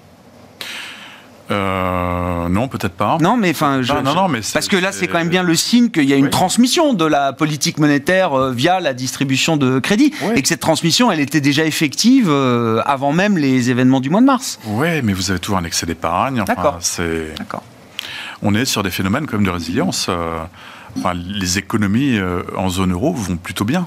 Euh, 1.50 2.48
non, 2.48 2.68
peut-être 2.68 2.94
pas. 2.94 3.18
Non, 3.20 3.36
mais 3.36 3.50
enfin, 3.50 3.82
je- 3.82 3.92
Non, 3.92 4.02
non, 4.02 4.14
non, 4.14 4.28
mais 4.28 4.40
c'est- 4.42 4.54
parce 4.54 4.68
que 4.68 4.76
là, 4.76 4.92
c'est 4.92 5.06
quand 5.08 5.18
même 5.18 5.28
bien 5.28 5.42
le 5.42 5.54
signe 5.54 5.90
qu'il 5.90 6.04
y 6.04 6.12
a 6.12 6.16
une 6.16 6.24
Oui. 6.26 6.30
transmission 6.30 6.94
de 6.94 7.04
la 7.04 7.32
politique 7.32 7.78
monétaire 7.78 8.32
euh, 8.32 8.50
via 8.52 8.80
la 8.80 8.94
distribution 8.94 9.56
de 9.56 9.78
crédit, 9.78 10.12
Oui. 10.22 10.32
et 10.36 10.42
que 10.42 10.48
cette 10.48 10.60
transmission, 10.60 11.10
elle 11.12 11.20
était 11.20 11.40
déjà 11.42 11.64
effective 11.64 12.28
euh, 12.30 12.80
avant 12.86 13.12
même 13.12 13.36
les 13.36 13.70
événements 13.70 14.00
du 14.00 14.08
mois 14.10 14.20
de 14.20 14.26
mars. 14.26 14.58
Oui, 14.66 15.02
mais 15.02 15.12
vous 15.12 15.30
avez 15.30 15.40
toujours 15.40 15.58
un 15.58 15.64
excès 15.64 15.86
d'épargne. 15.86 16.40
Enfin, 16.40 16.54
D'accord. 16.54 16.76
c'est... 16.80 17.34
D'accord. 17.38 17.62
on 18.42 18.54
est 18.54 18.64
sur 18.64 18.82
des 18.82 18.90
phénomènes 18.90 19.26
comme 19.26 19.44
de 19.44 19.50
résilience. 19.50 20.08
enfin, 20.96 21.12
les 21.14 21.58
économies 21.58 22.18
en 22.56 22.68
zone 22.68 22.92
euro 22.92 23.12
vont 23.12 23.36
plutôt 23.36 23.64
bien. 23.64 23.86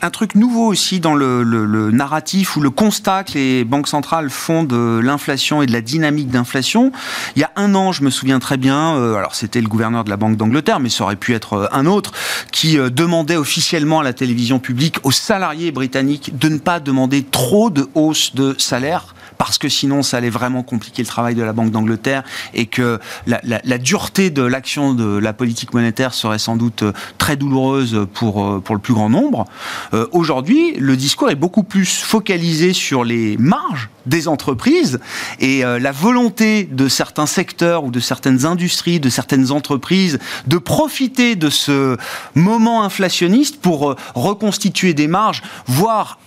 Un 0.00 0.10
truc 0.10 0.36
nouveau 0.36 0.66
aussi 0.66 1.00
dans 1.00 1.14
le, 1.14 1.90
narratif 1.90 2.56
ou 2.56 2.60
le 2.60 2.70
constat 2.70 3.24
que 3.24 3.32
les 3.34 3.64
banques 3.64 3.88
centrales 3.88 4.30
font 4.30 4.62
de 4.62 5.00
l'inflation 5.02 5.60
et 5.60 5.66
de 5.66 5.72
la 5.72 5.80
dynamique 5.80 6.28
d'inflation. 6.28 6.92
Il 7.34 7.40
y 7.40 7.44
a 7.44 7.50
un 7.56 7.74
an, 7.74 7.90
je 7.90 8.04
me 8.04 8.10
souviens 8.10 8.38
très 8.38 8.56
bien, 8.56 8.94
euh, 8.94 9.16
alors 9.16 9.34
c'était 9.34 9.60
le 9.60 9.66
gouverneur 9.66 10.04
de 10.04 10.10
la 10.10 10.16
Banque 10.16 10.36
d'Angleterre, 10.36 10.78
mais 10.78 10.88
ça 10.88 11.04
aurait 11.04 11.16
pu 11.16 11.34
être 11.34 11.54
euh, 11.54 11.66
un 11.72 11.86
autre, 11.86 12.12
qui 12.52 12.78
euh, 12.78 12.90
demandait 12.90 13.36
officiellement 13.36 14.00
à 14.00 14.04
la 14.04 14.12
télévision 14.12 14.60
publique 14.60 14.98
aux 15.02 15.10
salariés 15.10 15.72
britanniques 15.72 16.38
de 16.38 16.48
ne 16.48 16.58
pas 16.58 16.78
demander 16.78 17.24
trop 17.24 17.70
de 17.70 17.88
hausse 17.94 18.34
de 18.34 18.54
salaire 18.58 19.14
parce 19.38 19.58
que 19.58 19.68
sinon 19.68 20.02
ça 20.02 20.18
allait 20.18 20.30
vraiment 20.30 20.62
compliquer 20.62 21.02
le 21.02 21.08
travail 21.08 21.34
de 21.34 21.42
la 21.42 21.52
Banque 21.52 21.70
d'Angleterre 21.70 22.22
et 22.54 22.66
que 22.66 22.98
la, 23.26 23.40
la- 23.44 23.60
la 23.64 23.78
dureté 23.78 24.30
de 24.30 24.42
l'action 24.42 24.94
de 24.94 25.16
la 25.18 25.32
politique 25.32 25.72
monétaire 25.72 26.12
serait 26.14 26.38
sans 26.38 26.56
doute 26.56 26.82
euh, 26.82 26.92
très 27.18 27.36
douloureuse 27.36 28.06
pour, 28.14 28.44
euh, 28.44 28.60
pour 28.60 28.74
le 28.74 28.80
plus 28.80 28.94
grand 28.94 29.08
nombre. 29.08 29.46
Euh, 29.94 30.06
Aujourd'hui, 30.12 30.74
le 30.78 30.96
discours 30.96 31.30
est 31.30 31.34
beaucoup 31.36 31.62
plus 31.62 32.00
focalisé 32.02 32.72
sur 32.72 33.04
les 33.04 33.36
marges 33.36 33.88
des 34.06 34.26
entreprises 34.26 34.98
et 35.38 35.64
euh, 35.64 35.78
la 35.78 35.92
volonté 35.92 36.64
de 36.64 36.88
certains 36.88 37.26
secteurs 37.26 37.84
ou 37.84 37.90
de 37.90 38.00
certaines 38.00 38.46
industries, 38.46 39.00
de 39.00 39.10
certaines 39.10 39.50
entreprises 39.52 40.18
de 40.46 40.58
profiter 40.58 41.36
de 41.36 41.50
ce 41.50 41.96
moment 42.34 42.82
inflationniste 42.82 43.60
pour 43.60 43.94
reconstituer 44.14 44.94
des 44.94 45.08
marges, 45.08 45.42
voire 45.66 46.18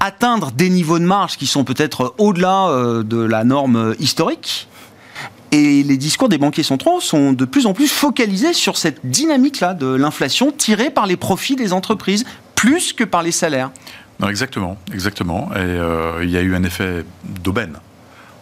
atteindre 0.00 0.52
des 0.52 0.70
niveaux 0.70 0.98
de 0.98 1.04
marge 1.04 1.36
qui 1.36 1.46
sont 1.46 1.64
peut-être 1.64 2.14
au-delà 2.18 2.68
euh, 2.68 3.02
de 3.02 3.18
la 3.18 3.44
norme 3.44 3.76
euh, 3.76 3.94
historique. 3.98 4.68
Et 5.50 5.82
les 5.82 5.96
discours 5.96 6.28
des 6.28 6.36
banquiers 6.36 6.62
centraux 6.62 7.00
sont 7.00 7.32
de 7.32 7.44
plus 7.44 7.66
en 7.66 7.72
plus 7.72 7.88
focalisés 7.88 8.52
sur 8.52 8.76
cette 8.76 9.06
dynamique-là 9.06 9.72
de 9.74 9.86
l'inflation 9.86 10.52
tirée 10.52 10.90
par 10.90 11.06
les 11.06 11.16
profits 11.16 11.56
des 11.56 11.72
entreprises, 11.72 12.26
plus 12.54 12.92
que 12.92 13.04
par 13.04 13.22
les 13.22 13.32
salaires. 13.32 13.70
Non, 14.20 14.28
exactement, 14.28 14.76
exactement. 14.92 15.48
Et 15.54 15.58
euh, 15.58 16.20
il 16.22 16.30
y 16.30 16.36
a 16.36 16.42
eu 16.42 16.54
un 16.54 16.64
effet 16.64 17.04
d'aubaine, 17.42 17.78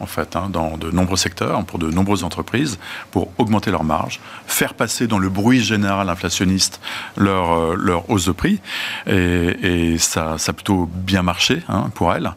en 0.00 0.06
fait, 0.06 0.37
hein, 0.37 0.48
dans 0.52 0.76
de 0.76 0.90
nombreux 0.90 1.16
secteurs, 1.16 1.62
pour 1.64 1.78
de 1.78 1.90
nombreuses 1.90 2.24
entreprises, 2.24 2.78
pour 3.11 3.28
augmenter 3.38 3.70
leurs 3.70 3.85
marges, 3.85 4.20
faire 4.46 4.74
passer 4.74 5.06
dans 5.06 5.18
le 5.18 5.28
bruit 5.28 5.62
général 5.62 6.09
inflationniste 6.11 6.80
leur, 7.16 7.52
euh, 7.52 7.74
leur 7.78 8.09
hausse 8.11 8.26
de 8.26 8.32
prix. 8.32 8.61
Et, 9.06 9.92
et 9.94 9.98
ça, 9.98 10.37
ça 10.38 10.50
a 10.50 10.52
plutôt 10.52 10.88
bien 10.92 11.22
marché 11.22 11.62
hein, 11.68 11.90
pour 11.94 12.12
elles. 12.12 12.30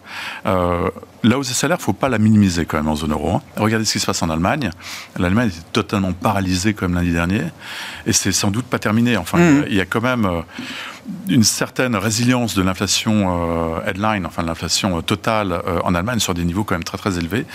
Euh, 0.45 0.89
la 1.23 1.37
hausse 1.37 1.49
des 1.49 1.53
salaires, 1.53 1.77
il 1.77 1.81
ne 1.81 1.85
faut 1.85 1.91
pas 1.93 2.07
la 2.07 2.17
minimiser 2.17 2.65
quand 2.65 2.77
même 2.77 2.87
en 2.87 2.95
zone 2.95 3.11
euro. 3.11 3.35
hein. 3.35 3.41
Regardez 3.57 3.83
ce 3.83 3.91
qui 3.93 3.99
se 3.99 4.05
passe 4.05 4.23
en 4.23 4.29
Allemagne. 4.29 4.69
L'Allemagne 5.17 5.49
est 5.49 5.73
totalement 5.73 6.13
paralysée 6.13 6.73
comme 6.73 6.93
lundi 6.95 7.11
dernier. 7.11 7.41
Et 8.05 8.13
c'est 8.13 8.31
sans 8.31 8.51
doute 8.51 8.65
pas 8.65 8.79
terminé. 8.79 9.17
Enfin, 9.17 9.37
il 9.67 9.73
y 9.73 9.75
a- 9.75 9.79
y, 9.79 9.81
a 9.81 9.85
quand 9.85 9.99
même 10.01 10.25
euh, 10.25 10.41
une 11.27 11.43
certaine 11.43 11.95
résilience 11.95 12.55
de 12.55 12.61
l'inflation 12.61 13.77
euh, 13.77 13.85
headline, 13.85 14.25
enfin 14.25 14.41
de 14.41 14.47
l'inflation 14.47 14.97
euh, 14.97 15.01
totale 15.01 15.51
euh, 15.51 15.79
en 15.83 15.95
Allemagne 15.95 16.19
sur 16.19 16.33
des 16.33 16.43
niveaux 16.43 16.63
quand 16.63 16.75
même 16.75 16.83
très 16.83 16.97
très 16.97 17.17
élevés, 17.17 17.45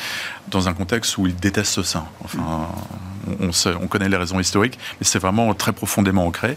dans 0.49 0.69
un 0.69 0.75
contexte 0.75 1.19
où 1.19 1.27
ils 1.27 1.37
détestent 1.37 1.83
ça. 1.83 2.07
Enfin, 2.25 2.69
on, 3.41 3.87
connaît 3.87 4.09
les 4.09 4.17
raisons 4.17 4.39
historiques, 4.39 4.79
mais 5.01 5.07
c'est 5.07 5.19
vraiment 5.19 5.55
très 5.55 5.73
profondément 5.73 6.27
ancré. 6.27 6.57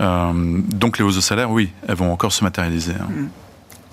Donc 0.00 0.98
les 0.98 1.04
hausses 1.04 1.16
de 1.16 1.20
salaire, 1.20 1.50
oui, 1.50 1.70
elles 1.86 1.96
vont 1.96 2.12
encore 2.12 2.32
se 2.32 2.42
matérialiser. 2.44 2.92
hein. 2.92 3.08
Les- 3.14 3.24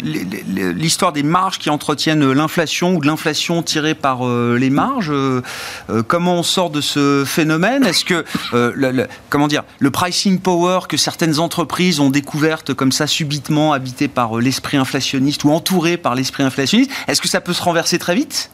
L'histoire 0.03 1.13
des 1.13 1.23
marges 1.23 1.57
qui 1.57 1.69
entretiennent 1.69 2.31
l'inflation 2.33 2.95
ou 2.95 2.99
de 2.99 3.07
l'inflation 3.07 3.63
tirée 3.63 3.95
par 3.95 4.27
euh, 4.27 4.57
les 4.59 4.69
marges, 4.69 5.09
euh, 5.09 5.41
euh, 5.89 6.03
comment 6.03 6.35
on 6.35 6.43
sort 6.43 6.69
de 6.69 6.81
ce 6.81 7.23
phénomène? 7.25 7.85
Est-ce 7.85 8.03
que 8.03 8.25
euh, 8.53 8.73
le, 8.75 9.07
comment 9.29 9.47
dire 9.47 9.63
le 9.79 9.91
pricing 9.91 10.39
power 10.39 10.81
que 10.89 10.97
certaines 10.97 11.39
entreprises 11.39 12.01
ont 12.01 12.09
découverte 12.09 12.73
comme 12.73 12.91
ça 12.91 13.07
subitement 13.07 13.71
habité 13.71 14.09
par 14.09 14.37
euh, 14.37 14.41
l'esprit 14.41 14.75
inflationniste 14.75 15.45
ou 15.45 15.51
entouré 15.51 15.95
par 15.95 16.13
l'esprit 16.13 16.43
inflationniste, 16.43 16.91
est-ce 17.07 17.21
que 17.21 17.29
ça 17.29 17.39
peut 17.39 17.53
se 17.53 17.63
renverser 17.63 17.97
très 17.97 18.15
vite? 18.15 18.51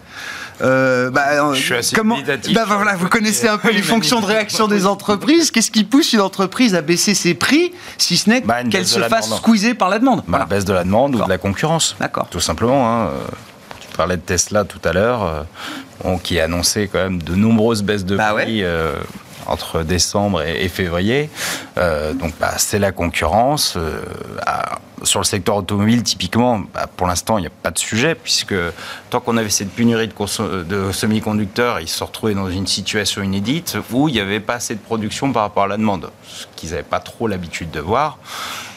Euh, 0.61 1.09
bah, 1.09 1.23
euh, 1.31 1.53
Je 1.53 1.61
suis 1.61 1.73
assez 1.75 1.95
comment, 1.95 2.17
bah, 2.53 2.63
voilà, 2.67 2.95
vous 2.95 3.07
connaissez 3.07 3.47
un 3.47 3.57
peu 3.57 3.71
les 3.71 3.81
fonctions 3.81 4.19
de 4.21 4.25
réaction 4.25 4.67
des 4.67 4.85
entreprises. 4.85 5.51
Qu'est-ce 5.51 5.71
qui 5.71 5.83
pousse 5.83 6.13
une 6.13 6.21
entreprise 6.21 6.75
à 6.75 6.81
baisser 6.81 7.13
ses 7.15 7.33
prix, 7.33 7.71
si 7.97 8.17
ce 8.17 8.29
n'est 8.29 8.41
Bah, 8.41 8.63
qu'elle 8.63 8.87
se 8.87 8.99
fasse 8.99 9.25
demande. 9.27 9.39
squeezer 9.39 9.73
par 9.75 9.89
la 9.89 9.99
demande 9.99 10.23
Voilà. 10.27 10.45
La 10.45 10.49
baisse 10.49 10.65
de 10.65 10.73
la 10.73 10.83
demande 10.83 11.15
ou 11.15 11.23
de 11.23 11.29
la 11.29 11.37
concurrence. 11.37 11.95
D'accord. 11.99 12.27
Tout 12.29 12.39
simplement. 12.39 12.87
hein. 12.87 13.07
Euh, 13.07 13.17
Tu 13.79 13.97
parlais 13.97 14.17
de 14.17 14.21
Tesla 14.21 14.63
tout 14.63 14.79
à 14.85 14.93
l'heure, 14.93 15.23
euh, 15.23 15.41
bon, 16.03 16.17
qui 16.17 16.39
a 16.39 16.45
annoncé 16.45 16.89
quand 16.91 16.99
même 16.99 17.21
de 17.21 17.35
nombreuses 17.35 17.83
baisses 17.83 18.05
de 18.05 18.15
prix 18.17 18.63
euh, 18.63 18.93
entre 19.47 19.83
décembre 19.83 20.41
et, 20.43 20.63
et 20.65 20.69
février. 20.69 21.29
Euh, 21.77 22.13
donc 22.13 22.33
bah, 22.39 22.53
c'est 22.57 22.79
la 22.79 22.91
concurrence. 22.91 23.75
euh, 23.77 24.01
à- 24.45 24.79
sur 25.03 25.19
le 25.19 25.25
secteur 25.25 25.55
automobile, 25.55 26.03
typiquement, 26.03 26.59
bah, 26.75 26.85
pour 26.95 27.07
l'instant, 27.07 27.39
il 27.39 27.41
n'y 27.41 27.47
a 27.47 27.51
pas 27.63 27.71
de 27.71 27.79
sujet, 27.79 28.13
puisque 28.13 28.53
tant 29.09 29.19
qu'on 29.19 29.35
avait 29.35 29.49
cette 29.49 29.71
pénurie 29.71 30.07
de, 30.07 30.63
de 30.63 30.91
semi-conducteurs, 30.91 31.79
ils 31.79 31.87
se 31.87 32.03
retrouvaient 32.03 32.35
dans 32.35 32.51
une 32.51 32.67
situation 32.67 33.23
inédite 33.23 33.77
où 33.91 34.09
il 34.09 34.13
n'y 34.13 34.19
avait 34.19 34.39
pas 34.39 34.53
assez 34.53 34.75
de 34.75 34.79
production 34.79 35.33
par 35.33 35.41
rapport 35.41 35.63
à 35.63 35.67
la 35.67 35.77
demande, 35.77 36.11
ce 36.27 36.45
qu'ils 36.55 36.69
n'avaient 36.69 36.83
pas 36.83 36.99
trop 36.99 37.27
l'habitude 37.27 37.71
de 37.71 37.79
voir. 37.79 38.19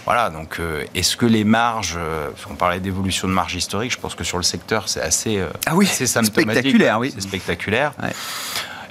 Voilà, 0.07 0.31
donc 0.31 0.61
euh, 0.61 0.85
est-ce 0.95 1.15
que 1.19 1.27
les 1.27 1.45
marges, 1.45 1.97
euh, 1.99 2.31
parce 2.31 2.47
qu'on 2.47 2.55
parlait 2.55 2.81
d'évolution 2.81 3.29
de 3.29 3.33
marge 3.35 3.55
historique, 3.55 3.93
je 3.93 3.99
pense 3.99 4.15
que 4.15 4.25
sur 4.25 4.39
le 4.39 4.43
secteur, 4.45 4.89
c'est 4.89 5.03
assez, 5.03 5.37
euh, 5.37 5.49
ah 5.67 5.75
oui, 5.77 5.87
spectaculaire. 5.87 6.99
Oui. 7.01 7.11
C'est 7.15 7.21
spectaculaire. 7.23 7.93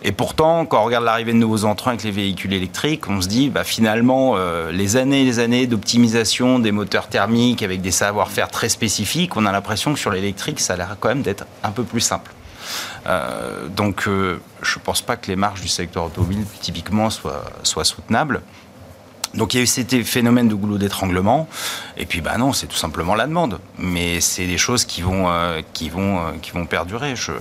Et 0.06 0.12
pourtant, 0.12 0.66
quand 0.66 0.82
on 0.82 0.86
regarde 0.86 1.06
l'arrivée 1.06 1.32
de 1.32 1.38
nouveaux 1.38 1.64
entrants 1.64 1.92
avec 1.92 2.04
les 2.04 2.12
véhicules 2.12 2.54
électriques, 2.54 3.10
on 3.10 3.22
se 3.22 3.28
dit, 3.28 3.50
bah, 3.50 3.64
finalement, 3.64 4.36
les 4.72 4.98
années 4.98 5.22
et 5.22 5.26
les 5.26 5.40
années 5.40 5.66
d'optimisation 5.66 6.60
des 6.60 6.72
moteurs 6.72 7.08
thermiques 7.08 7.64
avec 7.64 7.82
des 7.82 7.92
savoir-faire 7.92 8.50
très 8.50 8.70
spécifiques, 8.70 9.38
on 9.38 9.46
a 9.46 9.52
l'impression 9.52 9.94
que 9.94 10.00
sur 10.00 10.12
l'électrique, 10.12 10.60
ça 10.60 10.74
a 10.74 10.78
l'air 10.78 10.98
quand 11.00 11.10
même 11.10 11.22
d'être 11.22 11.46
un 11.64 11.72
peu 11.72 11.84
plus 11.84 12.02
simple. 12.02 12.32
donc, 13.70 14.04
je 14.06 14.36
ne 14.78 14.84
pense 14.84 15.02
pas 15.02 15.16
que 15.16 15.28
les 15.28 15.38
marges 15.38 15.62
du 15.62 15.70
secteur 15.70 16.06
automobile, 16.06 16.46
typiquement, 16.60 17.10
soient 17.10 17.86
soutenables. 17.86 18.42
Donc 19.34 19.54
il 19.54 19.58
y 19.58 19.60
a 19.62 19.64
eu 19.64 19.68
ces 19.68 19.84
phénomènes 20.04 20.48
de 20.48 20.54
goulot 20.54 20.78
d'étranglement, 20.78 21.48
et 21.98 22.06
puis 22.06 22.22
bah 22.22 22.38
non, 22.38 22.54
c'est 22.54 22.68
tout 22.68 22.78
simplement 22.78 23.16
la 23.16 23.26
demande. 23.26 23.60
Mais 23.80 24.22
c'est 24.22 24.46
des 24.46 24.60
choses 24.60 24.86
qui 24.86 25.02
vont, 25.02 25.30
euh, 25.30 25.62
qui 25.74 25.90
vont, 25.90 26.20
euh, 26.20 26.32
qui 26.42 26.52
vont 26.52 26.68
perdurer. 26.68 27.16
Je, 27.16 27.32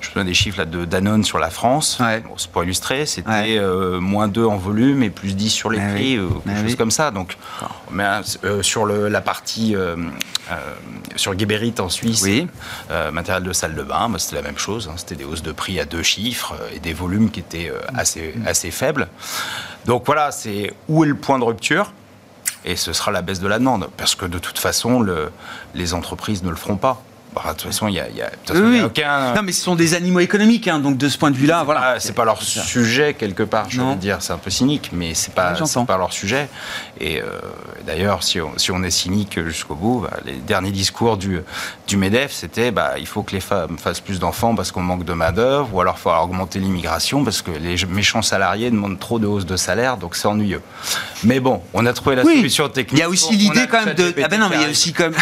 je 0.00 0.10
donne 0.12 0.26
des 0.26 0.34
chiffres 0.34 0.58
là 0.58 0.64
de 0.64 0.84
Danone 0.84 1.22
sur 1.22 1.38
la 1.38 1.50
France. 1.50 2.00
c'est 2.36 2.50
pour 2.50 2.64
illustrer, 2.64 3.06
c'était 3.06 3.58
euh, 3.58 4.00
moins 4.00 4.26
2 4.26 4.44
en 4.44 4.56
volume 4.56 5.04
et 5.04 5.10
plus 5.10 5.36
10 5.36 5.50
sur 5.50 5.70
les 5.70 5.78
ah 5.80 5.92
prix, 5.92 6.18
ou 6.18 6.30
quelque 6.30 6.58
ah 6.58 6.62
chose 6.62 6.76
comme 6.76 6.90
ça. 6.90 7.12
Donc 7.12 7.36
mais, 7.92 8.04
sur 8.62 8.84
le, 8.84 9.08
la 9.08 9.20
partie 9.20 9.76
sur 11.14 11.38
Geberit 11.38 11.74
en 11.78 11.88
Suisse, 11.88 12.22
oui. 12.24 12.48
matériel 13.12 13.44
de 13.44 13.52
salle 13.52 13.76
de 13.76 13.82
bain, 13.82 14.08
bah, 14.08 14.18
c'était 14.18 14.36
la 14.36 14.42
même 14.42 14.58
chose. 14.58 14.88
Hein. 14.90 14.94
c'était 14.96 15.14
des 15.14 15.24
hausses 15.24 15.42
de 15.42 15.52
prix 15.52 15.78
à 15.78 15.84
deux 15.84 16.02
chiffres 16.02 16.54
et 16.74 16.80
des 16.80 16.92
volumes 16.92 17.30
qui 17.30 17.38
étaient 17.38 17.72
assez, 17.94 18.34
assez 18.46 18.72
faibles. 18.72 19.06
Donc 19.86 20.04
voilà, 20.04 20.32
c'est 20.32 20.74
où 20.88 21.04
est 21.04 21.08
le 21.08 21.14
point 21.14 21.38
de 21.38 21.44
rupture 21.44 21.92
et 22.64 22.74
ce 22.74 22.92
sera 22.92 23.12
la 23.12 23.22
baisse 23.22 23.40
de 23.40 23.46
la 23.46 23.58
demande. 23.58 23.88
Parce 23.96 24.14
que 24.16 24.26
de 24.26 24.38
toute 24.38 24.58
façon, 24.58 25.06
les 25.74 25.94
entreprises 25.94 26.42
ne 26.42 26.50
le 26.50 26.56
feront 26.56 26.76
pas. 26.76 27.02
Bah, 27.36 27.42
de 27.52 27.58
toute 27.58 27.70
façon, 27.70 27.86
il 27.88 27.92
n'y 27.92 28.00
a, 28.00 28.04
a, 28.04 28.86
aucun. 28.86 29.34
Non, 29.34 29.42
mais 29.42 29.52
ce 29.52 29.62
sont 29.62 29.74
des 29.74 29.92
animaux 29.92 30.20
économiques, 30.20 30.68
hein, 30.68 30.78
donc 30.78 30.96
de 30.96 31.06
ce 31.06 31.18
point 31.18 31.30
de 31.30 31.36
vue-là, 31.36 31.64
voilà. 31.64 32.00
c'est 32.00 32.14
pas 32.14 32.24
leur 32.24 32.40
sujet 32.40 33.12
quelque 33.12 33.42
part. 33.42 33.68
Je 33.68 33.82
veux 33.82 33.94
dire, 33.94 34.18
c'est 34.20 34.32
un 34.32 34.38
peu 34.38 34.48
cynique, 34.48 34.88
mais 34.94 35.12
c'est 35.12 35.34
pas, 35.34 35.52
pas 35.86 35.98
leur 35.98 36.14
sujet. 36.14 36.48
Et 36.98 37.20
euh, 37.20 37.24
d'ailleurs, 37.86 38.22
si 38.22 38.40
on, 38.40 38.56
si 38.56 38.70
on, 38.70 38.82
est 38.82 38.90
cynique 38.90 39.38
jusqu'au 39.44 39.74
bout, 39.74 40.00
bah, 40.00 40.16
les 40.24 40.36
derniers 40.36 40.70
discours 40.70 41.18
du, 41.18 41.40
du 41.86 41.98
Medef, 41.98 42.32
c'était, 42.32 42.70
bah, 42.70 42.94
il 42.98 43.06
faut 43.06 43.22
que 43.22 43.32
les 43.32 43.40
femmes 43.40 43.76
fassent 43.76 44.00
plus 44.00 44.18
d'enfants 44.18 44.54
parce 44.54 44.72
qu'on 44.72 44.80
manque 44.80 45.04
de 45.04 45.12
main 45.12 45.32
d'œuvre, 45.32 45.74
ou 45.74 45.80
alors 45.82 45.96
il 45.98 46.02
faut 46.02 46.10
augmenter 46.10 46.58
l'immigration 46.58 47.22
parce 47.22 47.42
que 47.42 47.50
les 47.50 47.76
méchants 47.84 48.22
salariés 48.22 48.70
demandent 48.70 48.98
trop 48.98 49.18
de 49.18 49.26
hausse 49.26 49.44
de 49.44 49.56
salaire, 49.56 49.98
donc 49.98 50.16
c'est 50.16 50.26
ennuyeux. 50.26 50.62
Mais 51.22 51.40
bon, 51.40 51.62
on 51.74 51.84
a 51.84 51.92
trouvé 51.92 52.16
la 52.16 52.22
solution 52.22 52.70
technique. 52.70 52.98
Il 52.98 53.02
y 53.02 53.04
a 53.04 53.10
aussi 53.10 53.36
l'idée 53.36 53.66
quand 53.70 53.84
même 53.84 53.94
de. 53.94 54.14
Ah 54.24 54.28
ben 54.28 54.40
non, 54.40 54.48
mais 54.48 54.56
il 54.56 54.62
y 54.62 54.64
a 54.64 54.70
aussi 54.70 54.94
comme. 54.94 55.14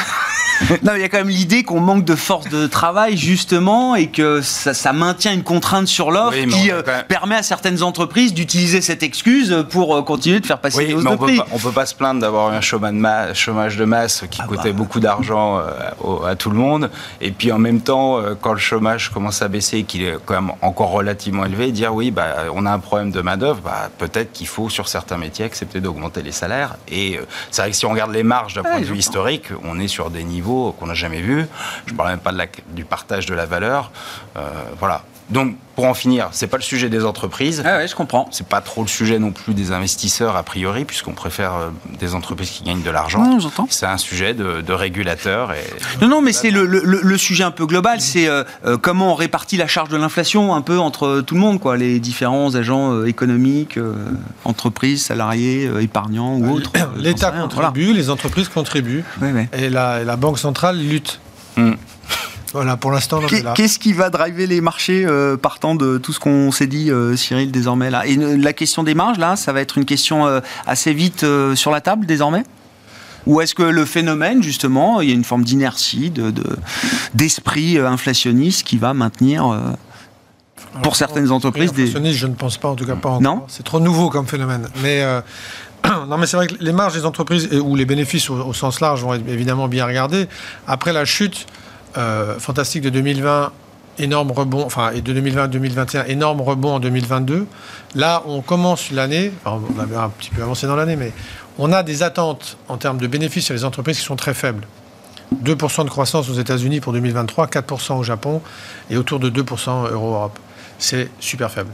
Non, 0.83 0.93
il 0.95 1.01
y 1.01 1.05
a 1.05 1.09
quand 1.09 1.19
même 1.19 1.29
l'idée 1.29 1.63
qu'on 1.63 1.81
manque 1.81 2.05
de 2.05 2.15
force 2.15 2.49
de 2.49 2.67
travail 2.67 3.17
justement 3.17 3.95
et 3.95 4.09
que 4.09 4.41
ça, 4.43 4.93
maintient 4.93 5.33
une 5.33 5.43
contrainte 5.43 5.89
sur 5.89 6.11
l'offre 6.11 6.39
qui 6.47 6.71
euh, 6.71 6.83
permet 7.09 7.35
à 7.35 7.43
certaines 7.43 7.83
entreprises 7.83 8.33
d'utiliser 8.33 8.81
cette 8.81 9.03
excuse 9.03 9.65
pour 9.71 9.97
euh, 9.97 10.03
continuer 10.03 10.41
de 10.41 10.47
faire 10.47 10.61
passer 10.61 10.87
les 10.87 10.95
hausses 10.95 11.05
de 11.05 11.09
on 11.09 11.17
prix. 11.17 11.37
Peut 11.39 11.45
on 11.53 11.59
peut 11.59 11.73
pas 11.73 11.87
se 11.87 11.95
plaindre 11.95 12.21
d'avoir 12.21 12.53
un 12.53 12.61
chômage 12.61 13.77
de 13.77 13.85
masse 13.85 14.25
qui 14.31 14.41
ah 14.43 14.47
coûtait 14.47 14.71
bah. 14.71 14.79
beaucoup 14.79 15.01
d'argent 15.01 15.59
euh, 15.59 16.27
à 16.27 16.37
tout 16.37 16.51
le 16.51 16.57
monde 16.57 16.91
et 17.21 17.31
puis 17.33 17.51
en 17.51 17.59
même 17.59 17.81
temps 17.81 18.21
quand 18.41 18.53
le 18.53 18.59
chômage 18.59 19.11
commence 19.11 19.43
à 19.43 19.49
baisser 19.49 19.79
et 19.79 19.85
qu'il 19.85 20.03
est 20.03 20.17
quand 20.25 20.35
même 20.35 20.53
encore 20.63 20.91
relativement 20.91 21.45
élevé, 21.45 21.73
dire 21.73 21.95
oui 21.95 22.11
bah 22.11 22.45
on 22.55 22.67
a 22.67 22.71
un 22.71 22.79
problème 22.79 23.11
de 23.11 23.21
main 23.21 23.37
d'œuvre, 23.37 23.61
bah, 23.65 23.91
peut-être 23.99 24.33
qu'il 24.33 24.47
faut 24.47 24.69
sur 24.69 24.89
certains 24.89 25.17
métiers 25.17 25.45
accepter 25.45 25.81
d'augmenter 25.81 26.23
les 26.23 26.33
salaires 26.33 26.77
et 26.89 27.19
c'est 27.51 27.63
vrai 27.63 27.71
que 27.71 27.77
si 27.77 27.87
on 27.87 27.91
regarde 27.91 28.13
les 28.13 28.23
marges 28.23 28.55
d'un 28.55 28.63
point 28.63 28.81
de 28.81 28.85
vue 28.85 28.99
historique, 28.99 29.47
on 29.65 29.81
est 29.81 29.89
sur 29.89 30.11
des 30.11 30.23
niveaux 30.23 30.44
qu'on 30.45 30.87
n'a 30.87 30.95
jamais 30.95 31.21
vus. 31.21 31.47
Je 31.87 31.93
ne 31.93 31.97
parle 31.97 32.11
même 32.11 32.21
pas 32.21 32.33
du 32.69 32.85
partage 32.85 33.27
de 33.27 33.35
la 33.35 33.47
valeur. 33.47 33.91
Euh, 34.37 34.41
voilà. 34.79 35.03
Donc, 35.31 35.57
pour 35.75 35.87
en 35.87 35.95
finir, 35.95 36.29
c'est 36.33 36.47
pas 36.47 36.59
le 36.59 36.63
sujet 36.63 36.89
des 36.89 37.05
entreprises. 37.05 37.63
Ah 37.65 37.79
ouais, 37.79 37.89
je 37.89 37.97
comprends. 37.97 38.29
C'est 38.31 38.47
pas 38.47 38.61
trop 38.61 38.83
le 38.83 38.89
sujet 38.89 39.19
non 39.19 39.33
plus 39.33 39.55
des 39.55 39.73
investisseurs 39.73 40.37
a 40.37 40.43
priori, 40.43 40.85
puisqu'on 40.85 41.15
préfère 41.15 41.55
euh, 41.55 41.71
des 41.99 42.15
entreprises 42.15 42.51
qui 42.51 42.63
gagnent 42.63 42.83
de 42.83 42.91
l'argent. 42.91 43.41
j'entends. 43.41 43.67
C'est 43.71 43.87
un 43.87 43.97
sujet 43.97 44.35
de, 44.35 44.61
de 44.61 44.73
régulateurs. 44.73 45.53
Et... 45.53 45.65
Non, 46.01 46.09
non, 46.09 46.21
mais 46.23 46.33
c'est 46.33 46.51
le, 46.51 46.67
le, 46.67 47.19
sujet 47.19 47.43
un 47.43 47.51
peu 47.51 47.67
global. 47.67 48.01
C'est 48.01 48.29
euh, 48.29 48.45
comment 48.81 49.13
on 49.13 49.15
répartit 49.15 49.57
la 49.57 49.67
charge 49.67 49.89
de 49.89 49.97
l'inflation 49.97 50.55
un 50.55 50.61
peu 50.61 50.79
entre 50.79 51.23
tout 51.23 51.35
le 51.35 51.41
monde, 51.41 51.59
quoi, 51.59 51.77
les 51.77 51.99
différents 52.01 52.55
agents 52.55 53.05
économiques, 53.05 53.79
entreprises, 54.45 55.05
salariés, 55.05 55.71
épargnants 55.81 56.37
ou 56.37 56.51
autres. 56.51 56.71
L'État 56.97 57.31
contribue, 57.31 57.93
les 57.93 58.11
entreprises 58.11 58.49
contribuent, 58.49 59.05
et 59.53 59.71
la, 59.71 60.05
la 60.05 60.17
Banque 60.17 60.39
centrale 60.39 60.79
lutte. 60.79 61.21
Hmm. 61.57 61.75
Voilà, 62.55 62.77
pour 62.77 62.93
l'instant, 62.93 63.21
Qu'est-ce 63.57 63.81
qui 63.81 63.93
va 63.93 64.11
driver 64.11 64.47
les 64.47 64.61
marchés 64.61 65.05
euh, 65.05 65.37
partant 65.37 65.75
de 65.75 65.99
tout 65.99 66.13
ce 66.13 66.21
qu'on 66.21 66.53
s'est 66.53 66.69
dit, 66.69 66.89
euh, 66.89 67.17
Cyril, 67.17 67.51
désormais 67.51 67.91
là? 67.91 68.07
Et 68.07 68.15
la 68.15 68.53
question 68.53 68.85
des 68.85 68.95
marges, 68.95 69.19
là, 69.19 69.35
ça 69.35 69.53
va 69.53 69.61
être 69.61 69.77
une 69.77 69.85
question 69.85 70.25
euh, 70.25 70.39
assez 70.65 70.95
vite 70.95 71.27
sur 71.57 71.73
la 71.73 71.81
table 71.81 72.07
désormais? 72.07 72.45
Ou 73.27 73.41
est-ce 73.41 73.57
que 73.57 73.65
le 73.65 73.85
phénomène, 73.85 74.41
justement, 74.41 75.01
il 75.01 75.09
y 75.09 75.11
a 75.11 75.17
une 75.17 75.25
forme 75.25 75.43
d'inertie, 75.43 76.13
d'esprit 77.13 77.77
inflationniste 77.77 78.63
qui 78.63 78.79
va 78.79 78.95
maintenir, 78.95 79.61
pour 80.85 80.95
certaines 80.95 81.33
entreprises, 81.33 81.73
des... 81.73 81.89
je 81.89 82.27
ne 82.29 82.35
pense 82.35 82.59
pas, 82.59 82.69
en 82.69 82.77
tout 82.77 82.87
cas 82.87 82.95
pas 82.95 83.09
encore. 83.09 83.21
Non? 83.21 83.43
C'est 83.49 83.65
trop 83.65 83.81
nouveau 83.81 84.11
comme 84.11 84.29
phénomène. 84.29 84.69
Mais 84.81 85.03
non, 86.09 86.19
mais 86.19 86.27
c'est 86.27 86.37
vrai 86.37 86.47
que 86.47 86.55
les 86.61 86.73
marges 86.73 86.95
des 86.95 87.05
entreprises 87.05 87.49
ou 87.53 87.75
les 87.75 87.85
bénéfices 87.85 88.31
au, 88.31 88.37
au, 88.37 88.53
sens 88.53 88.81
large 88.81 89.03
vont 89.03 89.15
être 89.15 89.27
évidemment 89.27 89.67
bien 89.67 89.87
regardés. 89.87 90.29
Après 90.69 90.93
la 90.93 91.05
chute 91.05 91.47
euh, 91.97 92.39
fantastique 92.39 92.83
de 92.83 92.91
2020, 92.91 93.53
énorme 93.99 94.33
rebond, 94.33 94.65
enfin, 94.65 94.91
et 94.91 95.01
de 95.01 95.13
2020 95.13 95.45
à 95.45 95.49
2021, 95.49 96.05
énorme 96.05 96.41
rebond 96.41 96.75
en 96.75 96.81
2022. 96.81 97.47
Là, 97.95 98.23
on 98.27 98.41
commence 98.41 98.91
l'année, 98.91 99.33
on 99.45 99.79
avait 99.79 99.97
un 99.97 100.09
petit 100.09 100.31
peu 100.31 100.43
avancé 100.43 100.67
dans 100.67 100.77
l'année, 100.77 100.97
mais 100.97 101.13
on 101.59 101.73
a 101.73 101.83
des 101.83 102.03
attentes 102.03 102.57
en 102.69 102.77
termes 102.77 102.99
de 102.99 103.07
bénéfices 103.07 103.47
sur 103.47 103.55
les 103.55 103.65
entreprises 103.65 103.99
qui 103.99 104.05
sont 104.05 104.17
très 104.17 104.35
faibles. 104.35 104.67
2% 105.43 105.85
de 105.85 105.91
croissance 105.91 106.29
aux 106.29 106.35
États-Unis 106.35 106.81
pour 106.81 106.93
2023, 106.93 107.47
4% 107.47 107.99
au 107.99 108.03
Japon 108.03 108.41
et 108.91 108.97
autour 108.97 109.19
de 109.19 109.31
2% 109.31 109.91
Euro-Europe. 109.91 110.39
C'est 110.79 111.11
super 111.21 111.51
faible. 111.51 111.71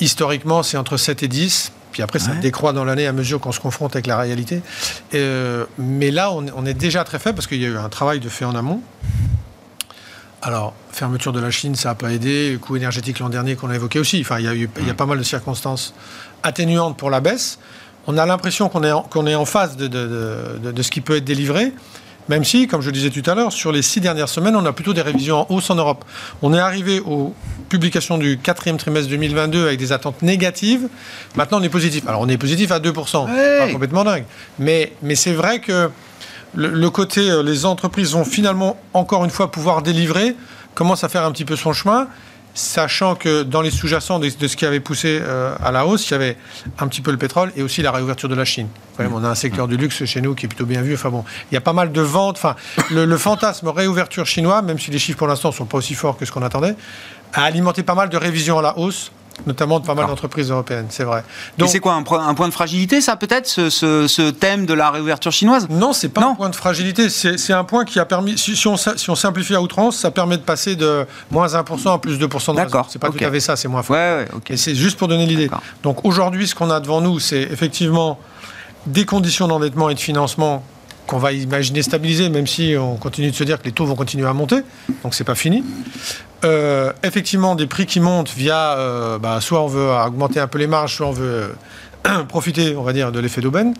Historiquement, 0.00 0.62
c'est 0.62 0.76
entre 0.76 0.96
7 0.96 1.22
et 1.22 1.28
10. 1.28 1.72
Puis 1.92 2.02
après, 2.02 2.20
ça 2.20 2.32
décroît 2.34 2.72
dans 2.72 2.84
l'année 2.84 3.08
à 3.08 3.12
mesure 3.12 3.40
qu'on 3.40 3.50
se 3.50 3.58
confronte 3.58 3.96
avec 3.96 4.06
la 4.06 4.16
réalité. 4.16 4.62
Euh, 5.14 5.66
mais 5.76 6.12
là, 6.12 6.30
on, 6.30 6.46
on, 6.56 6.64
est 6.64 6.74
déjà 6.74 7.02
très 7.02 7.18
faible 7.18 7.34
parce 7.34 7.48
qu'il 7.48 7.60
y 7.60 7.64
a 7.64 7.68
eu 7.68 7.76
un 7.76 7.88
travail 7.88 8.20
de 8.20 8.28
fait 8.28 8.44
en 8.44 8.54
amont. 8.54 8.80
Alors, 10.42 10.72
fermeture 10.90 11.32
de 11.32 11.40
la 11.40 11.50
Chine, 11.50 11.74
ça 11.74 11.90
n'a 11.90 11.94
pas 11.94 12.12
aidé. 12.12 12.52
Le 12.52 12.58
coût 12.58 12.76
énergétique 12.76 13.18
l'an 13.18 13.28
dernier 13.28 13.56
qu'on 13.56 13.68
a 13.68 13.74
évoqué 13.74 13.98
aussi. 13.98 14.20
Enfin, 14.22 14.38
il 14.38 14.46
y, 14.46 14.48
a 14.48 14.54
eu, 14.54 14.70
il 14.78 14.86
y 14.86 14.90
a 14.90 14.94
pas 14.94 15.06
mal 15.06 15.18
de 15.18 15.22
circonstances 15.22 15.94
atténuantes 16.42 16.96
pour 16.96 17.10
la 17.10 17.20
baisse. 17.20 17.58
On 18.06 18.16
a 18.16 18.24
l'impression 18.24 18.70
qu'on 18.70 18.82
est, 18.82 18.92
qu'on 19.10 19.26
est 19.26 19.34
en 19.34 19.44
face 19.44 19.76
de, 19.76 19.86
de, 19.86 20.82
ce 20.82 20.90
qui 20.90 21.02
peut 21.02 21.16
être 21.16 21.24
délivré. 21.24 21.72
Même 22.30 22.44
si, 22.44 22.66
comme 22.66 22.80
je 22.80 22.86
le 22.86 22.92
disais 22.92 23.10
tout 23.10 23.28
à 23.28 23.34
l'heure, 23.34 23.52
sur 23.52 23.70
les 23.72 23.82
six 23.82 24.00
dernières 24.00 24.28
semaines, 24.28 24.56
on 24.56 24.64
a 24.64 24.72
plutôt 24.72 24.94
des 24.94 25.02
révisions 25.02 25.40
en 25.40 25.54
hausse 25.54 25.68
en 25.68 25.74
Europe. 25.74 26.04
On 26.42 26.54
est 26.54 26.58
arrivé 26.58 27.00
aux 27.00 27.34
publications 27.68 28.16
du 28.16 28.38
quatrième 28.38 28.78
trimestre 28.78 29.10
2022 29.10 29.66
avec 29.66 29.78
des 29.78 29.92
attentes 29.92 30.22
négatives. 30.22 30.88
Maintenant, 31.36 31.60
on 31.60 31.62
est 31.62 31.68
positif. 31.68 32.06
Alors, 32.06 32.22
on 32.22 32.28
est 32.28 32.38
positif 32.38 32.70
à 32.70 32.78
2%. 32.78 33.26
Pas 33.26 33.72
complètement 33.72 34.04
dingue. 34.04 34.24
Mais, 34.58 34.92
mais 35.02 35.16
c'est 35.16 35.32
vrai 35.32 35.60
que 35.60 35.90
le, 36.54 36.90
côté 36.90 37.30
euh, 37.30 37.42
les 37.42 37.64
entreprises 37.66 38.12
vont 38.12 38.24
finalement 38.24 38.76
encore 38.94 39.24
une 39.24 39.30
fois 39.30 39.50
pouvoir 39.50 39.82
délivrer 39.82 40.34
commence 40.74 41.04
à 41.04 41.08
faire 41.08 41.24
un 41.24 41.32
petit 41.32 41.44
peu 41.44 41.56
son 41.56 41.72
chemin, 41.72 42.08
sachant 42.54 43.14
que 43.14 43.42
dans 43.42 43.60
les 43.60 43.70
sous-jacents 43.70 44.18
de, 44.18 44.28
ce 44.28 44.56
qui 44.56 44.66
avait 44.66 44.80
poussé 44.80 45.18
euh, 45.20 45.54
à 45.62 45.70
la 45.70 45.86
hausse, 45.86 46.08
il 46.08 46.12
y 46.12 46.14
avait 46.14 46.36
un 46.78 46.88
petit 46.88 47.00
peu 47.00 47.10
le 47.10 47.16
pétrole 47.16 47.52
et 47.56 47.62
aussi 47.62 47.82
la 47.82 47.92
réouverture 47.92 48.28
de 48.28 48.34
la 48.34 48.44
Chine. 48.44 48.68
Quand 48.96 49.02
même, 49.02 49.14
on 49.14 49.22
a 49.24 49.28
un 49.28 49.34
secteur 49.34 49.68
du 49.68 49.76
luxe 49.76 50.04
chez 50.04 50.20
nous 50.20 50.34
qui 50.34 50.46
est 50.46 50.48
plutôt 50.48 50.66
bien 50.66 50.82
vu. 50.82 50.94
Enfin 50.94 51.10
bon, 51.10 51.24
il 51.50 51.54
y 51.54 51.58
a 51.58 51.60
pas 51.60 51.72
mal 51.72 51.92
de 51.92 52.00
ventes. 52.00 52.36
Enfin, 52.36 52.56
le, 52.90 53.04
le 53.04 53.18
fantasme 53.18 53.68
réouverture 53.68 54.26
chinois, 54.26 54.62
même 54.62 54.78
si 54.78 54.90
les 54.90 54.98
chiffres 54.98 55.18
pour 55.18 55.28
l'instant 55.28 55.52
sont 55.52 55.66
pas 55.66 55.78
aussi 55.78 55.94
forts 55.94 56.16
que 56.16 56.24
ce 56.24 56.32
qu'on 56.32 56.42
attendait, 56.42 56.74
a 57.32 57.44
alimenté 57.44 57.82
pas 57.82 57.94
mal 57.94 58.08
de 58.08 58.16
révisions 58.16 58.58
à 58.58 58.62
la 58.62 58.78
hausse 58.78 59.12
notamment 59.46 59.80
de 59.80 59.86
pas 59.86 59.94
mal 59.94 60.06
d'entreprises 60.06 60.50
européennes, 60.50 60.86
c'est 60.90 61.04
vrai. 61.04 61.24
Donc, 61.58 61.68
c'est 61.68 61.80
quoi 61.80 61.94
un, 61.94 62.02
point 62.02 62.48
de 62.48 62.52
fragilité, 62.52 63.00
ça 63.00 63.16
peut-être, 63.16 63.46
ce, 63.46 64.30
thème 64.30 64.66
de 64.66 64.74
la 64.74 64.90
réouverture 64.90 65.32
chinoise? 65.32 65.66
Non, 65.70 65.92
c'est 65.92 66.08
pas 66.08 66.24
un 66.24 66.34
point 66.34 66.50
de 66.50 66.56
fragilité. 66.56 67.08
C'est 67.10 67.52
un 67.52 67.64
point 67.64 67.84
qui 67.84 67.98
a 67.98 68.04
permis, 68.04 68.36
si, 68.38 68.66
on, 68.66 68.76
si, 68.76 69.10
on, 69.10 69.14
simplifie 69.14 69.54
à 69.54 69.62
outrance, 69.62 69.96
ça 69.96 70.10
permet 70.10 70.36
de 70.36 70.42
passer 70.42 70.76
de 70.76 71.06
moins 71.30 71.46
1% 71.46 71.94
à 71.94 71.98
plus 71.98 72.18
2% 72.18 72.52
de 72.52 72.56
D'accord. 72.56 72.86
C'est 72.90 72.98
pas 72.98 73.10
tout 73.10 73.24
à 73.24 73.30
fait 73.30 73.40
ça, 73.40 73.56
c'est 73.56 73.68
moins 73.68 73.82
fort. 73.82 73.96
Ouais, 73.96 74.26
Et 74.48 74.56
c'est 74.56 74.74
juste 74.74 74.98
pour 74.98 75.08
donner 75.08 75.26
l'idée. 75.26 75.50
Donc 75.82 76.04
aujourd'hui, 76.04 76.46
ce 76.46 76.54
qu'on 76.54 76.70
a 76.70 76.80
devant 76.80 77.00
nous, 77.00 77.18
c'est 77.18 77.42
effectivement 77.42 78.18
des 78.86 79.04
conditions 79.04 79.48
d'endettement 79.48 79.90
et 79.90 79.94
de 79.94 80.00
financement 80.00 80.64
qu'on 81.06 81.18
va 81.18 81.32
imaginer 81.32 81.82
stabiliser, 81.82 82.28
même 82.28 82.46
si 82.46 82.76
on 82.78 82.96
continue 82.96 83.30
de 83.30 83.36
se 83.36 83.44
dire 83.44 83.58
que 83.58 83.64
les 83.64 83.72
taux 83.72 83.84
vont 83.84 83.96
continuer 83.96 84.28
à 84.28 84.32
monter, 84.32 84.62
donc 85.02 85.14
c'est 85.14 85.24
pas 85.24 85.34
fini. 85.34 85.64
Euh, 86.44 86.92
effectivement, 87.02 87.54
des 87.54 87.66
prix 87.66 87.86
qui 87.86 88.00
montent 88.00 88.30
via, 88.30 88.78
euh, 88.78 89.18
bah, 89.18 89.40
soit 89.40 89.60
on 89.60 89.66
veut 89.66 89.90
augmenter 89.90 90.40
un 90.40 90.46
peu 90.46 90.58
les 90.58 90.66
marges, 90.66 90.96
soit 90.96 91.06
on 91.06 91.12
veut 91.12 91.54
profiter, 92.28 92.74
on 92.76 92.82
va 92.82 92.92
dire, 92.92 93.12
de 93.12 93.20
l'effet 93.20 93.40
d'aubaine. 93.40 93.74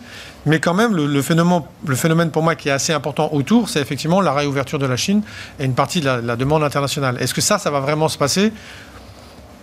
Mais 0.47 0.61
quand 0.61 0.75
même, 0.75 0.95
le, 0.95 1.23
phénomène, 1.23 2.31
pour 2.31 2.43
moi 2.43 2.55
qui 2.55 2.69
est 2.69 2.73
assez 2.73 2.93
important 2.93 3.31
autour, 3.33 3.69
c'est 3.69 3.81
effectivement 3.81 4.21
la 4.21 4.33
réouverture 4.33 4.79
de 4.79 4.87
la 4.87 4.97
Chine 4.97 5.23
et 5.59 5.65
une 5.65 5.75
partie 5.75 6.01
de 6.01 6.07
la, 6.07 6.37
demande 6.37 6.63
internationale. 6.63 7.17
Est-ce 7.21 7.35
que 7.35 7.41
ça, 7.41 7.59
ça 7.59 7.71
va 7.71 7.81
vraiment 7.81 8.09
se 8.09 8.19
passer? 8.19 8.53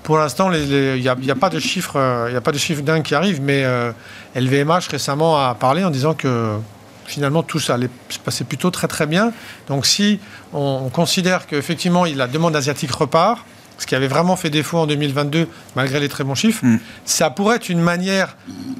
Pour 0.03 0.17
l'instant, 0.17 0.51
il 0.51 1.01
n'y 1.01 1.07
a, 1.09 1.35
pas 1.35 1.49
de 1.49 1.59
chiffres, 1.59 2.27
il 2.29 2.35
a 2.35 2.41
pas 2.41 2.51
de 2.51 2.57
chiffres 2.57 2.81
dingues 2.81 3.03
qui 3.03 3.13
arrivent, 3.13 3.41
mais 3.41 3.63
LVMH 4.35 4.71
euh, 4.71 4.91
récemment 4.91 5.37
a 5.37 5.53
parlé 5.53 5.83
en 5.83 5.89
disant 5.89 6.13
que 6.13 6.53
finalement 7.07 7.43
tout 7.43 7.59
ça 7.59 7.75
allait 7.75 7.89
se 8.09 8.19
passer 8.19 8.43
plutôt 8.43 8.69
très 8.69 8.87
très 8.87 9.07
bien. 9.07 9.31
Donc 9.67 9.85
si 9.85 10.19
on 10.53 10.89
considère 10.89 11.47
qu'effectivement 11.47 12.05
la 12.05 12.27
demande 12.27 12.55
asiatique 12.55 12.91
repart, 12.91 13.43
ce 13.77 13.85
qui 13.85 13.95
avait 13.95 14.07
vraiment 14.07 14.35
fait 14.35 14.49
défaut 14.49 14.77
en 14.79 14.87
2022, 14.87 15.47
malgré 15.75 15.99
les 15.99 16.09
très 16.09 16.23
bons 16.23 16.35
chiffres, 16.35 16.65
mm. 16.65 16.79
ça 17.05 17.29
pourrait 17.29 17.57
être 17.57 17.69
une 17.69 17.81
manière 17.81 18.35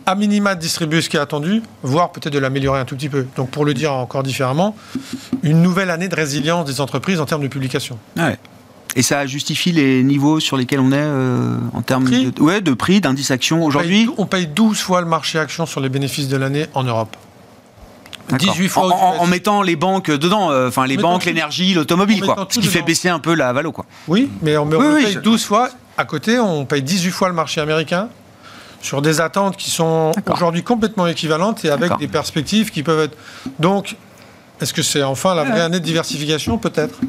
à 0.05 0.15
minima 0.15 0.55
de 0.55 0.61
distribuer 0.61 1.01
ce 1.01 1.09
qui 1.09 1.17
est 1.17 1.19
attendu, 1.19 1.61
voire 1.84 2.11
peut-être 2.11 2.34
de 2.34 2.39
l'améliorer 2.39 2.80
un 2.80 2.86
tout 2.86 2.95
petit 2.95 3.09
peu. 3.09 3.28
Donc 3.36 3.49
pour 3.49 3.65
le 3.65 3.73
dire 3.73 3.93
encore 3.93 4.23
différemment, 4.23 4.75
une 5.43 5.61
nouvelle 5.61 5.89
année 5.89 6.07
de 6.07 6.15
résilience 6.15 6.65
des 6.65 6.82
entreprises 6.82 7.19
en 7.19 7.25
termes 7.25 7.43
de 7.43 7.47
publication. 7.47 7.99
Et 8.95 9.03
ça 9.03 9.28
justifie 9.28 9.71
les 9.71 10.01
niveaux 10.01 10.39
sur 10.39 10.57
lesquels 10.57 10.80
on 10.80 10.91
est 10.91 10.95
euh, 10.97 11.57
en 11.73 11.84
termes 11.84 12.09
De, 12.09 12.41
ouais, 12.41 12.61
de 12.61 12.73
prix, 12.73 12.99
d'indice 12.99 13.30
action 13.30 13.63
aujourd'hui? 13.63 14.09
On 14.17 14.25
paye 14.25 14.47
12 14.47 14.80
fois 14.80 15.01
le 15.01 15.07
marché 15.07 15.38
action 15.38 15.67
sur 15.67 15.82
les 15.82 15.89
bénéfices 15.89 16.30
de 16.30 16.38
l'année 16.38 16.65
en 16.73 16.84
Europe. 16.84 17.15
18 18.32 18.67
fois 18.67 18.93
en, 18.93 19.25
mettant 19.28 19.61
les 19.61 19.75
banques 19.75 20.11
dedans, 20.11 20.51
euh, 20.51 20.67
enfin 20.67 20.86
les 20.86 20.97
banques, 20.97 21.25
l'énergie, 21.25 21.73
l'automobile, 21.73 22.21
quoi. 22.21 22.47
Ce 22.49 22.59
qui 22.59 22.67
fait 22.67 22.82
baisser 22.82 23.09
un 23.09 23.19
peu 23.19 23.34
la 23.34 23.53
valo, 23.53 23.71
quoi. 23.71 23.86
Oui, 24.07 24.30
mais 24.41 24.57
on, 24.57 24.67
paye 24.67 25.17
12 25.23 25.45
fois. 25.45 25.69
À 25.97 26.05
côté, 26.05 26.39
on 26.39 26.65
paye 26.65 26.84
18 26.84 27.11
fois 27.11 27.28
le 27.28 27.34
marché 27.34 27.59
américain 27.61 28.09
sur 28.82 29.01
des 29.01 29.19
attentes 29.21 29.57
qui 29.57 29.71
sont 29.71 30.11
aujourd'hui 30.28 30.63
complètement 30.63 31.07
équivalentes 31.07 31.65
et 31.65 31.69
avec 31.69 31.97
des 31.97 32.07
perspectives 32.07 32.69
qui 32.69 32.84
peuvent 32.84 33.05
être. 33.05 33.17
Donc, 33.59 33.95
est-ce 34.61 34.73
que 34.73 34.82
c'est 34.82 35.03
enfin 35.03 35.36
la 35.36 35.43
vraie 35.43 35.61
année 35.61 35.80
de 35.80 35.86
diversification 35.86 36.57
Peut-être? 36.57 36.99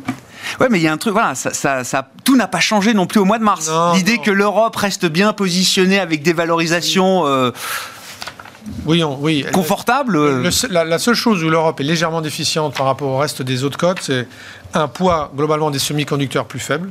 Ouais, 0.61 0.69
mais 0.71 0.79
il 0.79 0.83
y 0.83 0.89
a 0.89 0.93
un 0.93 0.97
truc, 0.97 1.13
voilà, 1.13 1.35
ça, 1.35 1.53
ça, 1.53 2.09
tout 2.25 2.37
n'a 2.37 2.47
pas 2.47 2.61
changé 2.61 2.95
non 2.95 3.07
plus 3.07 3.21
au 3.21 3.25
mois 3.25 3.39
de 3.39 3.45
mars. 3.45 3.71
L'idée 3.95 4.19
que 4.19 4.31
l'Europe 4.31 4.77
reste 4.77 5.07
bien 5.07 5.33
positionnée 5.33 5.99
avec 5.99 6.23
des 6.23 6.33
valorisations. 6.33 7.27
Euh, 7.27 7.51
oui, 8.87 9.03
oui. 9.03 9.45
Confortable 9.53 10.43
la, 10.71 10.99
seule 10.99 11.15
chose 11.15 11.43
où 11.45 11.51
l'Europe 11.51 11.81
est 11.81 11.85
légèrement 11.85 12.21
déficiente 12.21 12.75
par 12.75 12.87
rapport 12.87 13.09
au 13.09 13.19
reste 13.19 13.43
des 13.43 13.65
autres 13.65 13.79
codes, 13.79 13.99
c'est 14.01 14.27
un 14.75 14.89
poids 14.89 15.31
globalement 15.37 15.71
des 15.71 15.79
semi-conducteurs 15.79 16.47
plus 16.47 16.61
faible 16.61 16.91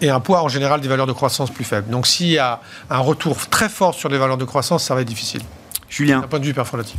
et 0.00 0.10
un 0.10 0.20
poids 0.20 0.42
en 0.42 0.48
général 0.48 0.80
des 0.80 0.88
valeurs 0.88 1.06
de 1.06 1.12
croissance 1.12 1.50
plus 1.50 1.64
faibles. 1.64 1.90
Donc 1.90 2.06
s'il 2.06 2.28
y 2.28 2.38
a 2.38 2.60
un 2.90 2.98
retour 2.98 3.36
très 3.48 3.68
fort 3.68 3.94
sur 3.94 4.08
les 4.08 4.18
valeurs 4.18 4.36
de 4.36 4.44
croissance, 4.44 4.84
ça 4.84 4.94
va 4.94 5.02
être 5.02 5.08
difficile. 5.08 5.42
Julien, 5.92 6.22
point 6.22 6.40
de 6.40 6.46
vue 6.46 6.54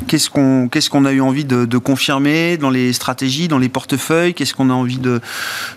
qu'est-ce 0.07 0.29
qu'on 0.29 0.69
qu'est-ce 0.69 0.91
qu'on 0.91 1.05
a 1.05 1.11
eu 1.11 1.19
envie 1.19 1.45
de, 1.45 1.77
confirmer 1.79 2.57
dans 2.57 2.69
les 2.69 2.93
stratégies, 2.93 3.47
dans 3.47 3.57
les 3.57 3.67
portefeuilles? 3.67 4.35
Qu'est-ce 4.35 4.53
qu'on 4.53 4.69
a 4.69 4.73
envie 4.73 4.99
de, 4.99 5.19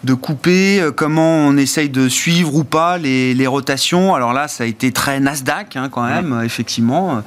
de 0.05 0.13
couper? 0.13 0.83
Euh, 0.83 0.93
Comment 0.93 1.39
on 1.39 1.57
essaye 1.57 1.89
de 1.89 2.11
suivre 2.11 2.55
ou 2.55 2.63
pas 2.63 2.99
les, 2.99 3.47
rotations? 3.47 4.15
Alors 4.15 4.35
là, 4.35 4.49
ça 4.49 4.65
a 4.65 4.67
été 4.67 4.93
très 4.93 5.19
Nasdaq 5.19 5.77
hein, 5.77 5.89
quand 5.91 6.03
même, 6.03 6.43
effectivement. 6.45 7.23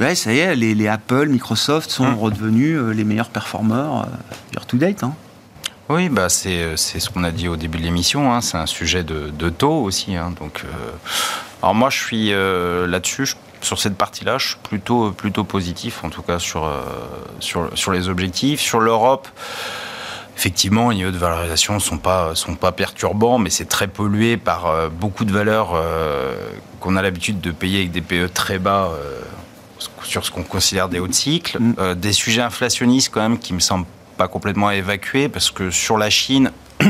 Ouais, 0.00 0.14
ça 0.14 0.32
y 0.32 0.38
est, 0.38 0.56
les, 0.56 0.88
Apple, 0.88 1.26
Microsoft 1.28 1.90
sont 1.90 2.16
redevenus 2.16 2.78
euh, 2.78 2.94
les 2.94 3.04
meilleurs 3.04 3.28
performeurs 3.28 4.06
euh, 4.06 4.54
year 4.54 4.64
to 4.64 4.78
date. 4.78 5.02
Hein. 5.02 5.12
Oui, 5.90 6.08
bah 6.08 6.30
c'est 6.30 6.74
ce 6.74 7.10
qu'on 7.10 7.22
a 7.22 7.30
dit 7.30 7.48
au 7.48 7.56
début 7.56 7.76
de 7.76 7.82
l'émission. 7.82 8.32
Hein. 8.32 8.40
C'est 8.40 8.56
un 8.56 8.64
sujet 8.64 9.04
de, 9.04 9.28
de 9.28 9.50
taux 9.50 9.82
aussi. 9.82 10.16
Hein. 10.16 10.32
Donc, 10.40 10.64
alors 11.62 11.74
moi, 11.74 11.90
je 11.90 11.98
suis 11.98 12.30
là-dessus 12.30 13.34
sur 13.64 13.78
cette 13.78 13.96
partie-là, 13.96 14.38
je 14.38 14.48
suis 14.48 14.56
plutôt, 14.62 15.10
plutôt 15.10 15.44
positif, 15.44 16.04
en 16.04 16.10
tout 16.10 16.22
cas 16.22 16.38
sur, 16.38 16.64
euh, 16.64 16.82
sur, 17.40 17.70
sur 17.74 17.92
les 17.92 18.08
objectifs. 18.08 18.60
Sur 18.60 18.80
l'Europe, 18.80 19.26
effectivement, 20.36 20.90
les 20.90 20.96
niveaux 20.96 21.10
de 21.10 21.18
valorisation 21.18 21.74
ne 21.74 21.78
sont 21.78 21.98
pas, 21.98 22.34
sont 22.34 22.54
pas 22.54 22.72
perturbants, 22.72 23.38
mais 23.38 23.50
c'est 23.50 23.64
très 23.64 23.88
pollué 23.88 24.36
par 24.36 24.66
euh, 24.66 24.88
beaucoup 24.88 25.24
de 25.24 25.32
valeurs 25.32 25.72
euh, 25.74 26.34
qu'on 26.80 26.96
a 26.96 27.02
l'habitude 27.02 27.40
de 27.40 27.50
payer 27.50 27.78
avec 27.80 27.92
des 27.92 28.02
PE 28.02 28.28
très 28.32 28.58
bas 28.58 28.90
sur 30.02 30.24
ce 30.24 30.30
qu'on 30.30 30.42
considère 30.42 30.88
des 30.88 30.98
hauts 30.98 31.08
de 31.08 31.14
cycle. 31.14 31.58
Mm. 31.58 31.94
des 31.94 32.12
sujets 32.12 32.42
inflationnistes, 32.42 33.10
quand 33.12 33.22
même, 33.22 33.38
qui 33.38 33.54
me 33.54 33.60
semblent 33.60 33.86
pas 34.18 34.28
complètement 34.28 34.70
évacués, 34.70 35.28
parce 35.28 35.50
que 35.50 35.70
sur 35.70 35.96
la 35.96 36.10
Chine, 36.10 36.52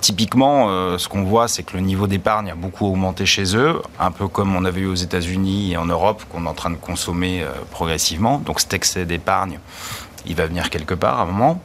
Typiquement, 0.00 0.70
euh, 0.70 0.96
ce 0.96 1.08
qu'on 1.08 1.24
voit, 1.24 1.46
c'est 1.46 1.62
que 1.62 1.76
le 1.76 1.82
niveau 1.82 2.06
d'épargne 2.06 2.50
a 2.50 2.54
beaucoup 2.54 2.86
augmenté 2.86 3.26
chez 3.26 3.56
eux, 3.56 3.82
un 3.98 4.10
peu 4.10 4.28
comme 4.28 4.56
on 4.56 4.64
avait 4.64 4.80
eu 4.80 4.86
aux 4.86 4.94
États-Unis 4.94 5.72
et 5.72 5.76
en 5.76 5.84
Europe, 5.84 6.24
qu'on 6.30 6.46
est 6.46 6.48
en 6.48 6.54
train 6.54 6.70
de 6.70 6.76
consommer 6.76 7.42
euh, 7.42 7.50
progressivement. 7.70 8.38
Donc 8.38 8.60
cet 8.60 8.72
excès 8.72 9.04
d'épargne, 9.04 9.58
il 10.26 10.34
va 10.34 10.46
venir 10.46 10.70
quelque 10.70 10.94
part 10.94 11.20
à 11.20 11.22
un 11.22 11.26
moment. 11.26 11.60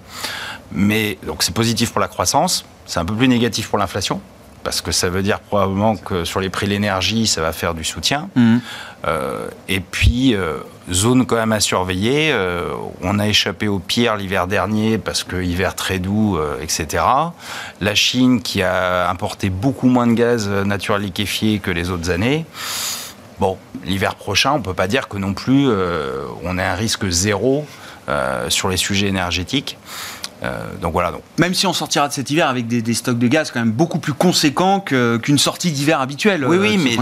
Mais 0.71 1.17
donc 1.25 1.43
c'est 1.43 1.53
positif 1.53 1.91
pour 1.91 2.01
la 2.01 2.09
croissance, 2.09 2.65
c'est 2.86 2.99
un 2.99 3.05
peu 3.05 3.15
plus 3.15 3.29
négatif 3.29 3.69
pour 3.69 3.77
l'inflation, 3.77 4.19
parce 4.63 4.81
que 4.81 4.91
ça 4.91 5.09
veut 5.09 5.23
dire 5.23 5.39
probablement 5.39 5.95
que 5.95 6.25
sur 6.25 6.41
les 6.41 6.49
prix 6.49 6.65
de 6.65 6.71
l'énergie, 6.71 7.27
ça 7.27 7.41
va 7.41 7.53
faire 7.53 7.73
du 7.73 7.86
soutien. 7.86 8.29
Mmh. 8.36 8.57
Euh, 9.07 9.47
et 9.69 9.79
puis, 9.79 10.36
zone 10.91 11.25
quand 11.25 11.36
même 11.36 11.51
à 11.51 11.59
surveiller. 11.59 12.31
Euh, 12.31 12.73
on 13.01 13.19
a 13.19 13.27
échappé 13.27 13.67
au 13.67 13.79
pire 13.79 14.15
l'hiver 14.15 14.47
dernier 14.47 14.97
parce 14.97 15.23
que 15.23 15.41
hiver 15.41 15.75
très 15.75 15.99
doux, 15.99 16.38
euh, 16.38 16.61
etc. 16.61 17.03
La 17.81 17.95
Chine 17.95 18.41
qui 18.41 18.61
a 18.61 19.09
importé 19.09 19.49
beaucoup 19.49 19.88
moins 19.88 20.07
de 20.07 20.13
gaz 20.13 20.47
naturel 20.49 21.01
liquéfié 21.01 21.59
que 21.59 21.71
les 21.71 21.89
autres 21.89 22.09
années. 22.09 22.45
Bon, 23.39 23.57
l'hiver 23.83 24.15
prochain, 24.15 24.53
on 24.53 24.61
peut 24.61 24.73
pas 24.73 24.88
dire 24.88 25.07
que 25.07 25.17
non 25.17 25.33
plus 25.33 25.67
euh, 25.67 26.25
on 26.43 26.57
a 26.57 26.63
un 26.63 26.75
risque 26.75 27.07
zéro 27.07 27.65
sur 28.49 28.69
les 28.69 28.77
sujets 28.77 29.07
énergétiques. 29.07 29.79
Euh, 30.45 30.59
donc 30.81 30.93
voilà. 30.93 31.11
Donc. 31.11 31.21
Même 31.37 31.53
si 31.53 31.67
on 31.67 31.73
sortira 31.73 32.07
de 32.07 32.13
cet 32.13 32.29
hiver 32.29 32.47
avec 32.47 32.67
des, 32.67 32.93
stocks 32.93 33.17
de 33.17 33.27
gaz 33.27 33.51
quand 33.51 33.59
même 33.59 33.71
beaucoup 33.71 33.99
plus 33.99 34.13
conséquents 34.13 34.79
qu'une 34.79 35.37
sortie 35.37 35.71
d'hiver 35.71 36.01
habituelle. 36.01 36.45
Oui, 36.45 36.57
oui, 36.57 36.77
mais 36.77 36.95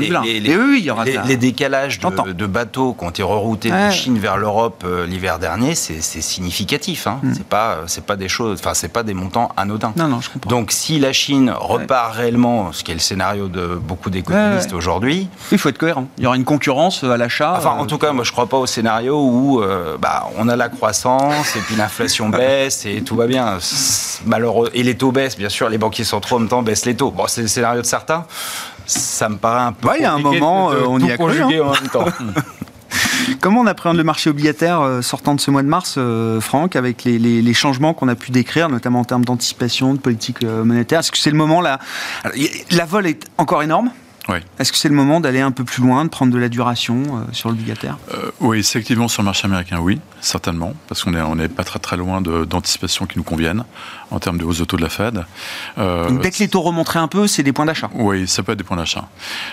les, 1.26 1.38
décalages 1.38 2.00
de, 2.00 2.46
bateaux 2.46 2.94
qui 2.94 3.06
ont 3.06 3.10
été 3.10 3.24
reroutés 3.24 3.72
de 3.72 3.92
Chine 3.92 4.18
vers 4.18 4.38
l'Europe 4.38 4.84
euh, 4.86 5.06
l'hiver 5.06 5.40
dernier, 5.40 5.76
c'est 5.76 6.02
significatif. 6.02 7.08
Hein. 7.08 7.20
Hmm. 7.24 7.34
C'est 7.36 7.46
pas, 7.46 7.80
c'est 7.88 8.06
pas 8.06 8.16
des 8.16 8.28
choses, 8.28 8.60
enfin 8.60 8.74
c'est 8.74 8.92
pas 8.92 9.04
des 9.04 9.14
montants 9.14 9.50
anodins. 9.58 9.94
Non, 9.96 10.08
non, 10.08 10.22
je 10.22 10.30
comprends. 10.30 10.50
Donc 10.50 10.72
si 10.72 11.00
la 11.00 11.14
Chine 11.14 11.54
repart 11.56 12.16
réellement, 12.16 12.72
ce 12.72 12.84
qui 12.84 12.92
est 12.92 12.96
le 12.96 13.00
scénario 13.00 13.48
de 13.48 13.76
beaucoup 13.76 14.10
d'économistes 14.10 14.74
aujourd'hui, 14.74 15.28
il 15.52 15.58
faut 15.58 15.70
être 15.70 15.78
cohérent. 15.78 16.08
Il 16.18 16.24
y 16.24 16.28
aura 16.28 16.36
une 16.36 16.46
concurrence 16.46 17.04
à 17.04 17.18
l'achat. 17.18 17.56
Enfin, 17.58 17.72
en 17.72 17.86
tout 17.86 17.98
cas, 17.98 18.12
moi 18.12 18.24
je 18.24 18.32
crois 18.32 18.48
pas 18.48 18.58
au 18.58 18.66
scénario 18.66 19.22
où 19.22 19.62
euh, 19.62 19.98
bah, 20.00 20.30
on 20.38 20.48
a 20.48 20.56
la 20.56 20.70
croissance 20.70 21.56
et 21.56 21.60
puis 21.60 21.76
l'inflation 21.76 22.30
baisse 22.30 22.86
et 22.86 23.02
tout 23.02 23.16
va 23.16 23.28
bien. 23.28 23.33
Malheureux. 24.26 24.70
Et 24.74 24.84
les 24.84 24.96
taux 24.96 25.12
baissent, 25.12 25.38
bien 25.38 25.50
sûr, 25.50 25.70
les 25.70 25.78
banquiers 25.78 26.04
centraux 26.04 26.38
en 26.38 26.40
même 26.40 26.50
temps 26.50 26.62
baissent 26.62 26.86
les 26.86 26.96
taux. 26.96 27.12
Bon, 27.12 27.26
c'est 27.28 27.42
le 27.42 27.48
scénario 27.48 27.82
de 27.82 27.86
certains. 27.86 28.26
Ça 28.86 29.30
me 29.30 29.38
paraît 29.38 29.64
un 29.64 29.74
peu. 29.74 29.90
il 29.98 30.02
y 30.02 30.06
a 30.06 30.14
un 30.14 30.20
moment, 30.20 30.72
euh, 30.72 30.84
on 30.88 31.00
y 31.00 31.12
a 31.12 31.18
cru. 31.18 31.42
Hein. 31.42 31.50
en 31.64 31.72
même 31.72 31.90
temps. 31.92 32.06
Comment 33.40 33.62
on 33.62 33.68
appréhende 33.68 33.98
le 33.98 34.04
marché 34.04 34.30
obligataire 34.30 34.82
euh, 34.82 35.02
sortant 35.02 35.36
de 35.36 35.40
ce 35.40 35.50
mois 35.50 35.64
de 35.64 35.68
mars, 35.68 35.96
euh, 35.98 36.42
Franck, 36.42 36.76
avec 36.76 37.06
les, 37.06 37.54
changements 37.54 37.94
qu'on 37.94 38.08
a 38.08 38.16
pu 38.16 38.32
décrire, 38.32 38.70
notamment 38.70 39.00
en 39.00 39.06
termes 39.06 39.26
d'anticipation, 39.26 39.94
de 39.94 40.00
politique 40.00 40.44
monétaire? 40.44 41.00
Est-ce 41.00 41.12
que 41.12 41.18
c'est 41.18 41.32
le 41.32 41.38
moment 41.38 41.62
là? 41.62 41.80
La 42.72 42.86
vol 42.86 43.08
est 43.08 43.26
encore 43.38 43.64
énorme 43.64 43.92
est-ce 44.58 44.72
que 44.72 44.78
c'est 44.78 44.90
le 44.90 44.96
moment 44.96 45.20
d'aller 45.20 45.42
un 45.42 45.52
peu 45.52 45.64
plus 45.64 45.84
loin, 45.84 46.06
de 46.06 46.10
prendre 46.10 46.32
de 46.32 46.38
la 46.38 46.48
duration 46.48 47.04
euh, 47.04 47.22
sur 47.34 47.50
l'obligataire 47.50 47.98
euh, 48.14 48.32
Oui, 48.40 48.60
effectivement, 48.60 49.08
sur 49.08 49.22
le 49.22 49.26
marché 49.26 49.46
américain, 49.46 49.80
oui, 49.80 50.00
certainement, 50.22 50.74
parce 50.88 51.04
qu'on 51.04 51.12
n'est 51.12 51.22
on 51.22 51.36
pas 51.50 51.64
très 51.64 51.80
très 51.80 51.98
loin 51.98 52.22
d'anticipation 52.22 53.06
qui 53.06 53.18
nous 53.18 53.24
conviennent 53.24 53.66
en 54.12 54.20
termes 54.20 54.38
de 54.38 54.46
hausse 54.46 54.60
de 54.60 54.66
taux 54.66 54.78
de 54.78 54.82
la 54.82 54.90
Fed. 54.90 55.26
Euh, 55.78 56.08
Donc 56.08 56.22
dès 56.22 56.32
que 56.32 56.38
les 56.40 56.48
taux 56.48 56.62
remonteraient 56.62 57.00
un 57.00 57.08
peu, 57.08 57.28
c'est 57.28 57.44
des 57.44 57.52
points 57.52 57.66
d'achat 57.66 57.90
Oui, 57.94 58.28
ça 58.28 58.44
peut 58.44 58.54
être 58.54 58.58
des 58.58 58.64
points 58.64 58.78
d'achat. 58.78 59.08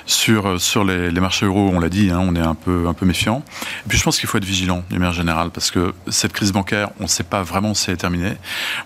Sur, 0.07 0.61
sur 0.61 0.85
les, 0.85 1.11
marchés 1.21 1.47
euros, 1.47 1.71
on 1.73 1.81
l'a 1.81 1.89
dit, 1.89 2.11
hein, 2.11 2.21
on 2.23 2.37
est 2.37 2.41
un 2.41 2.55
peu, 2.55 2.87
un 2.87 2.95
peu 2.95 3.07
méfiant. 3.07 3.43
Et 3.85 3.89
puis 3.89 3.99
je 3.99 4.05
pense 4.05 4.21
qu'il 4.21 4.29
faut 4.29 4.39
être 4.39 4.45
vigilant, 4.45 4.85
d'une 4.89 5.01
manière 5.01 5.15
générale, 5.15 5.51
parce 5.51 5.71
que 5.71 5.95
cette 6.09 6.33
crise 6.33 6.53
bancaire, 6.53 6.91
on 7.01 7.05
ne 7.05 7.09
sait 7.09 7.25
pas 7.25 7.43
vraiment 7.43 7.75
si 7.75 7.91
elle 7.91 7.95
est 7.95 7.99
terminée. 7.99 8.37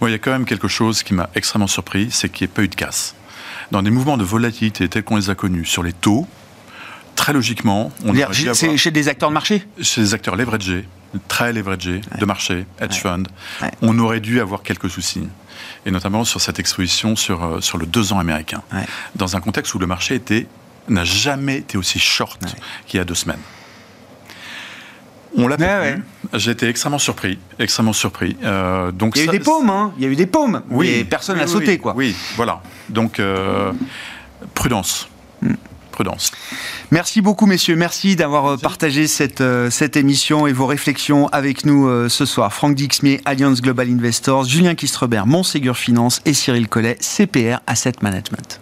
il 0.00 0.10
y 0.10 0.14
a 0.14 0.18
quand 0.18 0.32
même 0.32 0.46
quelque 0.46 0.68
chose 0.68 1.02
qui 1.02 1.12
m'a 1.12 1.28
extrêmement 1.34 1.66
surpris, 1.66 2.08
c'est 2.10 2.30
qu'il 2.30 2.46
n'y 2.46 2.52
ait 2.52 2.54
pas 2.54 2.62
eu 2.62 2.68
de 2.68 2.74
casse 2.74 3.14
dans 3.74 3.82
des 3.82 3.90
mouvements 3.90 4.16
de 4.16 4.22
volatilité 4.22 4.88
tels 4.88 5.02
qu'on 5.02 5.16
les 5.16 5.30
a 5.30 5.34
connus 5.34 5.64
sur 5.64 5.82
les 5.82 5.92
taux, 5.92 6.28
très 7.16 7.32
logiquement, 7.32 7.90
on 8.04 8.14
C'est 8.54 8.76
chez 8.76 8.92
des 8.92 9.08
acteurs 9.08 9.30
de 9.30 9.34
marché? 9.34 9.66
Chez 9.80 10.00
des 10.00 10.14
acteurs 10.14 10.36
leveragés, 10.36 10.86
très 11.26 11.52
leveragés, 11.52 12.00
de 12.20 12.24
marché, 12.24 12.66
hedge 12.80 13.00
fund, 13.00 13.24
on 13.82 13.98
aurait 13.98 14.20
dû 14.20 14.40
avoir 14.40 14.62
quelques 14.62 14.88
soucis. 14.88 15.26
Et 15.86 15.90
notamment 15.90 16.24
sur 16.24 16.40
cette 16.40 16.60
exposition 16.60 17.16
sur, 17.16 17.42
euh, 17.42 17.60
sur 17.60 17.76
le 17.76 17.86
deux 17.86 18.12
ans 18.12 18.20
américain. 18.20 18.62
Dans 19.16 19.34
un 19.34 19.40
contexte 19.40 19.74
où 19.74 19.80
le 19.80 19.88
marché 19.88 20.14
était 20.14 20.46
n'a 20.88 21.04
jamais 21.04 21.56
été 21.56 21.76
aussi 21.76 21.98
short 21.98 22.40
qu'il 22.86 22.98
y 22.98 23.00
a 23.00 23.04
deux 23.04 23.16
semaines. 23.16 23.42
On 25.36 25.48
l'a 25.48 25.56
pas 25.56 25.90
vu. 25.90 26.02
J'ai 26.34 26.50
été 26.50 26.68
extrêmement 26.68 26.98
surpris, 26.98 27.38
extrêmement 27.58 27.92
surpris. 27.92 28.36
Euh, 28.44 28.92
donc 28.92 29.16
il 29.16 29.24
y 29.24 29.28
a 29.28 29.32
eu 29.32 29.38
des 29.38 29.44
paumes, 29.44 29.70
hein. 29.70 29.92
Il 29.96 30.04
y 30.04 30.06
a 30.06 30.08
eu 30.08 30.16
des 30.16 30.26
paumes. 30.26 30.62
Oui. 30.70 30.88
Et 30.88 31.04
personne 31.04 31.38
n'a 31.38 31.46
sauté, 31.46 31.78
quoi. 31.78 31.94
Oui, 31.96 32.14
voilà. 32.36 32.62
Donc 32.88 33.18
euh, 33.18 33.72
prudence. 34.54 35.08
Hmm. 35.42 35.54
Prudence. 35.90 36.32
Merci 36.90 37.20
beaucoup, 37.20 37.46
messieurs. 37.46 37.76
Merci 37.76 38.16
d'avoir 38.16 38.46
euh, 38.46 38.56
partagé 38.56 39.06
cette, 39.06 39.42
cette 39.70 39.96
émission 39.96 40.48
et 40.48 40.52
vos 40.52 40.66
réflexions 40.66 41.28
avec 41.28 41.64
nous 41.64 42.08
ce 42.08 42.24
soir. 42.24 42.52
Franck 42.52 42.74
Dixmier, 42.74 43.20
Alliance 43.24 43.62
Global 43.62 43.88
Investors, 43.88 44.44
Julien 44.44 44.74
Kistrebert, 44.74 45.26
Montségur 45.26 45.76
Finance 45.76 46.20
et 46.24 46.34
Cyril 46.34 46.68
Collet, 46.68 46.96
CPR 47.00 47.60
Asset 47.68 47.92
Management. 48.02 48.60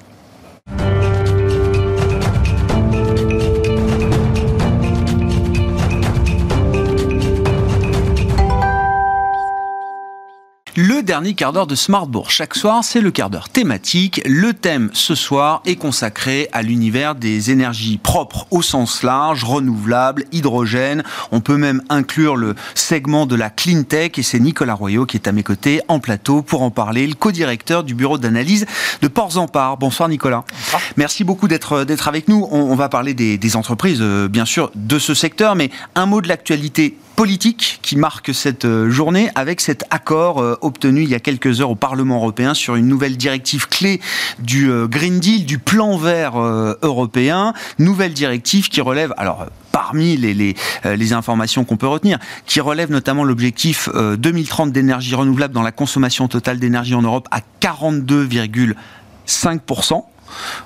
Le 10.74 11.02
dernier 11.02 11.34
quart 11.34 11.52
d'heure 11.52 11.66
de 11.66 11.74
Smartbourg 11.74 12.30
chaque 12.30 12.54
soir, 12.54 12.82
c'est 12.82 13.02
le 13.02 13.10
quart 13.10 13.28
d'heure 13.28 13.50
thématique. 13.50 14.22
Le 14.24 14.54
thème 14.54 14.88
ce 14.94 15.14
soir 15.14 15.60
est 15.66 15.76
consacré 15.76 16.48
à 16.52 16.62
l'univers 16.62 17.14
des 17.14 17.50
énergies 17.50 17.98
propres 17.98 18.46
au 18.50 18.62
sens 18.62 19.02
large, 19.02 19.44
renouvelables, 19.44 20.24
hydrogène. 20.32 21.02
On 21.30 21.40
peut 21.40 21.58
même 21.58 21.82
inclure 21.90 22.36
le 22.36 22.54
segment 22.74 23.26
de 23.26 23.36
la 23.36 23.50
clean 23.50 23.82
tech 23.82 24.12
et 24.16 24.22
c'est 24.22 24.40
Nicolas 24.40 24.72
Royot 24.72 25.04
qui 25.04 25.18
est 25.18 25.28
à 25.28 25.32
mes 25.32 25.42
côtés 25.42 25.82
en 25.88 26.00
plateau 26.00 26.40
pour 26.40 26.62
en 26.62 26.70
parler, 26.70 27.06
le 27.06 27.16
co-directeur 27.16 27.84
du 27.84 27.94
bureau 27.94 28.16
d'analyse 28.16 28.64
de 29.02 29.08
Ports-en-Par. 29.08 29.76
Bonsoir 29.76 30.08
Nicolas. 30.08 30.42
Merci 30.96 31.22
beaucoup 31.22 31.48
d'être 31.48 31.84
d'être 31.84 32.08
avec 32.08 32.28
nous. 32.28 32.48
On, 32.50 32.74
va 32.76 32.88
parler 32.88 33.12
des, 33.12 33.36
des 33.36 33.56
entreprises, 33.56 33.98
euh, 34.00 34.26
bien 34.26 34.46
sûr, 34.46 34.70
de 34.74 34.98
ce 34.98 35.12
secteur, 35.12 35.54
mais 35.54 35.68
un 35.94 36.06
mot 36.06 36.22
de 36.22 36.28
l'actualité 36.28 36.96
politique 37.16 37.78
qui 37.82 37.96
marque 37.96 38.34
cette 38.34 38.64
euh, 38.64 38.90
journée 38.90 39.30
avec 39.34 39.60
cet 39.60 39.84
accord 39.90 40.40
euh, 40.40 40.56
obtenu 40.60 41.02
il 41.02 41.08
y 41.08 41.14
a 41.14 41.20
quelques 41.20 41.60
heures 41.60 41.70
au 41.70 41.74
Parlement 41.74 42.16
européen 42.16 42.54
sur 42.54 42.76
une 42.76 42.88
nouvelle 42.88 43.16
directive 43.16 43.68
clé 43.68 44.00
du 44.38 44.70
euh, 44.70 44.86
Green 44.86 45.20
Deal, 45.20 45.44
du 45.44 45.58
plan 45.58 45.96
vert 45.96 46.38
européen. 46.82 47.52
Nouvelle 47.78 48.12
directive 48.12 48.68
qui 48.68 48.80
relève, 48.80 49.14
alors 49.16 49.46
parmi 49.72 50.16
les, 50.16 50.54
informations 51.12 51.64
qu'on 51.64 51.76
peut 51.76 51.86
retenir, 51.86 52.18
qui 52.46 52.60
relève 52.60 52.90
notamment 52.90 53.24
l'objectif 53.24 53.88
2030 53.94 54.72
d'énergie 54.72 55.14
renouvelable 55.14 55.54
dans 55.54 55.62
la 55.62 55.72
consommation 55.72 56.28
totale 56.28 56.58
d'énergie 56.58 56.94
en 56.94 57.02
Europe 57.02 57.28
à 57.30 57.40
42,5%. 57.60 60.02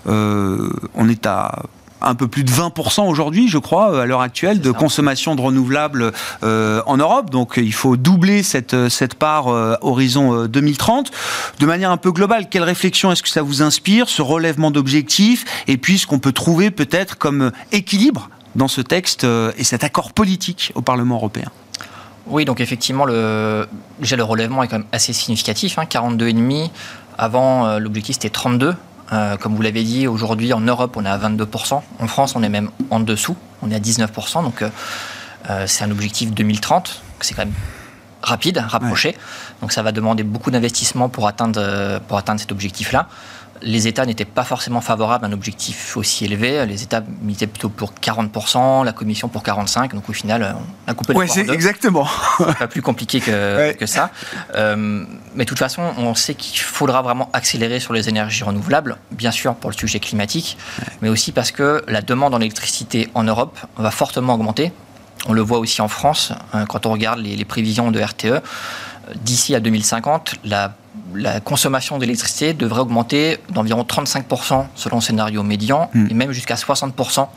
Euh, 0.07 0.71
on 0.95 1.09
est 1.09 1.27
à 1.27 1.63
un 2.01 2.15
peu 2.15 2.29
plus 2.29 2.45
de 2.45 2.51
20% 2.51 3.09
aujourd'hui, 3.09 3.49
je 3.49 3.59
crois, 3.59 3.93
euh, 3.93 4.03
à 4.03 4.07
l'heure 4.07 4.21
actuelle, 4.21 4.61
de 4.61 4.71
consommation 4.71 5.35
de 5.35 5.41
renouvelables 5.41 6.13
euh, 6.43 6.83
en 6.87 6.97
Europe. 6.97 7.31
Donc 7.31 7.55
il 7.57 7.73
faut 7.73 7.97
doubler 7.97 8.43
cette, 8.43 8.75
euh, 8.75 8.89
cette 8.89 9.15
part 9.15 9.47
horizon 9.81 10.47
2030. 10.47 11.11
De 11.59 11.67
manière 11.67 11.91
un 11.91 11.97
peu 11.97 12.13
globale, 12.13 12.49
quelle 12.49 12.63
réflexion 12.63 13.13
est-ce 13.13 13.23
que 13.23 13.29
ça 13.29 13.43
vous 13.43 13.63
inspire, 13.63 14.09
ce 14.09 14.23
relèvement 14.23 14.71
d'objectifs, 14.71 15.45
et 15.67 15.77
puis 15.77 15.99
ce 15.99 16.07
qu'on 16.07 16.19
peut 16.19 16.33
trouver 16.33 16.71
peut-être 16.71 17.19
comme 17.19 17.53
équilibre 17.73 18.29
dans 18.55 18.69
ce 18.69 18.81
texte 18.81 19.25
et 19.57 19.65
cet 19.65 19.85
accord 19.85 20.13
politique 20.13 20.73
au 20.75 20.83
Parlement 20.83 21.17
européen? 21.17 21.51
Oui, 22.27 22.45
donc 22.45 22.61
effectivement, 22.61 23.05
le, 23.05 23.67
déjà 24.01 24.17
le 24.17 24.25
relèvement 24.25 24.63
est 24.63 24.69
quand 24.69 24.79
même 24.79 24.89
assez 24.93 25.13
significatif, 25.13 25.79
hein, 25.79 25.85
42,5. 25.85 26.71
Avant, 27.19 27.79
l'objectif 27.79 28.15
c'était 28.17 28.31
32. 28.31 28.75
Euh, 29.13 29.37
comme 29.37 29.55
vous 29.55 29.63
l'avez 29.63 29.85
dit, 29.85 30.07
aujourd'hui 30.07 30.53
en 30.53 30.61
Europe, 30.61 30.97
on 30.97 31.05
est 31.05 31.09
à 31.09 31.19
22%. 31.19 31.83
En 32.01 32.07
France, 32.07 32.35
on 32.37 32.43
est 32.43 32.49
même 32.49 32.71
en 32.91 33.01
dessous. 33.01 33.37
On 33.63 33.71
est 33.71 33.75
à 33.75 33.81
19%. 33.81 34.43
Donc, 34.43 34.63
euh, 34.63 34.71
euh, 35.51 35.65
c'est 35.67 35.85
un 35.85 35.91
objectif 35.91 36.33
2030. 36.33 37.03
C'est 37.21 37.35
quand 37.35 37.45
même 37.45 37.55
rapide, 38.23 38.65
rapproché. 38.67 39.17
Donc, 39.61 39.73
ça 39.73 39.83
va 39.83 39.93
demander 39.93 40.25
beaucoup 40.25 40.51
d'investissement 40.51 41.09
pour 41.09 41.29
atteindre, 41.29 42.01
pour 42.09 42.19
atteindre 42.19 42.41
cet 42.41 42.51
objectif-là 42.51 43.09
les 43.63 43.87
États 43.87 44.07
n'étaient 44.07 44.25
pas 44.25 44.45
forcément 44.45 44.81
favorables 44.81 45.25
à 45.25 45.29
un 45.29 45.33
objectif 45.33 45.97
aussi 45.97 46.25
élevé. 46.25 46.65
Les 46.67 46.83
États 46.83 47.03
militaient 47.23 47.47
plutôt 47.47 47.69
pour 47.69 47.93
40%, 47.93 48.85
la 48.85 48.93
Commission 48.93 49.29
pour 49.29 49.43
45%. 49.43 49.95
Donc 49.95 50.09
au 50.09 50.13
final, 50.13 50.57
on 50.87 50.91
a 50.91 50.95
coupé 50.95 51.13
le 51.13 51.19
ouais, 51.19 51.29
c'est 51.29 51.49
exactement. 51.49 52.07
C'est 52.39 52.59
pas 52.59 52.69
plus 52.69 52.83
compliqué 52.83 53.21
que, 53.21 53.73
que 53.79 53.87
ça. 53.87 54.11
Euh, 54.55 55.05
mais 55.35 55.45
de 55.45 55.49
toute 55.49 55.59
façon, 55.59 55.83
on 55.99 56.15
sait 56.15 56.35
qu'il 56.35 56.61
faudra 56.61 57.03
vraiment 57.03 57.31
accélérer 57.33 57.81
sur 57.81 57.93
les 57.93 58.09
énergies 58.09 58.45
renouvelables, 58.45 58.97
bien 59.11 59.31
sûr 59.31 59.55
pour 59.55 59.71
le 59.71 59.77
sujet 59.77 60.01
climatique, 60.01 60.57
mais 61.03 61.09
aussi 61.09 61.33
parce 61.33 61.51
que 61.51 61.83
la 61.89 62.03
demande 62.03 62.35
en 62.35 62.41
électricité 62.41 63.09
en 63.15 63.25
Europe 63.25 63.59
va 63.77 63.91
fortement 63.91 64.35
augmenter. 64.35 64.73
On 65.29 65.33
le 65.33 65.41
voit 65.41 65.59
aussi 65.59 65.81
en 65.81 65.89
France, 65.89 66.33
hein, 66.53 66.67
quand 66.67 66.87
on 66.87 66.93
regarde 66.93 67.19
les, 67.19 67.37
les 67.37 67.45
prévisions 67.45 67.91
de 67.91 68.01
RTE. 68.01 68.43
D'ici 69.15 69.55
à 69.55 69.61
2050, 69.61 70.37
la 70.45 70.75
la 71.17 71.41
consommation 71.41 71.99
d'électricité 71.99 72.55
devrait 72.55 72.81
augmenter 72.81 73.39
d'environ 73.51 73.83
35% 73.83 74.67
selon 74.75 74.97
le 74.97 75.03
scénario 75.03 75.43
médian 75.43 75.91
hmm. 75.95 76.07
et 76.11 76.15
même 76.15 76.33
jusqu'à 76.33 76.55
60% 76.55 77.29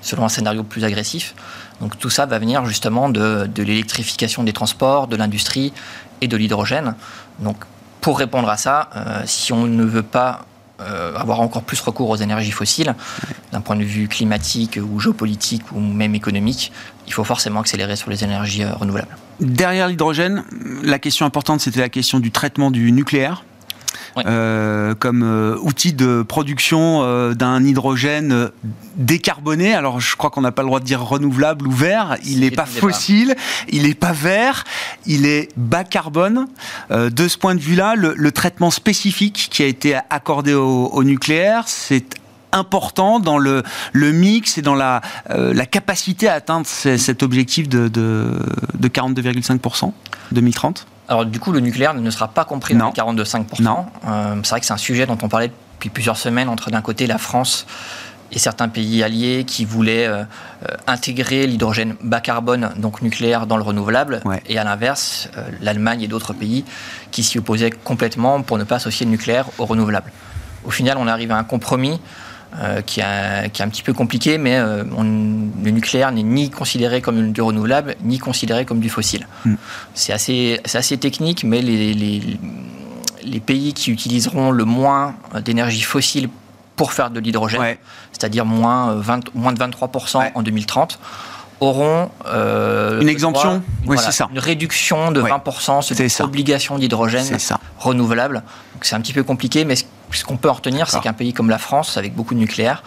selon 0.00 0.24
un 0.24 0.28
scénario 0.28 0.62
plus 0.62 0.84
agressif. 0.84 1.34
Donc 1.80 1.98
tout 1.98 2.10
ça 2.10 2.26
va 2.26 2.38
venir 2.38 2.64
justement 2.66 3.08
de, 3.08 3.48
l'électrification 3.56 4.42
des 4.42 4.52
transports, 4.52 5.06
de 5.06 5.16
l'industrie 5.16 5.72
et 6.20 6.28
de 6.28 6.36
l'hydrogène. 6.36 6.94
Donc 7.38 7.56
pour 8.00 8.18
répondre 8.18 8.48
à 8.48 8.56
ça, 8.56 8.90
euh, 8.96 9.22
si 9.26 9.52
on 9.52 9.66
ne 9.66 9.84
veut 9.84 10.02
pas 10.02 10.44
euh, 10.88 11.14
avoir 11.16 11.40
encore 11.40 11.62
plus 11.62 11.80
recours 11.80 12.10
aux 12.10 12.16
énergies 12.16 12.50
fossiles, 12.50 12.94
d'un 13.52 13.60
point 13.60 13.76
de 13.76 13.84
vue 13.84 14.08
climatique 14.08 14.78
ou 14.82 15.00
géopolitique 15.00 15.62
ou 15.72 15.80
même 15.80 16.14
économique, 16.14 16.72
il 17.06 17.12
faut 17.12 17.24
forcément 17.24 17.60
accélérer 17.60 17.96
sur 17.96 18.10
les 18.10 18.24
énergies 18.24 18.64
euh, 18.64 18.72
renouvelables. 18.74 19.16
Derrière 19.40 19.88
l'hydrogène, 19.88 20.44
la 20.82 20.98
question 20.98 21.26
importante, 21.26 21.60
c'était 21.60 21.80
la 21.80 21.88
question 21.88 22.20
du 22.20 22.30
traitement 22.30 22.70
du 22.70 22.92
nucléaire. 22.92 23.44
Euh, 24.18 24.94
comme 24.94 25.22
euh, 25.22 25.56
outil 25.62 25.92
de 25.92 26.22
production 26.22 27.00
euh, 27.02 27.34
d'un 27.34 27.64
hydrogène 27.64 28.50
décarboné. 28.96 29.74
Alors 29.74 30.00
je 30.00 30.16
crois 30.16 30.30
qu'on 30.30 30.42
n'a 30.42 30.52
pas 30.52 30.62
le 30.62 30.68
droit 30.68 30.80
de 30.80 30.84
dire 30.84 31.02
renouvelable 31.02 31.66
ou 31.66 31.70
vert. 31.70 32.16
Il 32.24 32.40
n'est 32.40 32.50
pas 32.50 32.66
fossile, 32.66 33.34
il 33.70 33.82
n'est 33.82 33.94
pas 33.94 34.12
vert, 34.12 34.64
il 35.06 35.26
est 35.26 35.48
bas 35.56 35.84
carbone. 35.84 36.46
de 36.90 37.28
ce 37.28 37.38
point 37.38 37.54
de 37.54 37.60
vue-là, 37.60 37.94
le, 37.96 38.32
traitement 38.32 38.70
spécifique 38.70 39.48
qui 39.50 39.62
a 39.62 39.66
été 39.66 39.98
accordé 40.10 40.54
au, 40.54 41.04
nucléaire, 41.04 41.64
c'est 41.66 42.04
important 42.52 43.20
dans 43.20 43.38
le, 43.38 43.62
le 43.92 44.12
mix 44.12 44.58
et 44.58 44.62
dans 44.62 44.74
la, 44.74 45.00
la 45.28 45.66
capacité 45.66 46.28
à 46.28 46.34
atteindre 46.34 46.66
cet 46.66 47.22
objectif 47.22 47.68
de, 47.68 47.88
de, 47.88 48.38
de 48.74 48.88
42,5% 48.88 49.92
2030 50.32 50.86
alors 51.08 51.26
du 51.26 51.40
coup, 51.40 51.52
le 51.52 51.60
nucléaire 51.60 51.94
ne 51.94 52.10
sera 52.10 52.28
pas 52.28 52.44
compris 52.44 52.74
dans 52.74 52.86
les 52.86 52.92
42,5%. 52.92 53.84
Euh, 54.06 54.36
c'est 54.42 54.50
vrai 54.50 54.60
que 54.60 54.66
c'est 54.66 54.72
un 54.72 54.76
sujet 54.76 55.06
dont 55.06 55.18
on 55.22 55.28
parlait 55.28 55.50
depuis 55.74 55.90
plusieurs 55.90 56.16
semaines 56.16 56.48
entre 56.48 56.70
d'un 56.70 56.80
côté 56.80 57.06
la 57.06 57.18
France 57.18 57.66
et 58.30 58.38
certains 58.38 58.68
pays 58.68 59.02
alliés 59.02 59.44
qui 59.46 59.64
voulaient 59.64 60.06
euh, 60.06 60.22
euh, 60.22 60.76
intégrer 60.86 61.46
l'hydrogène 61.46 61.96
bas 62.02 62.20
carbone, 62.20 62.72
donc 62.76 63.02
nucléaire, 63.02 63.46
dans 63.46 63.58
le 63.58 63.62
renouvelable, 63.62 64.22
et 64.46 64.58
à 64.58 64.64
l'inverse, 64.64 65.28
l'Allemagne 65.60 66.02
et 66.02 66.08
d'autres 66.08 66.32
pays 66.32 66.64
qui 67.10 67.22
s'y 67.24 67.38
opposaient 67.38 67.70
complètement 67.70 68.40
pour 68.40 68.56
ne 68.56 68.64
pas 68.64 68.76
associer 68.76 69.04
le 69.04 69.10
nucléaire 69.10 69.46
au 69.58 69.66
renouvelable. 69.66 70.12
Au 70.64 70.70
final, 70.70 70.96
on 70.98 71.08
arrive 71.08 71.32
à 71.32 71.36
un 71.36 71.44
compromis 71.44 72.00
euh, 72.60 72.82
qui, 72.82 73.00
est 73.00 73.04
un, 73.04 73.48
qui, 73.48 73.62
est 73.62 73.64
un, 73.64 73.68
petit 73.68 73.82
peu 73.82 73.94
compliqué, 73.94 74.36
mais 74.36 74.56
euh, 74.56 74.84
le 74.84 75.70
nucléaire 75.70 76.12
n'est 76.12 76.22
ni 76.22 76.50
considéré 76.50 77.00
comme 77.00 77.32
du 77.32 77.40
renouvelable, 77.40 77.96
ni 78.02 78.18
considéré 78.18 78.66
comme 78.66 78.80
du 78.80 78.90
fossile. 78.90 79.26
Hmm. 79.44 79.54
C'est 79.94 80.12
assez, 80.12 80.60
assez, 80.74 80.98
technique, 80.98 81.44
mais 81.44 81.62
les, 81.62 81.94
les, 81.94 82.38
les, 83.24 83.40
pays 83.40 83.72
qui 83.72 83.90
utiliseront 83.90 84.50
le 84.50 84.64
moins 84.64 85.14
d'énergie 85.44 85.80
fossile 85.80 86.28
pour 86.76 86.92
faire 86.92 87.10
de 87.10 87.20
l'hydrogène, 87.20 87.76
c'est-à-dire 88.12 88.44
moins, 88.44 88.96
20, 88.96 89.34
moins 89.34 89.52
de 89.52 89.58
23% 89.58 90.32
en 90.34 90.42
2030, 90.42 90.98
auront 91.62 92.10
euh, 92.26 93.00
une 93.00 93.08
exemption, 93.08 93.62
oui, 93.86 93.96
c'est 93.98 94.10
ça. 94.10 94.28
une 94.32 94.38
réduction 94.38 95.12
de 95.12 95.22
20%, 95.22 95.82
c'est 95.82 95.98
une 95.98 96.24
obligation 96.24 96.76
d'hydrogène 96.78 97.38
renouvelable. 97.78 98.42
C'est 98.80 98.96
un 98.96 99.00
petit 99.00 99.12
peu 99.12 99.22
compliqué, 99.22 99.64
mais 99.64 99.76
ce 99.76 100.24
qu'on 100.24 100.36
peut 100.36 100.50
en 100.50 100.54
retenir, 100.54 100.90
c'est 100.90 101.00
qu'un 101.00 101.12
pays 101.12 101.32
comme 101.32 101.48
la 101.48 101.58
France, 101.58 101.96
avec 101.96 102.14
beaucoup 102.14 102.34
de 102.34 102.40
nucléaire, 102.40 102.82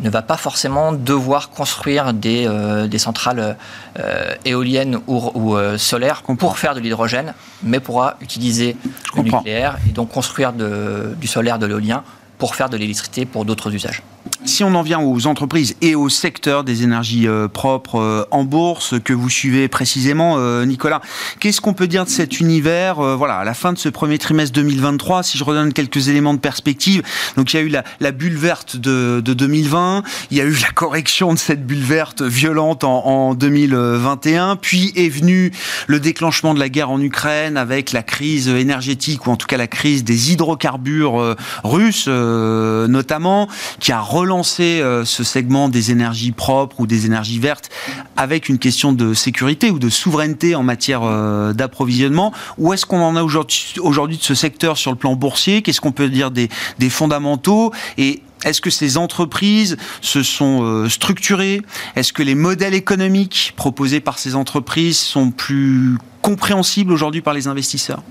ne 0.00 0.10
va 0.10 0.22
pas 0.22 0.36
forcément 0.36 0.92
devoir 0.92 1.50
construire 1.50 2.12
des, 2.12 2.46
euh, 2.46 2.86
des 2.86 2.98
centrales 2.98 3.56
euh, 3.98 4.34
éoliennes 4.44 4.98
ou, 5.06 5.56
euh, 5.56 5.78
solaires 5.78 6.22
pour 6.22 6.58
faire 6.58 6.74
de 6.74 6.80
l'hydrogène, 6.80 7.34
mais 7.62 7.80
pourra 7.80 8.16
utiliser 8.20 8.76
le 9.16 9.22
nucléaire 9.22 9.78
et 9.88 9.92
donc 9.92 10.10
construire 10.10 10.52
de, 10.52 11.14
du 11.20 11.26
solaire, 11.26 11.58
de 11.58 11.66
l'éolien 11.66 12.02
pour 12.38 12.54
faire 12.54 12.70
de 12.70 12.76
l'électricité 12.76 13.26
pour 13.26 13.44
d'autres 13.44 13.74
usages. 13.74 14.02
Si 14.44 14.64
on 14.64 14.74
en 14.74 14.82
vient 14.82 15.00
aux 15.00 15.26
entreprises 15.26 15.76
et 15.82 15.94
au 15.94 16.08
secteur 16.08 16.64
des 16.64 16.82
énergies 16.82 17.28
euh, 17.28 17.48
propres 17.48 18.00
euh, 18.00 18.24
en 18.30 18.44
bourse 18.44 18.94
que 19.02 19.12
vous 19.12 19.28
suivez 19.28 19.68
précisément, 19.68 20.36
euh, 20.38 20.64
Nicolas, 20.64 21.00
qu'est-ce 21.40 21.60
qu'on 21.60 21.74
peut 21.74 21.86
dire 21.86 22.04
de 22.04 22.10
cet 22.10 22.40
univers 22.40 22.96
Voilà, 23.16 23.36
à 23.36 23.44
la 23.44 23.54
fin 23.54 23.72
de 23.72 23.78
ce 23.78 23.88
premier 23.88 24.18
trimestre 24.18 24.54
2023, 24.54 25.22
si 25.22 25.36
je 25.36 25.44
redonne 25.44 25.72
quelques 25.72 26.08
éléments 26.08 26.34
de 26.34 26.38
perspective, 26.38 27.02
donc 27.36 27.52
il 27.52 27.56
y 27.56 27.60
a 27.60 27.62
eu 27.62 27.68
la, 28.00 28.12
bulle 28.12 28.36
verte 28.36 28.76
de, 28.76 29.20
2020, 29.20 30.02
il 30.30 30.36
y 30.36 30.40
a 30.40 30.44
eu 30.44 30.54
la 30.54 30.70
correction 30.70 31.32
de 31.34 31.38
cette 31.38 31.66
bulle 31.66 31.82
verte 31.82 32.22
violente 32.22 32.84
en, 32.84 33.06
en 33.06 33.34
2021, 33.34 34.56
puis 34.56 34.92
est 34.96 35.08
venu 35.08 35.52
le 35.86 36.00
déclenchement 36.00 36.54
de 36.54 36.60
la 36.60 36.68
guerre 36.68 36.90
en 36.90 37.00
Ukraine 37.00 37.56
avec 37.56 37.92
la 37.92 38.02
crise 38.02 38.48
énergétique 38.48 39.26
ou 39.26 39.30
en 39.30 39.36
tout 39.36 39.46
cas 39.46 39.56
la 39.56 39.66
crise 39.66 40.04
des 40.04 40.32
hydrocarbures 40.32 41.36
russes 41.64 42.08
notamment, 42.08 43.48
qui 43.78 43.92
a 43.92 44.00
relancé 44.00 44.29
lancer 44.30 44.80
euh, 44.80 45.04
ce 45.04 45.24
segment 45.24 45.68
des 45.68 45.90
énergies 45.90 46.32
propres 46.32 46.80
ou 46.80 46.86
des 46.86 47.04
énergies 47.04 47.38
vertes 47.38 47.68
avec 48.16 48.48
une 48.48 48.58
question 48.58 48.92
de 48.92 49.12
sécurité 49.12 49.70
ou 49.70 49.78
de 49.78 49.88
souveraineté 49.88 50.54
en 50.54 50.62
matière 50.62 51.02
euh, 51.02 51.52
d'approvisionnement. 51.52 52.32
Ou 52.56 52.72
est-ce 52.72 52.86
qu'on 52.86 53.02
en 53.02 53.16
a 53.16 53.22
aujourd'hui 53.22 54.16
de 54.16 54.22
ce 54.22 54.34
secteur 54.34 54.78
sur 54.78 54.92
le 54.92 54.96
plan 54.96 55.16
boursier? 55.16 55.62
Qu'est-ce 55.62 55.80
qu'on 55.80 55.92
peut 55.92 56.08
dire 56.08 56.30
des, 56.30 56.48
fondamentaux? 56.88 57.72
Et 57.98 58.22
est-ce 58.44 58.60
que 58.60 58.70
ces 58.70 58.96
entreprises 58.96 59.76
se 60.00 60.22
sont 60.22 60.62
euh, 60.62 60.88
structurées? 60.88 61.60
Est-ce 61.96 62.12
que 62.12 62.22
les 62.22 62.36
modèles 62.36 62.74
économiques 62.74 63.52
proposés 63.56 64.00
par 64.00 64.18
ces 64.18 64.36
entreprises 64.36 64.98
sont 64.98 65.30
plus 65.30 65.98
compréhensibles 66.22 66.92
aujourd'hui 66.92 67.20
par 67.20 67.34
les 67.34 67.48
investisseurs? 67.48 68.02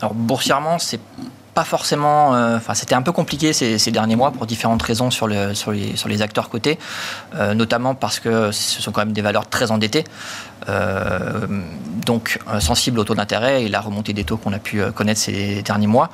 Alors 0.00 0.14
boursièrement, 0.14 0.78
c'est 0.78 1.00
pas 1.58 1.64
forcément. 1.64 2.36
Euh, 2.36 2.56
enfin, 2.56 2.74
c'était 2.74 2.94
un 2.94 3.02
peu 3.02 3.10
compliqué 3.10 3.52
ces, 3.52 3.90
derniers 3.90 4.14
mois 4.14 4.30
pour 4.30 4.46
différentes 4.46 4.80
raisons 4.80 5.10
sur, 5.10 5.26
le, 5.26 5.54
sur, 5.54 5.72
les, 5.72 5.96
sur 5.96 6.08
les 6.08 6.22
acteurs 6.22 6.50
cotés, 6.50 6.78
euh, 7.34 7.52
notamment 7.52 7.96
parce 7.96 8.20
que 8.20 8.52
ce 8.52 8.80
sont 8.80 8.92
quand 8.92 9.00
même 9.00 9.12
des 9.12 9.22
valeurs 9.22 9.48
très 9.48 9.72
endettées. 9.72 10.04
Euh, 10.68 11.46
donc 12.04 12.38
sensibles 12.60 12.98
au 12.98 13.04
taux 13.04 13.14
d'intérêt 13.14 13.64
et 13.64 13.68
la 13.68 13.80
remontée 13.80 14.12
des 14.12 14.24
taux 14.24 14.36
qu'on 14.36 14.52
a 14.52 14.58
pu 14.58 14.82
connaître 14.92 15.20
ces 15.20 15.62
derniers 15.62 15.86
mois, 15.86 16.10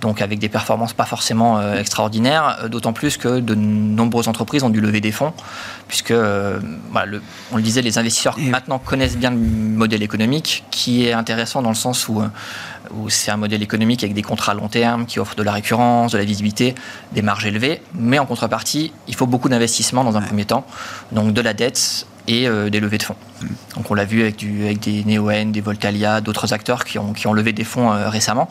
donc 0.00 0.22
avec 0.22 0.38
des 0.38 0.48
performances 0.48 0.92
pas 0.92 1.06
forcément 1.06 1.60
extraordinaires, 1.72 2.68
d'autant 2.68 2.92
plus 2.92 3.16
que 3.16 3.40
de 3.40 3.54
nombreuses 3.54 4.28
entreprises 4.28 4.62
ont 4.62 4.68
dû 4.70 4.80
lever 4.80 5.00
des 5.00 5.12
fonds, 5.12 5.32
puisque, 5.88 6.12
voilà, 6.12 7.18
on 7.52 7.56
le 7.56 7.62
disait, 7.62 7.82
les 7.82 7.98
investisseurs 7.98 8.38
maintenant 8.38 8.78
connaissent 8.78 9.16
bien 9.16 9.30
le 9.30 9.38
modèle 9.38 10.02
économique, 10.02 10.64
qui 10.70 11.06
est 11.06 11.12
intéressant 11.12 11.62
dans 11.62 11.70
le 11.70 11.74
sens 11.74 12.08
où 12.08 12.22
où 12.94 13.10
c'est 13.10 13.30
un 13.30 13.36
modèle 13.36 13.62
économique 13.62 14.02
avec 14.02 14.14
des 14.14 14.22
contrats 14.22 14.52
à 14.52 14.54
long 14.54 14.68
terme 14.68 15.06
qui 15.06 15.20
offrent 15.20 15.36
de 15.36 15.42
la 15.42 15.52
récurrence, 15.52 16.12
de 16.12 16.18
la 16.18 16.24
visibilité, 16.24 16.74
des 17.12 17.22
marges 17.22 17.46
élevées, 17.46 17.82
mais 17.94 18.18
en 18.18 18.26
contrepartie, 18.26 18.92
il 19.06 19.14
faut 19.14 19.26
beaucoup 19.26 19.48
d'investissement 19.48 20.04
dans 20.04 20.16
un 20.16 20.22
premier 20.22 20.44
temps, 20.44 20.66
donc 21.12 21.32
de 21.32 21.40
la 21.40 21.54
dette 21.54 22.06
et 22.26 22.46
euh, 22.46 22.70
des 22.70 22.80
levées 22.80 22.98
de 22.98 23.02
fonds. 23.02 23.16
Mm. 23.42 23.46
Donc 23.76 23.90
on 23.90 23.94
l'a 23.94 24.04
vu 24.04 24.22
avec, 24.22 24.36
du, 24.36 24.64
avec 24.64 24.80
des 24.80 25.04
Neoen, 25.04 25.50
des 25.50 25.60
Voltalia, 25.60 26.20
d'autres 26.20 26.52
acteurs 26.52 26.84
qui 26.84 26.98
ont, 26.98 27.12
qui 27.12 27.26
ont 27.26 27.32
levé 27.32 27.52
des 27.52 27.64
fonds 27.64 27.92
euh, 27.92 28.08
récemment. 28.08 28.48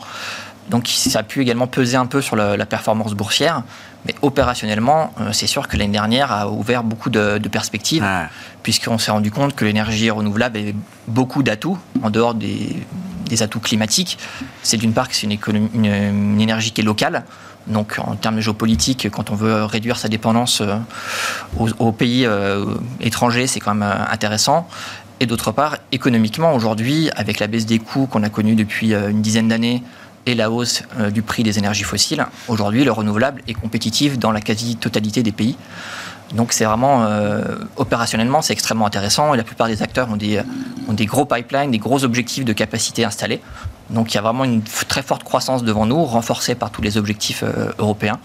Donc 0.68 0.86
ça 0.88 1.20
a 1.20 1.22
pu 1.22 1.40
également 1.40 1.66
peser 1.66 1.96
un 1.96 2.06
peu 2.06 2.20
sur 2.20 2.36
la, 2.36 2.66
performance 2.66 3.14
boursière. 3.14 3.62
Mais 4.06 4.14
opérationnellement, 4.22 5.12
euh, 5.20 5.32
c'est 5.32 5.46
sûr 5.46 5.66
que 5.66 5.76
l'année 5.76 5.92
dernière 5.92 6.30
a 6.30 6.50
ouvert 6.50 6.84
beaucoup 6.84 7.10
de, 7.10 7.38
perspectives, 7.50 8.06
puisqu'on 8.62 8.98
s'est 8.98 9.10
rendu 9.10 9.30
compte 9.30 9.54
que 9.54 9.64
l'énergie 9.64 10.10
renouvelable 10.10 10.58
avait 10.58 10.74
beaucoup 11.06 11.42
d'atouts, 11.42 11.78
en 12.02 12.10
dehors 12.10 12.34
des, 12.34 12.76
des 13.28 13.42
atouts 13.42 13.60
climatiques. 13.60 14.18
C'est 14.62 14.76
d'une 14.76 14.92
part 14.92 15.08
que 15.08 15.14
c'est 15.14 15.26
une, 15.26 16.40
énergie 16.40 16.72
qui 16.72 16.80
est 16.80 16.84
locale. 16.84 17.24
Donc 17.66 17.96
en 17.98 18.16
termes 18.16 18.40
géopolitiques, 18.40 19.10
quand 19.10 19.30
on 19.30 19.34
veut 19.34 19.64
réduire 19.64 19.98
sa 19.98 20.08
dépendance 20.08 20.62
euh, 20.62 20.76
aux, 21.78 21.92
pays 21.92 22.24
euh, 22.24 22.64
étrangers, 23.00 23.46
c'est 23.46 23.60
quand 23.60 23.74
même 23.74 23.88
euh, 23.88 24.10
intéressant. 24.10 24.66
Et 25.20 25.26
d'autre 25.26 25.52
part, 25.52 25.76
économiquement, 25.92 26.54
aujourd'hui, 26.54 27.10
avec 27.16 27.40
la 27.40 27.46
baisse 27.46 27.66
des 27.66 27.78
coûts 27.78 28.06
qu'on 28.06 28.22
a 28.22 28.28
connue 28.28 28.54
depuis 28.54 28.94
une 28.94 29.20
dizaine 29.20 29.48
d'années 29.48 29.82
et 30.26 30.36
la 30.36 30.48
hausse 30.48 30.84
du 31.12 31.22
prix 31.22 31.42
des 31.42 31.58
énergies 31.58 31.82
fossiles, 31.82 32.24
aujourd'hui, 32.46 32.84
le 32.84 32.92
renouvelable 32.92 33.42
est 33.48 33.54
compétitif 33.54 34.16
dans 34.16 34.30
la 34.30 34.40
quasi-totalité 34.40 35.24
des 35.24 35.32
pays. 35.32 35.56
Donc 36.32 36.52
c'est 36.52 36.64
vraiment 36.64 37.04
euh, 37.04 37.56
opérationnellement 37.76 38.42
c'est 38.42 38.52
extrêmement 38.52 38.86
intéressant 38.86 39.34
et 39.34 39.36
la 39.36 39.44
plupart 39.44 39.66
des 39.66 39.82
acteurs 39.82 40.10
ont 40.10 40.16
des, 40.16 40.40
ont 40.88 40.92
des 40.92 41.06
gros 41.06 41.24
pipelines, 41.24 41.70
des 41.70 41.78
gros 41.78 42.04
objectifs 42.04 42.44
de 42.44 42.52
capacité 42.52 43.04
installés. 43.04 43.40
Donc 43.90 44.12
il 44.12 44.16
y 44.16 44.18
a 44.18 44.22
vraiment 44.22 44.44
une 44.44 44.62
très 44.62 45.02
forte 45.02 45.24
croissance 45.24 45.64
devant 45.64 45.86
nous, 45.86 46.04
renforcée 46.04 46.54
par 46.54 46.70
tous 46.70 46.82
les 46.82 46.98
objectifs 46.98 47.42
euh, 47.42 47.72
européens. 47.78 48.18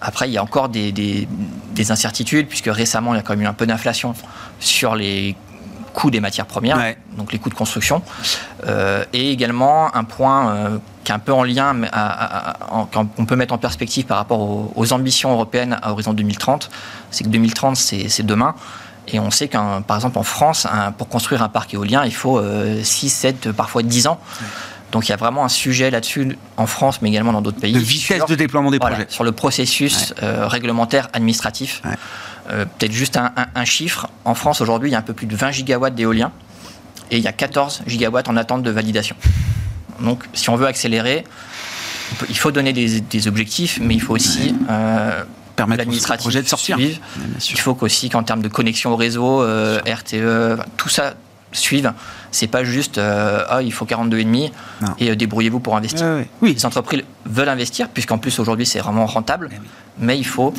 Après, 0.00 0.28
il 0.28 0.32
y 0.32 0.38
a 0.38 0.42
encore 0.42 0.68
des, 0.68 0.90
des, 0.90 1.90
incertitudes, 1.92 2.48
puisque 2.48 2.66
récemment, 2.66 3.14
il 3.14 3.18
y 3.18 3.20
a 3.20 3.22
quand 3.22 3.34
même 3.34 3.42
eu 3.42 3.46
un 3.46 3.52
peu 3.52 3.66
d'inflation 3.66 4.14
sur 4.58 4.96
les 4.96 5.36
coûts 5.94 6.10
des 6.10 6.18
matières 6.18 6.46
premières, 6.46 6.96
donc 7.16 7.32
les 7.32 7.38
coûts 7.38 7.50
de 7.50 7.54
construction, 7.54 8.02
euh, 8.66 9.04
et 9.12 9.30
également 9.30 9.94
un 9.94 10.02
point 10.02 10.80
qui 11.04 11.12
est 11.12 11.14
un 11.14 11.18
peu 11.18 11.32
en 11.32 11.42
lien, 11.42 11.74
qu'on 12.92 13.26
peut 13.26 13.36
mettre 13.36 13.54
en 13.54 13.58
perspective 13.58 14.06
par 14.06 14.18
rapport 14.18 14.76
aux, 14.76 14.92
ambitions 14.92 15.32
européennes 15.32 15.78
à 15.82 15.92
horizon 15.92 16.12
2030, 16.12 16.70
c'est 17.10 17.24
que 17.24 17.28
2030, 17.28 17.76
c'est 17.76 18.26
demain. 18.26 18.54
Et 19.08 19.18
on 19.18 19.30
sait 19.30 19.48
qu'un, 19.48 19.82
par 19.82 19.96
exemple 19.96 20.18
en 20.18 20.22
France, 20.22 20.66
pour 20.96 21.08
construire 21.08 21.42
un 21.42 21.48
parc 21.48 21.74
éolien, 21.74 22.04
il 22.04 22.14
faut 22.14 22.40
6, 22.40 22.44
euh, 22.44 23.08
7, 23.08 23.52
parfois 23.52 23.82
10 23.82 24.06
ans. 24.06 24.20
Donc 24.92 25.08
il 25.08 25.10
y 25.10 25.12
a 25.14 25.16
vraiment 25.16 25.44
un 25.44 25.48
sujet 25.48 25.90
là-dessus 25.90 26.36
en 26.56 26.66
France, 26.66 27.00
mais 27.02 27.08
également 27.08 27.32
dans 27.32 27.40
d'autres 27.40 27.58
pays. 27.58 27.72
De 27.72 27.78
vitesse 27.78 28.26
de 28.26 28.34
déploiement 28.34 28.70
des 28.70 28.78
projets. 28.78 29.06
Sur 29.08 29.24
le 29.24 29.32
processus 29.32 30.14
euh, 30.22 30.46
réglementaire 30.46 31.08
administratif. 31.14 31.82
Euh, 32.50 32.64
peut-être 32.64 32.92
juste 32.92 33.16
un, 33.16 33.32
un, 33.54 33.64
chiffre. 33.64 34.08
En 34.24 34.34
France, 34.34 34.60
aujourd'hui, 34.60 34.90
il 34.90 34.92
y 34.92 34.96
a 34.96 34.98
un 34.98 35.02
peu 35.02 35.14
plus 35.14 35.26
de 35.26 35.34
20 35.34 35.52
gigawatts 35.52 35.94
d'éolien 35.94 36.30
et 37.10 37.16
il 37.16 37.22
y 37.22 37.28
a 37.28 37.32
14 37.32 37.82
gigawatts 37.86 38.28
en 38.28 38.36
attente 38.36 38.62
de 38.62 38.70
validation. 38.70 39.16
Donc, 40.02 40.24
si 40.34 40.50
on 40.50 40.56
veut 40.56 40.66
accélérer, 40.66 41.24
il 42.28 42.36
faut 42.36 42.50
donner 42.50 42.72
des, 42.72 43.28
objectifs, 43.28 43.78
mais 43.80 43.94
il 43.94 44.00
faut 44.00 44.14
aussi 44.14 44.54
euh, 44.70 45.24
permettre 45.56 45.78
l'administratif 45.78 46.22
projet 46.22 46.42
de 46.42 46.48
sortir. 46.48 46.78
il 46.78 47.60
faut 47.60 47.74
qu'aussi 47.74 48.08
qu'en 48.08 48.22
termes 48.22 48.42
de 48.42 48.48
connexion 48.48 48.92
au 48.92 48.96
réseau, 48.96 49.42
euh, 49.42 49.80
RTE, 49.86 50.62
tout 50.76 50.88
ça 50.88 51.14
suive. 51.52 51.92
C'est 52.30 52.46
pas 52.46 52.64
juste 52.64 52.96
euh, 52.96 53.44
ah, 53.48 53.62
il 53.62 53.72
faut 53.72 53.84
42,5 53.84 54.50
et 54.98 55.14
débrouillez-vous 55.14 55.60
pour 55.60 55.76
investir. 55.76 56.06
Oui. 56.40 56.54
Les 56.54 56.66
entreprises 56.66 57.02
veulent 57.26 57.48
investir, 57.48 57.88
puisqu'en 57.88 58.18
plus 58.18 58.38
aujourd'hui 58.38 58.66
c'est 58.66 58.80
vraiment 58.80 59.06
rentable, 59.06 59.48
eh 59.52 59.56
mais 59.98 60.18
il 60.18 60.26
faut 60.26 60.54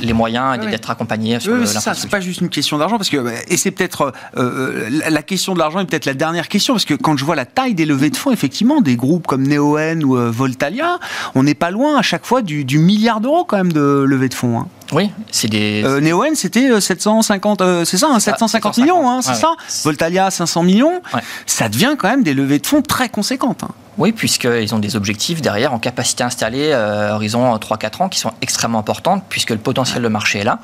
les 0.00 0.12
moyens 0.12 0.58
d'être 0.60 0.90
accompagnés 0.90 1.40
sur 1.40 1.54
oui, 1.54 1.66
ça, 1.66 1.94
c'est 1.94 2.10
pas 2.10 2.20
juste 2.20 2.40
une 2.40 2.48
question 2.48 2.78
d'argent, 2.78 2.96
parce 2.96 3.08
que 3.08 3.16
et 3.48 3.56
c'est 3.56 3.70
peut-être 3.70 4.12
euh, 4.36 4.88
la 4.90 5.22
question 5.22 5.54
de 5.54 5.58
l'argent 5.58 5.80
est 5.80 5.86
peut-être 5.86 6.04
la 6.04 6.14
dernière 6.14 6.48
question, 6.48 6.74
parce 6.74 6.84
que 6.84 6.94
quand 6.94 7.16
je 7.16 7.24
vois 7.24 7.36
la 7.36 7.46
taille 7.46 7.74
des 7.74 7.86
levées 7.86 8.10
de 8.10 8.16
fonds, 8.16 8.30
effectivement, 8.30 8.80
des 8.80 8.96
groupes 8.96 9.26
comme 9.26 9.46
Neoen 9.46 10.04
ou 10.04 10.16
Voltalia, 10.30 10.98
on 11.34 11.42
n'est 11.42 11.54
pas 11.54 11.70
loin 11.70 11.98
à 11.98 12.02
chaque 12.02 12.24
fois 12.24 12.42
du, 12.42 12.78
milliard 12.78 13.20
d'euros 13.20 13.44
quand 13.44 13.56
même 13.56 13.72
de 13.72 14.04
levées 14.06 14.28
de 14.28 14.34
fonds. 14.34 14.60
Hein. 14.60 14.68
Oui, 14.92 15.10
c'est 15.30 15.48
des. 15.48 15.82
Euh, 15.84 16.00
Neoen, 16.00 16.34
c'était 16.34 16.80
750, 16.80 17.60
euh, 17.60 17.64
euh, 17.64 17.84
c'est 17.84 17.96
ça, 17.96 18.08
750 18.18 18.78
hein, 18.78 18.82
millions, 18.82 19.10
hein, 19.10 19.20
c'est 19.22 19.34
ça. 19.34 19.54
Voltalia, 19.84 20.30
500 20.30 20.62
millions. 20.62 21.02
Ça 21.46 21.68
devient 21.68 21.96
quand 21.98 22.08
même 22.08 22.22
des 22.22 22.34
levées 22.34 22.58
de 22.58 22.66
fonds 22.66 22.82
très 22.82 23.08
conséquentes. 23.08 23.64
Hein. 23.64 23.70
Oui, 23.98 24.12
puisqu'ils 24.12 24.74
ont 24.74 24.78
des 24.78 24.96
objectifs 24.96 25.40
derrière 25.40 25.72
en 25.72 25.78
capacité 25.78 26.22
installée 26.22 26.72
à 26.72 27.14
horizon 27.14 27.56
3-4 27.56 28.02
ans 28.02 28.08
qui 28.08 28.18
sont 28.18 28.32
extrêmement 28.42 28.78
importantes, 28.78 29.24
puisque 29.28 29.50
le 29.50 29.58
potentiel 29.58 30.02
de 30.02 30.08
marché 30.08 30.40
est 30.40 30.44
là. 30.44 30.58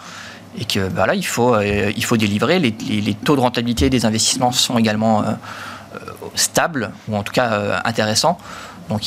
Et 0.58 0.66
que 0.66 0.80
là, 0.80 1.14
il 1.14 1.24
faut, 1.24 1.58
il 1.60 2.04
faut 2.04 2.18
délivrer. 2.18 2.58
Les, 2.58 2.74
les, 3.00 3.14
taux 3.14 3.36
de 3.36 3.40
rentabilité 3.40 3.88
des 3.88 4.04
investissements 4.04 4.52
sont 4.52 4.76
également 4.76 5.24
stables, 6.34 6.90
ou 7.08 7.16
en 7.16 7.22
tout 7.22 7.32
cas 7.32 7.80
intéressants. 7.86 8.36
Donc, 8.90 9.02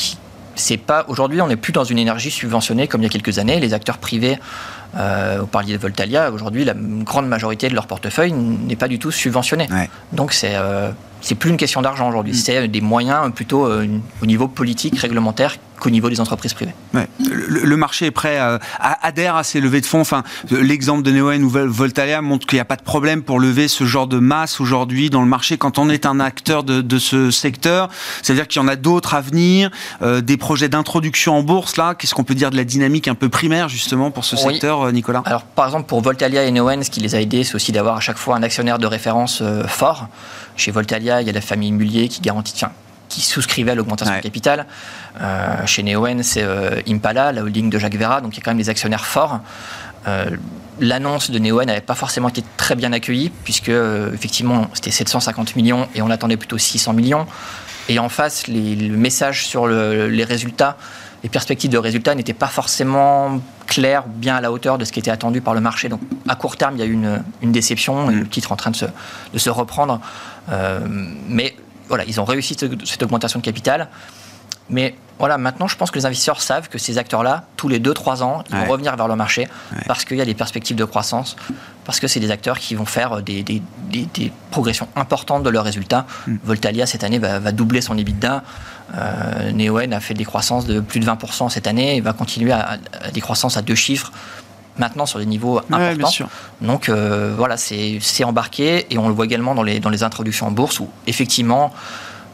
c'est 0.55 0.78
pas 0.78 1.05
aujourd'hui, 1.07 1.41
on 1.41 1.47
n'est 1.47 1.55
plus 1.55 1.73
dans 1.73 1.84
une 1.84 1.99
énergie 1.99 2.32
subventionnée 2.32 2.88
comme 2.88 3.01
il 3.01 3.03
y 3.03 3.07
a 3.07 3.09
quelques 3.09 3.38
années. 3.38 3.59
Les 3.59 3.76
acteurs 3.76 3.99
privés 3.99 4.39
euh, 4.97 5.38
vous 5.41 5.47
parliez 5.47 5.73
de 5.73 5.78
Voltalia, 5.78 6.32
aujourd'hui, 6.32 6.63
la 6.63 6.73
grande 6.73 7.28
majorité 7.28 7.67
de 7.67 7.76
leur 7.76 7.88
portefeuille 7.88 8.32
n'est 8.32 8.76
pas 8.76 8.88
du 8.88 8.99
tout 8.99 9.11
subventionné. 9.11 9.67
Donc, 10.13 10.34
c'est 10.34 10.55
euh, 10.55 10.91
c'est 11.26 11.36
plus 11.36 11.49
une 11.49 11.57
question 11.57 11.82
d'argent 11.82 12.07
aujourd'hui, 12.07 12.34
mm. 12.34 12.36
c'est 12.36 12.67
des 12.67 12.82
moyens 12.82 13.34
plutôt 13.34 13.65
euh, 13.65 13.88
au 14.21 14.26
niveau 14.28 14.47
politique, 14.47 14.99
réglementaire 14.99 15.57
qu'au 15.80 15.89
niveau 15.89 16.09
des 16.09 16.21
entreprises 16.21 16.53
privées. 16.53 16.73
Le, 17.28 17.76
marché 17.76 18.05
est 18.05 18.11
prêt, 18.11 18.38
à, 18.38 18.59
adhère 18.80 19.36
à 19.36 19.43
ces 19.43 19.59
levées 19.59 19.82
de 19.82 19.86
fonds. 19.86 19.99
Enfin, 19.99 20.23
l'exemple 20.49 21.03
de 21.03 21.11
Neoen 21.11 21.43
ou 21.43 21.49
Voltalia 21.49 22.21
montre 22.21 22.47
qu'il 22.47 22.55
n'y 22.55 22.61
a 22.61 22.65
pas 22.65 22.78
de 22.78 22.84
problème 22.84 23.23
pour 23.23 23.41
lever 23.41 23.67
ce 23.67 23.84
genre 23.84 24.07
de 24.07 24.19
masse 24.19 24.61
aujourd'hui 24.61 25.09
dans 25.09 25.21
le 25.21 25.28
marché 25.28 25.57
quand 25.57 25.78
on 25.78 25.89
est 25.89 26.05
un 26.05 26.21
acteur 26.21 26.63
de, 26.63 26.97
ce 26.97 27.30
secteur. 27.30 27.89
C'est-à-dire 28.21 28.47
qu'il 28.47 28.61
y 28.61 28.65
en 28.65 28.69
a 28.69 28.78
d'autres 28.78 29.15
à 29.15 29.21
venir, 29.21 29.69
euh, 30.01 30.21
des 30.21 30.38
projets 30.38 30.69
d'introduction 30.69 31.36
en 31.36 31.43
bourse 31.43 31.76
là. 31.76 31.93
Qu'est-ce 31.93 32.15
qu'on 32.15 32.23
peut 32.23 32.36
dire 32.36 32.51
de 32.51 32.55
la 32.55 32.63
dynamique 32.63 33.09
un 33.09 33.15
peu 33.15 33.28
primaire 33.28 33.67
justement 33.67 34.11
pour 34.11 34.23
ce 34.23 34.38
secteur, 34.38 34.84
euh, 34.84 34.91
Nicolas? 34.93 35.23
Alors, 35.26 35.43
par 35.43 35.65
exemple, 35.65 35.88
pour 35.88 35.99
Voltalia 35.99 36.45
et 36.45 36.51
Neoen, 36.51 36.84
ce 36.84 36.89
qui 36.89 37.01
les 37.01 37.15
a 37.15 37.21
aidés, 37.21 37.43
c'est 37.43 37.55
aussi 37.55 37.73
d'avoir 37.73 37.97
à 37.97 37.99
chaque 37.99 38.17
fois 38.17 38.38
un 38.38 38.43
actionnaire 38.43 38.80
de 38.80 38.88
référence 38.88 39.43
fort. 39.67 40.07
Chez 40.56 40.72
Voltalia, 40.72 41.22
il 41.22 41.28
y 41.28 41.30
a 41.30 41.34
la 41.34 41.41
famille 41.41 41.72
Mullier 41.72 42.08
qui 42.08 42.22
garantit, 42.22 42.66
qui 43.10 43.22
souscrivait 43.22 43.72
à 43.72 43.76
l'augmentation 43.76 44.16
de 44.16 44.22
capital. 44.22 44.66
Euh, 45.22 45.66
chez 45.66 45.84
Neoen, 45.84 46.24
c'est 46.24 46.43
euh, 46.43 46.82
Impala, 46.88 47.32
la 47.32 47.43
holding 47.43 47.70
de 47.70 47.80
Jacques 47.80 47.95
Vera, 47.95 48.22
donc 48.22 48.36
il 48.36 48.39
y 48.39 48.41
a 48.41 48.43
quand 48.43 48.51
même 48.51 48.58
des 48.58 48.70
actionnaires 48.70 49.06
forts. 49.06 49.39
L'annonce 50.80 51.32
de 51.32 51.39
Neoen 51.39 51.66
n'avait 51.66 51.82
pas 51.82 51.95
forcément 51.95 52.30
été 52.30 52.43
très 52.58 52.76
bien 52.76 52.91
accueillie, 52.93 53.32
puisque 53.43 53.72
effectivement 54.14 54.68
c'était 54.74 54.91
750 54.91 55.56
millions 55.56 55.88
et 55.95 56.01
on 56.01 56.10
attendait 56.10 56.38
plutôt 56.38 56.58
600 56.58 56.93
millions. 56.93 57.26
Et 57.88 57.97
en 57.97 58.10
face, 58.10 58.47
le 58.47 58.97
message 58.97 59.47
sur 59.47 59.68
les 59.68 60.24
résultats, 60.24 60.78
les 61.26 61.30
perspectives 61.30 61.71
de 61.71 61.80
résultats 61.80 62.13
n'étaient 62.13 62.34
pas 62.34 62.45
forcément 62.45 63.41
claires, 63.65 64.03
bien 64.05 64.36
à 64.36 64.41
la 64.41 64.51
hauteur 64.51 64.78
de 64.78 64.86
ce 64.86 64.91
qui 64.91 64.99
était 64.99 65.09
attendu 65.09 65.41
par 65.41 65.55
le 65.55 65.59
marché. 65.59 65.89
Donc 65.89 65.99
à 66.28 66.36
court 66.36 66.55
terme, 66.55 66.76
il 66.76 66.80
y 66.80 66.84
a 66.84 66.86
eu 66.86 66.93
une, 66.93 67.51
déception, 67.51 68.11
et 68.11 68.13
le 68.13 68.28
titre 68.28 68.51
en 68.51 68.55
train 68.55 68.69
de 68.69 68.76
se, 68.76 68.86
de 69.34 69.39
se 69.39 69.49
reprendre. 69.49 69.99
mais 71.28 71.55
voilà, 71.88 72.03
ils 72.05 72.21
ont 72.21 72.26
réussi 72.26 72.55
cette 72.84 73.01
augmentation 73.01 73.39
de 73.39 73.43
capital. 73.43 73.89
Mais 74.69 74.95
voilà, 75.17 75.38
maintenant, 75.38 75.67
je 75.67 75.78
pense 75.78 75.91
que 75.91 75.97
les 75.97 76.05
investisseurs 76.05 76.41
savent 76.41 76.69
que 76.69 76.78
ces 76.78 76.97
acteurs-là, 76.97 77.45
tous 77.55 77.69
les 77.69 77.80
2-3 77.80 78.21
ans, 78.21 78.43
ils 78.49 78.55
vont 78.55 78.65
revenir 78.65 78.95
vers 78.95 79.07
le 79.07 79.15
marché 79.15 79.47
parce 79.88 80.05
qu'il 80.05 80.17
y 80.17 80.21
a 80.21 80.26
des 80.26 80.34
perspectives 80.34 80.76
de 80.76 80.86
croissance, 80.86 81.36
parce 81.86 81.99
que 81.99 82.07
c'est 82.07 82.19
des 82.19 82.32
acteurs 82.32 82.59
qui 82.59 82.76
vont 82.76 82.86
faire 82.86 83.21
des, 83.21 83.43
des, 83.43 83.61
progressions 84.51 84.88
importantes 84.95 85.43
de 85.43 85.49
leurs 85.49 85.63
résultats. 85.63 86.05
Mm. 86.28 86.36
Voltalia, 86.43 86.86
cette 86.86 87.03
année, 87.03 87.19
va, 87.19 87.51
doubler 87.51 87.82
son 87.82 87.97
EBITDA. 87.97 88.43
Euh, 88.93 89.51
Neoen 89.51 89.93
a 89.93 89.99
fait 89.99 90.13
des 90.13 90.25
croissances 90.25 90.65
de 90.65 90.79
plus 90.79 90.99
de 90.99 91.05
20% 91.05 91.49
cette 91.49 91.67
année 91.67 91.97
et 91.97 92.01
va 92.01 92.13
continuer 92.13 92.51
à, 92.51 92.77
des 93.13 93.21
croissances 93.21 93.57
à 93.57 93.61
deux 93.61 93.75
chiffres 93.75 94.11
maintenant 94.77 95.05
sur 95.05 95.19
des 95.19 95.25
niveaux 95.25 95.59
importants. 95.71 96.27
Donc 96.61 96.89
euh, 96.89 97.33
voilà, 97.36 97.57
c'est 97.57 98.23
embarqué 98.23 98.86
et 98.93 98.97
on 98.97 99.07
le 99.07 99.13
voit 99.13 99.25
également 99.25 99.55
dans 99.55 99.63
les, 99.63 99.79
dans 99.79 99.89
les 99.89 100.03
introductions 100.03 100.47
en 100.47 100.51
bourse 100.51 100.79
où 100.79 100.89
effectivement 101.07 101.73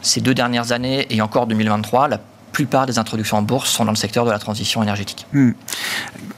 ces 0.02 0.20
deux 0.20 0.34
dernières 0.34 0.72
années 0.72 1.06
et 1.10 1.22
encore 1.22 1.46
2023, 1.46 2.08
la 2.08 2.18
plupart 2.52 2.86
des 2.86 2.98
introductions 2.98 3.38
en 3.38 3.42
bourse 3.42 3.70
sont 3.70 3.84
dans 3.84 3.92
le 3.92 3.96
secteur 3.96 4.24
de 4.26 4.30
la 4.30 4.38
transition 4.38 4.82
énergétique. 4.82 5.26
Hmm. 5.32 5.52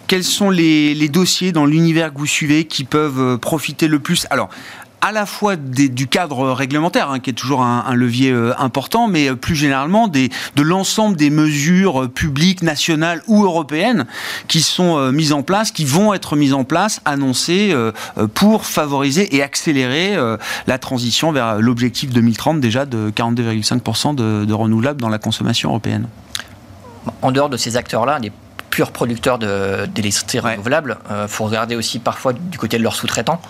Quels 0.06 0.22
sont 0.22 0.50
les, 0.50 0.94
les, 0.94 1.08
dossiers 1.08 1.50
dans 1.50 1.66
l'univers 1.66 2.12
que 2.12 2.18
vous 2.18 2.26
suivez 2.26 2.66
qui 2.66 2.84
peuvent 2.84 3.18
euh, 3.18 3.36
profiter 3.38 3.88
le 3.88 3.98
plus? 3.98 4.26
Alors, 4.30 4.50
à 5.04 5.12
la 5.12 5.26
fois 5.26 5.56
du 5.56 6.06
cadre 6.06 6.50
réglementaire, 6.52 7.10
hein, 7.10 7.20
qui 7.20 7.28
est 7.28 7.34
toujours 7.34 7.60
un, 7.60 7.94
levier 7.94 8.30
euh, 8.30 8.54
important, 8.58 9.06
mais 9.06 9.28
euh, 9.28 9.36
plus 9.36 9.54
généralement 9.54 10.08
des, 10.08 10.30
de 10.56 10.62
l'ensemble 10.62 11.14
des 11.14 11.28
mesures 11.28 12.04
euh, 12.04 12.08
publiques, 12.08 12.62
nationales 12.62 13.20
ou 13.26 13.44
européennes 13.44 14.06
qui 14.48 14.62
sont 14.62 15.12
mises 15.12 15.34
en 15.34 15.42
place, 15.42 15.72
qui 15.72 15.84
vont 15.84 16.14
être 16.14 16.36
mises 16.36 16.54
en 16.54 16.64
place, 16.64 17.02
annoncées 17.04 17.74
pour 18.32 18.64
favoriser 18.64 19.36
et 19.36 19.42
accélérer 19.42 20.16
la 20.66 20.78
transition 20.78 21.32
vers 21.32 21.58
l'objectif 21.60 22.10
2030 22.10 22.60
déjà 22.60 22.86
de 22.86 23.10
42,5% 23.10 24.14
de, 24.14 24.44
de 24.44 24.54
renouvelables 24.54 25.00
dans 25.00 25.08
la 25.08 25.18
consommation 25.18 25.70
européenne. 25.70 26.08
En 27.22 27.32
dehors 27.32 27.48
de 27.48 27.56
ces 27.56 27.76
acteurs-là, 27.76 28.20
des 28.20 28.32
purs 28.70 28.92
producteurs 28.92 29.38
d'électricité 29.38 30.38
renouvelable, 30.38 30.98
il 31.10 31.28
faut 31.28 31.44
regarder 31.44 31.76
aussi 31.76 31.98
parfois 31.98 32.32
du 32.32 32.58
côté 32.58 32.78
de 32.78 32.82
leurs 32.82 32.96
sous-traitants. 32.96 33.40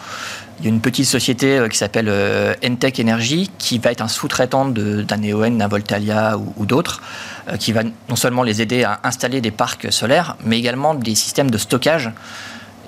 Il 0.58 0.64
y 0.64 0.68
a 0.68 0.70
une 0.70 0.80
petite 0.80 1.06
société 1.06 1.58
euh, 1.58 1.68
qui 1.68 1.76
s'appelle 1.76 2.08
euh, 2.08 2.54
Entech 2.64 3.00
Energy 3.00 3.50
qui 3.58 3.78
va 3.78 3.90
être 3.90 4.02
un 4.02 4.08
sous-traitant 4.08 4.66
d'un 4.66 5.22
EON, 5.22 5.50
d'un 5.52 5.68
Voltalia 5.68 6.38
ou, 6.56 6.66
d'autres, 6.66 7.02
euh, 7.48 7.56
qui 7.56 7.72
va 7.72 7.82
non 8.08 8.16
seulement 8.16 8.42
les 8.42 8.62
aider 8.62 8.84
à 8.84 9.00
installer 9.02 9.40
des 9.40 9.50
parcs 9.50 9.92
solaires, 9.92 10.36
mais 10.44 10.58
également 10.58 10.94
des 10.94 11.14
systèmes 11.14 11.50
de 11.50 11.58
stockage. 11.58 12.10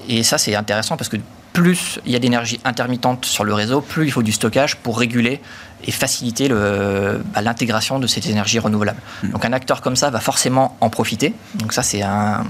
Et 0.08 0.22
ça, 0.22 0.38
c'est 0.38 0.54
intéressant 0.54 0.96
parce 0.96 1.08
que 1.08 1.16
plus 1.52 1.98
il 2.04 2.12
y 2.12 2.16
a 2.16 2.18
d'énergie 2.18 2.60
intermittente 2.64 3.24
sur 3.24 3.42
le 3.42 3.54
réseau, 3.54 3.80
plus 3.80 4.04
il 4.04 4.10
faut 4.12 4.22
du 4.22 4.32
stockage 4.32 4.76
pour 4.76 4.98
réguler 4.98 5.40
et 5.84 5.90
faciliter 5.90 6.48
bah, 6.50 7.40
l'intégration 7.40 7.98
de 7.98 8.06
cette 8.06 8.26
énergie 8.26 8.58
renouvelable. 8.58 9.00
Hmm. 9.22 9.30
Donc 9.30 9.44
un 9.44 9.54
acteur 9.54 9.80
comme 9.80 9.96
ça 9.96 10.10
va 10.10 10.20
forcément 10.20 10.76
en 10.82 10.90
profiter. 10.90 11.32
Donc 11.54 11.72
ça, 11.72 11.82
c'est 11.82 12.02
un, 12.02 12.44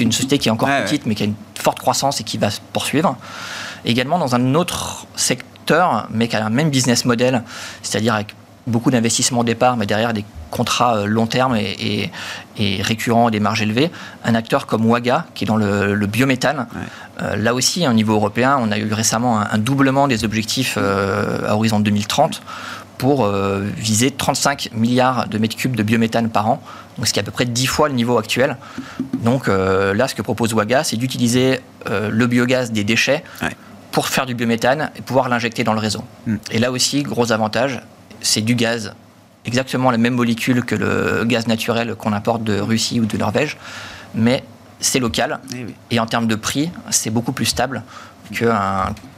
une 0.00 0.10
société 0.10 0.38
qui 0.38 0.48
est 0.48 0.50
encore 0.50 0.68
petite, 0.68 1.06
mais 1.06 1.14
qui 1.14 1.22
a 1.22 1.26
une 1.26 1.36
forte 1.54 1.78
croissance 1.78 2.20
et 2.20 2.24
qui 2.24 2.36
va 2.36 2.50
se 2.50 2.60
poursuivre. 2.72 3.16
Également 3.84 4.18
dans 4.18 4.34
un 4.34 4.54
autre 4.54 5.06
secteur, 5.16 6.08
mais 6.10 6.28
qui 6.28 6.36
a 6.36 6.44
un 6.44 6.50
même 6.50 6.70
business 6.70 7.04
model, 7.04 7.42
c'est-à-dire 7.82 8.14
avec 8.14 8.34
beaucoup 8.68 8.90
d'investissements 8.90 9.40
au 9.40 9.44
départ, 9.44 9.76
mais 9.76 9.86
derrière 9.86 10.12
des 10.12 10.24
contrats 10.50 10.96
euh, 10.96 11.06
long 11.06 11.26
terme 11.26 11.56
et, 11.56 12.10
récurrents, 12.82 13.30
des 13.30 13.40
marges 13.40 13.62
élevées. 13.62 13.90
Un 14.24 14.34
acteur 14.34 14.66
comme 14.66 14.86
Waga, 14.86 15.26
qui 15.34 15.44
est 15.44 15.46
dans 15.46 15.56
le, 15.56 16.06
biométhane, 16.06 16.66
euh, 17.22 17.36
là 17.36 17.54
aussi, 17.54 17.86
au 17.86 17.92
niveau 17.92 18.14
européen, 18.14 18.58
on 18.60 18.70
a 18.70 18.78
eu 18.78 18.92
récemment 18.92 19.40
un, 19.40 19.58
doublement 19.58 20.08
des 20.08 20.24
objectifs 20.24 20.76
euh, 20.76 21.48
à 21.48 21.54
horizon 21.54 21.80
2030 21.80 22.42
pour 22.98 23.28
viser 23.76 24.10
35 24.10 24.70
milliards 24.74 25.28
de 25.28 25.38
mètres 25.38 25.54
cubes 25.54 25.76
de 25.76 25.84
biométhane 25.84 26.30
par 26.30 26.48
an, 26.48 26.60
donc 26.96 27.06
ce 27.06 27.12
qui 27.12 27.20
est 27.20 27.22
à 27.22 27.24
peu 27.24 27.30
près 27.30 27.44
10 27.44 27.66
fois 27.66 27.88
le 27.88 27.94
niveau 27.94 28.18
actuel. 28.18 28.56
Donc 29.22 29.46
là, 29.46 30.08
ce 30.08 30.16
que 30.16 30.22
propose 30.22 30.52
Waga, 30.52 30.82
c'est 30.82 30.96
d'utiliser 30.96 31.60
le 31.88 32.26
biogaz 32.26 32.72
des 32.72 32.82
déchets 32.82 33.22
pour 33.98 34.06
faire 34.06 34.26
du 34.26 34.36
biométhane 34.36 34.92
et 34.94 35.02
pouvoir 35.02 35.28
l'injecter 35.28 35.64
dans 35.64 35.72
le 35.72 35.80
réseau. 35.80 36.04
Hmm. 36.24 36.36
Et 36.52 36.60
là 36.60 36.70
aussi, 36.70 37.02
gros 37.02 37.32
avantage, 37.32 37.82
c'est 38.20 38.42
du 38.42 38.54
gaz, 38.54 38.94
exactement 39.44 39.90
la 39.90 39.98
même 39.98 40.14
molécule 40.14 40.64
que 40.64 40.76
le 40.76 41.24
gaz 41.24 41.48
naturel 41.48 41.96
qu'on 41.96 42.12
importe 42.12 42.44
de 42.44 42.60
Russie 42.60 43.00
ou 43.00 43.06
de 43.06 43.16
Norvège, 43.16 43.56
mais 44.14 44.44
c'est 44.78 45.00
local. 45.00 45.40
Eh 45.52 45.66
et 45.90 45.98
en 45.98 46.06
termes 46.06 46.28
de 46.28 46.36
prix, 46.36 46.70
c'est 46.90 47.10
beaucoup 47.10 47.32
plus 47.32 47.46
stable 47.46 47.82
que, 48.32 48.52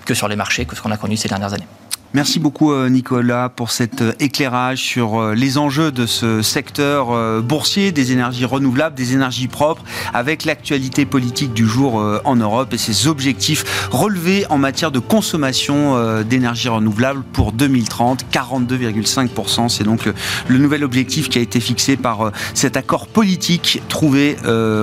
que 0.07 0.15
sur 0.15 0.29
les 0.29 0.37
marchés 0.37 0.65
que 0.65 0.75
ce 0.75 0.81
qu'on 0.81 0.93
a 0.93 0.97
connu 0.97 1.19
ces 1.19 1.29
dernières 1.29 1.53
années. 1.53 1.69
Merci 2.13 2.41
beaucoup 2.41 2.73
euh, 2.73 2.89
Nicolas 2.89 3.49
pour 3.49 3.71
cet 3.71 4.03
euh, 4.03 4.13
éclairage 4.19 4.83
sur 4.83 5.21
euh, 5.21 5.35
les 5.37 5.59
enjeux 5.59 5.93
de 5.93 6.07
ce 6.07 6.43
secteur 6.43 7.41
boursier 7.43 7.93
des 7.93 8.11
énergies 8.11 8.45
renouvelables, 8.45 8.97
des 8.97 9.15
énergies 9.15 9.47
propres, 9.47 9.85
avec 10.13 10.45
l'actualité 10.45 11.05
politique 11.05 11.53
du 11.53 11.67
jour 11.67 12.03
en 12.25 12.37
Europe 12.37 12.73
et 12.73 12.79
ses 12.79 13.07
objectifs 13.07 13.89
relevés 13.91 14.45
en 14.51 14.59
matière 14.59 14.91
de 14.91 14.99
consommation 14.99 16.23
d'énergie 16.23 16.69
renouvelable 16.69 17.23
pour 17.33 17.53
2030, 17.53 18.27
42,5%. 18.33 19.69
C'est 19.69 19.85
donc 19.85 20.09
le 20.49 20.59
nouvel 20.59 20.85
objectif 20.85 21.29
qui 21.29 21.39
a 21.39 21.41
été 21.41 21.61
fixé 21.61 21.97
par 21.97 22.33
cet 22.55 22.77
accord 22.77 23.07
politique 23.07 23.83
trouvé 23.89 24.37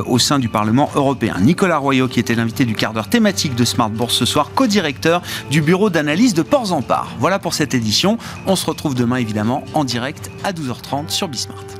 au 0.05 0.19
sein 0.19 0.39
du 0.39 0.49
Parlement 0.49 0.89
européen. 0.95 1.36
Nicolas 1.41 1.78
Royot, 1.78 2.07
qui 2.07 2.19
était 2.19 2.36
l'invité 2.36 2.65
du 2.65 2.75
quart 2.75 2.93
d'heure 2.93 3.09
thématique 3.09 3.55
de 3.55 3.65
Smart 3.65 3.89
Bourse 3.89 4.15
ce 4.15 4.25
soir, 4.25 4.51
co-directeur 4.53 5.21
du 5.49 5.61
bureau 5.61 5.89
d'analyse 5.89 6.34
de 6.34 6.41
Ports 6.41 6.71
en 6.71 6.82
Part. 6.82 7.16
Voilà 7.20 7.39
pour 7.39 7.53
cette 7.53 7.74
édition. 7.74 8.18
On 8.45 8.55
se 8.55 8.65
retrouve 8.65 8.95
demain 8.95 9.18
évidemment 9.18 9.63
en 9.74 9.84
direct 9.84 10.30
à 10.43 10.53
12h30 10.53 11.09
sur 11.09 11.28
Bismart. 11.28 11.76